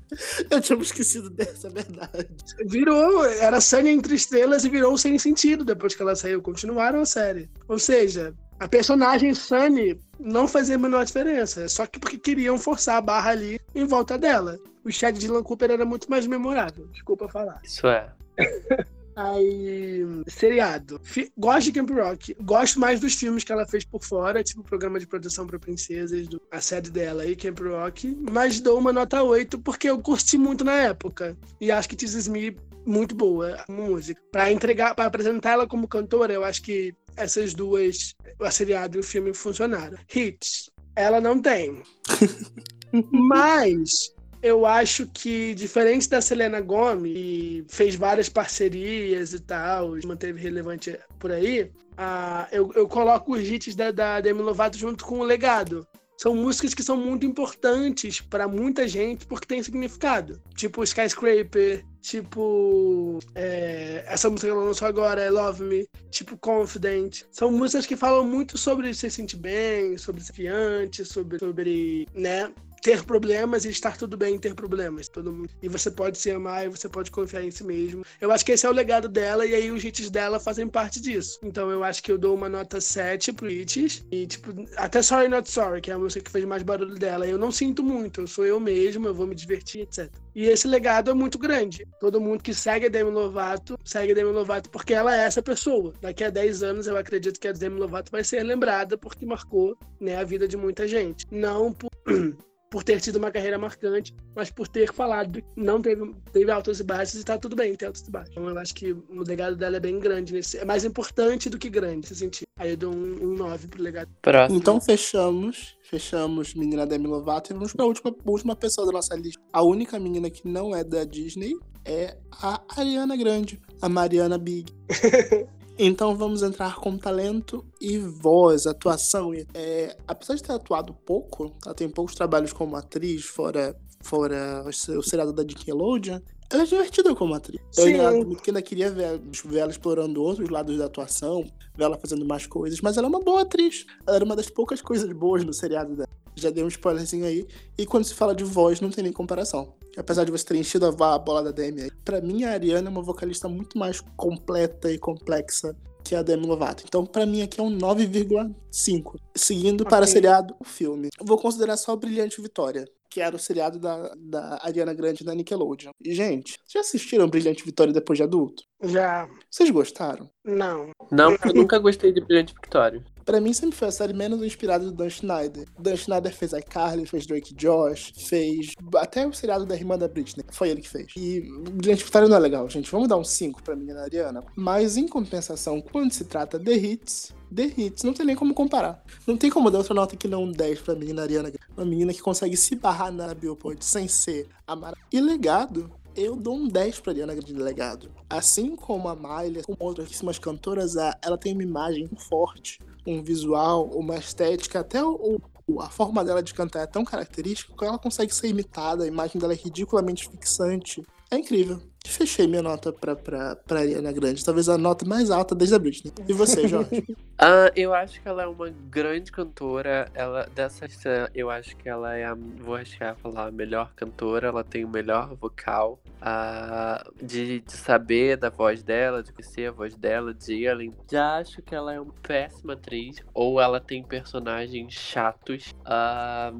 [0.51, 2.28] Eu tinha me esquecido dessa, é verdade.
[2.66, 6.43] Virou, era Sunny Entre Estrelas e virou sem sentido depois que ela saiu.
[6.43, 7.49] Continuaram a série.
[7.68, 11.68] Ou seja, a personagem Sunny não fazia a menor diferença.
[11.68, 14.58] Só que porque queriam forçar a barra ali em volta dela.
[14.84, 16.86] O Chad Dylan Cooper era muito mais memorável.
[16.92, 17.60] Desculpa falar.
[17.64, 18.08] Isso é.
[19.16, 20.98] Aí, seriado.
[21.02, 22.34] Fi- Gosto de Camp Rock.
[22.40, 25.58] Gosto mais dos filmes que ela fez por fora, tipo o programa de proteção para
[25.58, 28.16] princesas, do- a série dela aí, Camp Rock.
[28.30, 31.36] Mas dou uma nota 8 porque eu curti muito na época.
[31.60, 32.56] E acho que Is Me
[32.86, 34.18] muito boa música.
[34.32, 39.00] Pra entregar, para apresentar ela como cantora, eu acho que essas duas, a seriado e
[39.00, 39.98] o filme funcionaram.
[40.14, 40.70] Hits.
[40.96, 41.82] Ela não tem.
[43.12, 44.12] Mas
[44.42, 50.98] eu acho que, diferente da Selena Gomez, que fez várias parcerias e tal, manteve relevante
[51.18, 55.24] por aí, ah, eu, eu coloco os hits da, da Demi Lovato junto com o
[55.24, 55.86] legado.
[56.16, 60.40] são músicas que são muito importantes para muita gente porque tem significado.
[60.54, 67.22] Tipo Skyscraper, tipo é, essa música que ela lançou agora, é Love Me, tipo Confident.
[67.30, 72.53] São músicas que falam muito sobre se sentir bem, sobre ser fiante, sobre, sobre né,
[72.80, 75.08] ter problemas e estar tudo bem em ter problemas.
[75.08, 75.50] Todo mundo.
[75.62, 78.04] E você pode se amar e você pode confiar em si mesmo.
[78.20, 81.00] Eu acho que esse é o legado dela e aí os hits dela fazem parte
[81.00, 81.38] disso.
[81.42, 84.04] Então eu acho que eu dou uma nota 7 pro hits.
[84.10, 87.26] E, tipo, até Sorry Not Sorry, que é a música que fez mais barulho dela.
[87.26, 90.10] Eu não sinto muito, eu sou eu mesmo, eu vou me divertir, etc.
[90.34, 91.86] E esse legado é muito grande.
[91.98, 95.42] Todo mundo que segue a Demi Lovato, segue a Demi Lovato porque ela é essa
[95.42, 95.92] pessoa.
[96.00, 99.76] Daqui a 10 anos eu acredito que a Demi Lovato vai ser lembrada porque marcou
[100.00, 101.26] né, a vida de muita gente.
[101.30, 101.90] Não por
[102.71, 106.84] por ter tido uma carreira marcante, mas por ter falado não teve, teve altos e
[106.84, 108.30] baixos e tá tudo bem ter altos e baixos.
[108.30, 111.59] Então eu acho que o legado dela é bem grande, nesse, é mais importante do
[111.59, 112.47] que grande nesse sentido.
[112.57, 114.09] Aí eu dou um, um 9 pro legado.
[114.22, 114.57] Próximo.
[114.57, 119.42] Então fechamos, fechamos menina Demi Lovato e vamos pra última, última pessoa da nossa lista.
[119.53, 124.72] A única menina que não é da Disney é a Ariana Grande, a Mariana Big.
[125.82, 129.32] Então vamos entrar com talento e voz, atuação.
[129.54, 135.02] É, apesar de ter atuado pouco, ela tem poucos trabalhos como atriz, fora, fora o
[135.02, 136.20] seriado da Nickelodeon.
[136.50, 137.62] Ela é divertida como atriz.
[137.78, 137.94] Eu Sim.
[137.94, 141.44] ainda, muito ainda queria ver, ver ela explorando outros lados da atuação,
[141.74, 143.86] ver ela fazendo mais coisas, mas ela é uma boa atriz.
[144.07, 146.08] Ela era uma das poucas coisas boas no seriado dela.
[146.36, 147.46] Já dei um spoilerzinho aí.
[147.76, 149.74] E quando se fala de voz, não tem nem comparação.
[149.96, 152.90] Apesar de você ter enchido a bola da Demi aí, pra mim a Ariana é
[152.92, 156.84] uma vocalista muito mais completa e complexa que a Demi Lovato.
[156.86, 159.16] Então, pra mim, aqui é um 9,5.
[159.34, 160.12] Seguindo para Ok.
[160.12, 161.08] seriado, o filme.
[161.18, 165.34] Eu vou considerar só Brilhante Vitória, que era o seriado da, da Ariana Grande da
[165.34, 165.90] Nickelodeon.
[166.02, 168.62] E, gente, vocês já assistiram Brilhante Vitória depois de adulto?
[168.82, 170.30] Já, Vocês gostaram?
[170.44, 170.90] não.
[171.11, 173.04] Não, porque eu nunca gostei de Brilhante Victória.
[173.30, 175.64] Pra mim, sempre foi a série menos inspirada do Dan Schneider.
[175.78, 180.44] Dan Schneider fez iCarly, fez Drake Josh, fez até o seriado da irmã da Britney.
[180.50, 181.07] Foi ele que fez.
[181.16, 181.40] E
[181.70, 182.90] Brilhante Vitória não é legal, gente.
[182.90, 184.42] Vamos dar um 5 pra menina Ariana.
[184.57, 189.00] Mas, em compensação, quando se trata de hits, The Hits, não tem nem como comparar.
[189.24, 191.52] Não tem como dar outra nota que não um 10 pra menina Ariana.
[191.76, 194.92] Uma menina que consegue se barrar na Billboard sem ser a.
[195.12, 198.11] E legado, eu dou um 10 pra Ariana de legado.
[198.28, 204.16] Assim como a Miley, como outras cantoras, ela tem uma imagem forte, um visual, uma
[204.16, 205.40] estética, até o,
[205.80, 209.40] a forma dela de cantar é tão característica que ela consegue ser imitada, a imagem
[209.40, 211.02] dela é ridiculamente fixante.
[211.30, 211.80] É incrível.
[212.06, 214.44] Fechei minha nota pra, pra, pra Ariana Grande.
[214.44, 216.12] Talvez a nota mais alta desde a Britney.
[216.28, 217.04] E você, Jorge?
[217.42, 220.10] Ah, eu acho que ela é uma grande cantora.
[220.12, 220.86] Ela dessa
[221.34, 224.48] eu acho que ela é a, vou arriscar falar a melhor cantora.
[224.48, 229.72] Ela tem o melhor vocal, ah, de, de saber da voz dela, de conhecer a
[229.72, 230.92] voz dela, de além.
[231.10, 235.72] Já acho que ela é uma péssima atriz ou ela tem personagens chatos.
[235.86, 236.52] ah,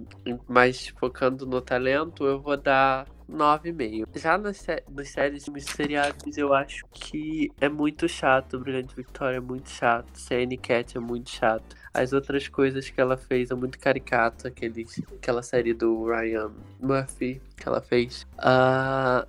[0.49, 4.07] mas focando no talento, eu vou dar 9,5.
[4.19, 8.59] Já nas, sé- nas séries seriados, eu acho que é muito chato.
[8.59, 10.09] Brilhante Victoria é muito chato.
[10.19, 11.77] Sandy Cat é muito chato.
[11.93, 14.47] As outras coisas que ela fez é muito caricato.
[14.47, 16.51] Aqueles, aquela série do Ryan
[16.81, 18.27] Murphy que ela fez.
[18.39, 19.27] N-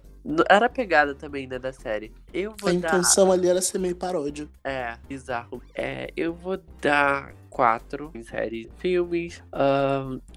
[0.50, 2.12] era a pegada também, né, da série.
[2.34, 2.78] Eu vou A dar.
[2.78, 4.48] intenção ali era ser meio paródia.
[4.64, 5.62] É, bizarro.
[5.76, 9.44] É, eu vou dar quatro em séries, filmes.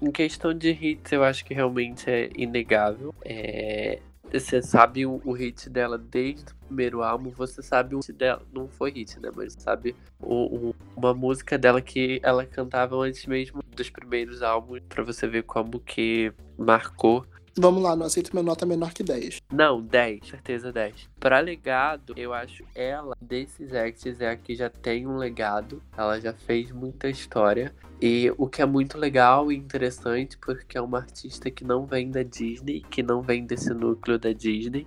[0.01, 3.13] Em questão de hits, eu acho que realmente é inegável.
[3.23, 3.99] É,
[4.31, 8.41] você sabe o, o hit dela desde o primeiro álbum, você sabe o hit dela.
[8.51, 9.29] Não foi hit, né?
[9.33, 14.81] Mas sabe o- o- uma música dela que ela cantava antes mesmo dos primeiros álbuns,
[14.89, 17.25] pra você ver como que marcou.
[17.57, 19.39] Vamos lá, não aceito minha nota menor que 10.
[19.49, 21.09] Não, 10, certeza 10.
[21.17, 25.81] Pra legado, eu acho ela, desses acts, é a que já tem um legado.
[25.97, 27.73] Ela já fez muita história.
[28.01, 32.11] E o que é muito legal e interessante, porque é uma artista que não vem
[32.11, 34.85] da Disney, que não vem desse núcleo da Disney.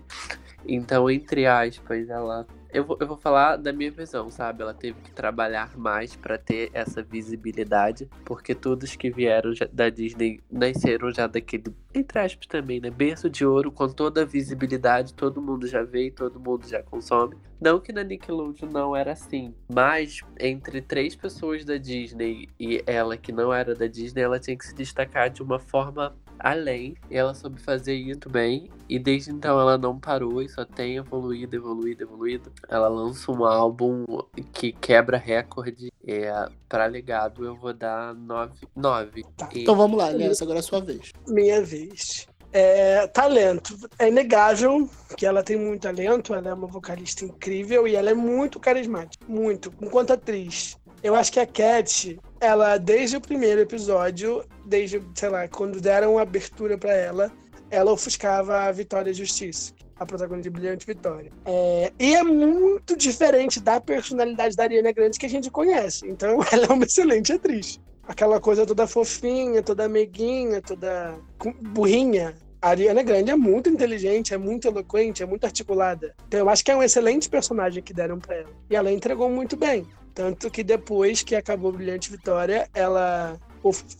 [0.66, 2.46] Então, entre aspas, ela.
[2.70, 4.62] Eu vou, eu vou falar da minha visão, sabe?
[4.62, 10.40] Ela teve que trabalhar mais pra ter essa visibilidade, porque todos que vieram da Disney
[10.50, 12.90] nasceram já daquele, entre aspas também, né?
[12.90, 16.82] Berço de ouro, com toda a visibilidade, todo mundo já vê e todo mundo já
[16.82, 17.36] consome.
[17.60, 23.16] Não que na Nickelodeon não era assim, mas entre três pessoas da Disney e ela
[23.16, 26.94] que não era da Disney, ela tinha que se destacar de uma forma além.
[27.10, 28.70] E ela soube fazer isso bem.
[28.88, 32.52] E desde então ela não parou e só tem evoluído, evoluído, evoluído.
[32.68, 34.04] Ela lança um álbum
[34.52, 35.92] que quebra recorde.
[36.06, 36.32] É,
[36.68, 38.66] para legado eu vou dar 9.
[38.74, 39.20] 9.
[39.52, 41.12] E- Então vamos lá, Elias, agora é a sua vez.
[41.26, 42.26] Minha vez.
[42.50, 43.76] É, talento.
[43.98, 44.88] É inegável
[45.18, 49.22] que ela tem muito talento, ela é uma vocalista incrível e ela é muito carismática.
[49.28, 49.70] Muito.
[49.82, 55.48] Enquanto atriz, Eu acho que a Cat, ela, desde o primeiro episódio, desde, sei lá,
[55.48, 57.32] quando deram abertura pra ela,
[57.70, 59.72] ela ofuscava a Vitória Justiça.
[59.98, 61.32] A protagonista de Brilhante Vitória.
[61.44, 66.06] É, e é muito diferente da personalidade da Ariana Grande que a gente conhece.
[66.06, 67.80] Então, ela é uma excelente atriz.
[68.06, 71.18] Aquela coisa toda fofinha, toda meiguinha, toda
[71.60, 72.34] burrinha.
[72.62, 76.14] A Ariana Grande é muito inteligente, é muito eloquente, é muito articulada.
[76.26, 78.50] Então eu acho que é um excelente personagem que deram pra ela.
[78.70, 79.86] E ela entregou muito bem.
[80.18, 83.38] Tanto que depois que acabou Brilhante Vitória, ela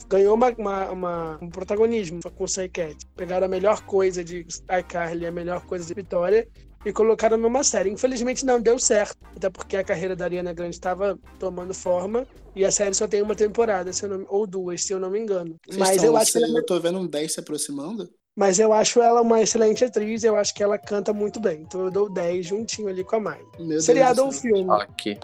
[0.09, 2.97] ganhou uma, uma- uma- um protagonismo com o Cat.
[3.15, 4.45] Pegaram a melhor coisa de
[4.81, 6.49] iCarly, a melhor coisa de Vitória
[6.85, 7.91] e colocaram numa série.
[7.91, 12.65] Infelizmente não deu certo, até porque a carreira da Ariana Grande estava tomando forma e
[12.65, 15.55] a série só tem uma temporada, não- ou duas, se eu não me engano.
[15.65, 18.11] Vocês Mas estão- eu acho que ela eu tô vendo um 10 se aproximando.
[18.39, 21.63] Mas eu acho ela uma excelente atriz, eu acho que ela canta muito bem.
[21.63, 23.21] Então eu dou 10 juntinho ali com a.
[23.21, 24.65] Meu Deus Seriado do ou filme?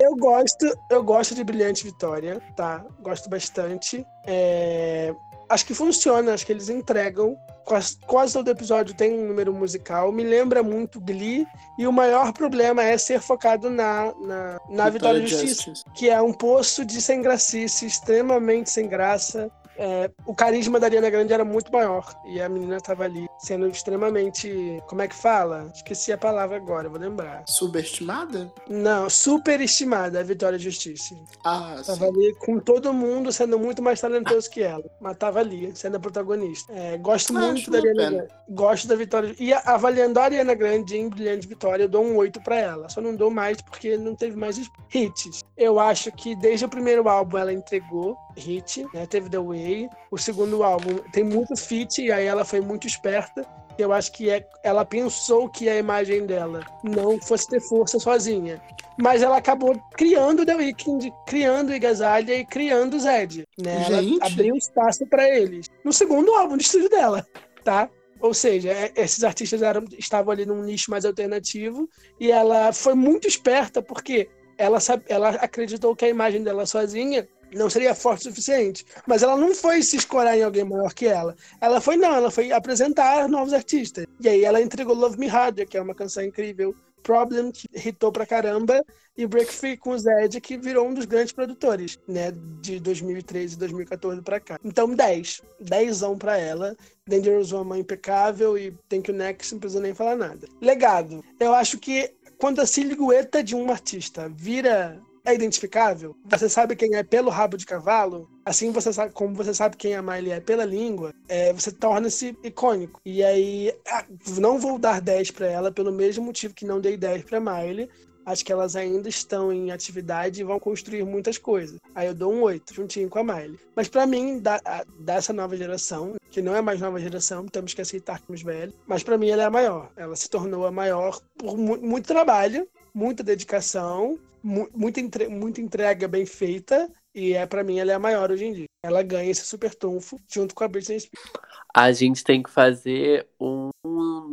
[0.01, 2.85] Eu gosto, eu gosto de Brilhante Vitória, tá?
[3.01, 4.05] Gosto bastante.
[4.27, 5.15] É,
[5.49, 7.37] Acho que funciona, acho que eles entregam.
[7.65, 10.11] Quase, quase todo episódio tem um número musical.
[10.11, 11.47] Me lembra muito Glee.
[11.79, 15.85] E o maior problema é ser focado na, na, na Vitória e Justiça Justice.
[15.95, 19.51] que é um poço de sem gracice, extremamente sem graça.
[19.77, 22.05] É, o carisma da Ariana Grande era muito maior.
[22.27, 24.83] E a menina tava ali sendo extremamente.
[24.87, 25.71] Como é que fala?
[25.75, 27.45] Esqueci a palavra agora, vou lembrar.
[27.49, 28.53] Subestimada?
[28.69, 31.15] Não, superestimada a Vitória Justiça.
[31.45, 32.09] Ah, Tava sim.
[32.09, 34.85] ali com todo mundo sendo muito mais talentoso que ela.
[35.01, 36.73] Mas tava ali, sendo a protagonista.
[36.73, 38.11] É, gosto Ah, muito da Ariana.
[38.11, 38.29] Grande.
[38.51, 39.35] Gosto da Vitória.
[39.39, 42.89] E avaliando a Ariana Grande em Brilhante Vitória, eu dou um 8 pra ela.
[42.89, 44.59] Só não dou mais porque não teve mais
[44.93, 45.43] hits.
[45.57, 49.07] Eu acho que desde o primeiro álbum ela entregou hit, né?
[49.07, 49.89] Teve The Way.
[50.11, 53.47] O segundo álbum tem muito feat, e aí ela foi muito esperta.
[53.77, 58.63] Eu acho que é, ela pensou que a imagem dela não fosse ter força sozinha.
[58.97, 63.45] Mas ela acabou criando The Weeknd, criando Igazalha e criando Zed.
[63.59, 63.85] Né?
[63.87, 65.67] Ela abriu espaço para eles.
[65.85, 67.27] No segundo álbum de estúdio dela,
[67.65, 67.91] tá?
[68.21, 71.89] Ou seja, é- esses artistas eram, estavam ali num nicho mais alternativo
[72.21, 74.79] e ela foi muito esperta porque ela,
[75.09, 78.85] ela acreditou que a imagem dela sozinha não seria forte o suficiente.
[79.07, 81.37] Mas ela não foi se escorar em alguém maior que ela.
[81.61, 84.07] Ela foi, não, ela foi apresentar novos artistas.
[84.21, 86.75] E aí ela entregou Love Me Harder, que é uma canção incrível.
[87.03, 88.83] Problem, que hitou pra caramba.
[89.17, 92.33] E Break Free com o Zed, que virou um dos grandes produtores, né?
[92.61, 94.59] De 2013 e 2014 pra cá.
[94.65, 95.43] Então, 10.
[95.61, 96.75] 10 pra ela.
[97.07, 100.49] Dangerous Woman impecável e Thank You Next, não precisa nem falar nada.
[100.61, 101.23] Legado.
[101.39, 106.95] Eu acho que quando a silhueta de um artista vira é identificável, você sabe quem
[106.97, 110.41] é pelo rabo de cavalo, assim você sabe, como você sabe quem a Miley é
[110.41, 113.01] pela língua, é, você torna-se icônico.
[113.05, 114.05] E aí, ah,
[114.39, 117.89] não vou dar 10 pra ela pelo mesmo motivo que não dei 10 pra Miley.
[118.27, 121.79] Acho que elas ainda estão em atividade e vão construir muitas coisas.
[121.95, 123.59] Aí eu dou um 8, juntinho com a Miley.
[123.77, 124.59] Mas pra mim, da,
[124.99, 128.75] dessa nova geração, que não é mais nova geração, temos que aceitar que somos velhos,
[128.87, 129.91] mas pra mim ela é a maior.
[129.95, 135.61] Ela se tornou a maior por mu- muito trabalho, muita dedicação, mu- muita, entre- muita
[135.61, 138.67] entrega bem feita, e é para mim ela é a maior hoje em dia.
[138.85, 141.33] Ela ganha esse super trunfo junto com a Britney Spears.
[141.75, 143.71] A gente tem que fazer um,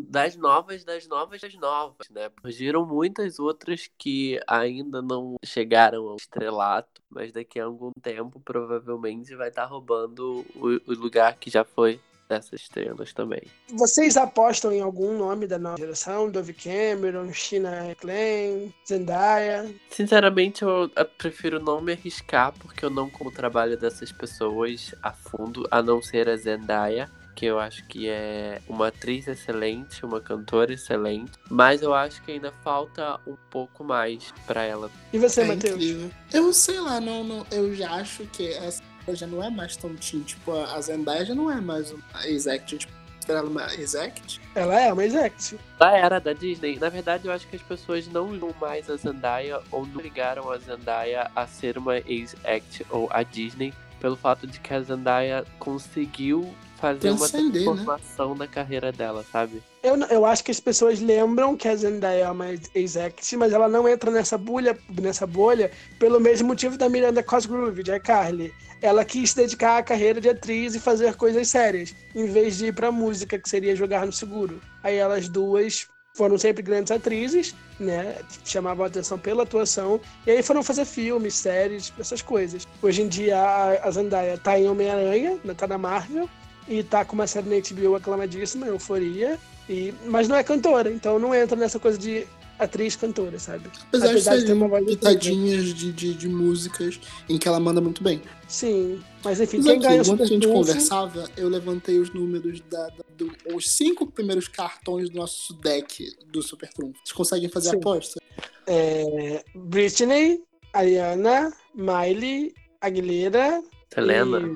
[0.08, 2.30] das novas, das novas, das novas, né?
[2.42, 9.36] Surgiram muitas outras que ainda não chegaram ao estrelato, mas daqui a algum tempo provavelmente
[9.36, 12.00] vai estar roubando o, o lugar que já foi
[12.32, 13.42] dessas estrelas também.
[13.74, 16.30] Vocês apostam em algum nome da nova geração?
[16.32, 19.70] Dove Cameron, China Klein, Zendaya?
[19.90, 25.12] Sinceramente, eu prefiro não me arriscar, porque eu não como o trabalho dessas pessoas a
[25.12, 30.20] fundo, a não ser a Zendaya, que eu acho que é uma atriz excelente, uma
[30.22, 34.90] cantora excelente, mas eu acho que ainda falta um pouco mais pra ela.
[35.12, 35.76] E você, É Matheus?
[35.76, 36.12] incrível.
[36.34, 39.96] Eu sei lá, não, não, eu já acho que essa já não é mais tão
[39.96, 40.22] teen.
[40.22, 42.78] Tipo, a Zendaya já não é mais uma exact.
[42.78, 44.42] Tipo, ela é uma exact?
[44.56, 45.62] Ela é uma executive.
[45.78, 48.96] Da era da Disney, na verdade eu acho que as pessoas não ligam mais a
[48.96, 54.48] Zendaya ou não ligaram a Zendaya a ser uma ex-act ou a Disney pelo fato
[54.48, 57.32] de que a Zendaya conseguiu fazer uma né?
[57.32, 59.62] transformação na carreira dela, sabe?
[59.84, 63.68] Eu, eu acho que as pessoas lembram que a Zendaya é uma ex-act, mas ela
[63.68, 68.52] não entra nessa bolha, nessa bolha pelo mesmo motivo da Miranda Cosgrove, de iCarly.
[68.82, 72.74] Ela quis dedicar à carreira de atriz e fazer coisas sérias, em vez de ir
[72.74, 74.60] pra música, que seria jogar no seguro.
[74.84, 78.16] Aí elas duas foram sempre grandes atrizes, né?
[78.44, 82.68] Chamavam a atenção pela atuação, e aí foram fazer filmes, séries, essas coisas.
[82.82, 86.30] Hoje em dia a, a Zendaya tá em Homem-Aranha, tá na Marvel,
[86.68, 89.40] e tá com uma série na HBO aclamadíssima, Euforia,
[89.70, 92.28] e, mas não é cantora, então não entra nessa coisa de
[92.64, 93.70] atriz cantora, sabe?
[93.88, 97.60] Apesar, Apesar de de ter uma voz pitadinhas de, de, de músicas em que ela
[97.60, 98.22] manda muito bem.
[98.48, 102.14] Sim, mas enfim, Mas quem aqui, ganha o enquanto a gente conversava, eu levantei os
[102.14, 107.00] números da, da- do- os cinco primeiros cartões do nosso deck do Super Trunfo.
[107.04, 107.78] Vocês conseguem fazer Sim.
[107.78, 108.22] aposta?
[108.68, 110.42] É, Britney,
[110.74, 113.62] Ariana, Miley, Aguilera
[113.94, 114.56] Selena?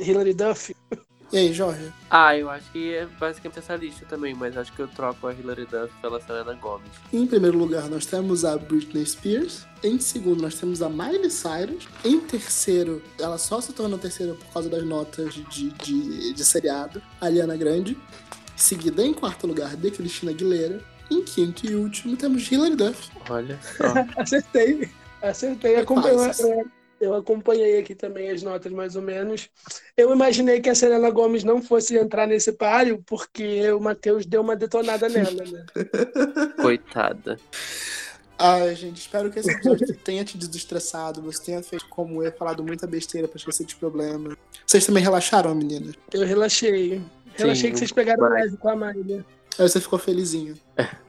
[0.00, 0.74] e Hilary Duff.
[1.32, 1.92] E aí, Jorge?
[2.08, 5.34] Ah, eu acho que é basicamente essa lista também, mas acho que eu troco a
[5.34, 6.88] Hilary Duff pela Selena Gomez.
[7.12, 9.66] Em primeiro lugar, nós temos a Britney Spears.
[9.82, 11.88] Em segundo, nós temos a Miley Cyrus.
[12.04, 17.02] Em terceiro, ela só se tornou terceira por causa das notas de, de, de seriado,
[17.20, 17.98] a Ariana Grande.
[18.56, 20.80] Seguida em quarto lugar, de Cristina Aguilera.
[21.10, 23.10] Em quinto e último, temos Hilary Duff.
[23.28, 23.84] Olha só.
[24.20, 24.90] Acertei.
[25.20, 25.76] Acertei.
[25.76, 26.64] Acompanhei- quase.
[27.00, 29.48] Eu, acompanhei aqui também as notas, mais ou menos.
[29.96, 34.42] Eu imaginei que a Selena Gomes não fosse entrar nesse páreo, porque o Matheus deu
[34.42, 35.64] uma detonada nela, né?
[36.60, 37.38] Coitada.
[38.38, 41.22] Ai, gente, espero que esse episódio tenha te desestressado.
[41.22, 44.36] Você tenha feito como eu, falado muita besteira pra esquecer de problema.
[44.66, 45.92] Vocês também relaxaram, menina?
[46.12, 47.02] Eu relaxei.
[47.34, 49.24] Relaxei Sim, que vocês pegaram leve com a Miley.
[49.58, 50.54] Aí você ficou felizinho.
[50.76, 50.86] É,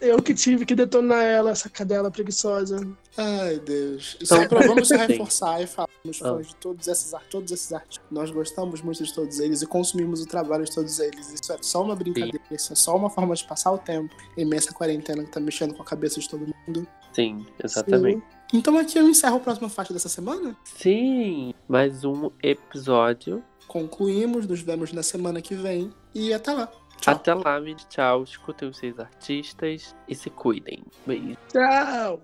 [0.00, 2.76] eu que tive que detonar ela, essa cadela preguiçosa.
[3.16, 4.16] Ai, Deus.
[4.20, 4.96] Então- Só pra, vamos Sim.
[4.96, 6.30] reforçar e falar nos Ah.
[6.34, 8.04] fãs de todos esses, todos esses artistas.
[8.10, 11.32] Nós gostamos muito de todos eles e consumimos o trabalho de todos eles.
[11.32, 14.44] Isso é só uma brincadeira, isso é só uma forma de passar o tempo em
[14.44, 16.86] meio a essa quarentena que tá mexendo com a cabeça de todo mundo.
[17.12, 18.22] Sim, exatamente.
[18.52, 20.56] Então aqui eu encerro a próxima faixa dessa semana.
[20.76, 23.42] Sim, mais um episódio.
[23.68, 26.70] Concluímos, nos vemos na semana que vem e até lá.
[27.04, 27.14] Tchau.
[27.14, 27.86] Até lá, gente.
[27.86, 28.24] Tchau.
[28.24, 30.82] Escutem os seis artistas e se cuidem.
[31.06, 31.36] Beijo.
[31.48, 32.22] Tchau!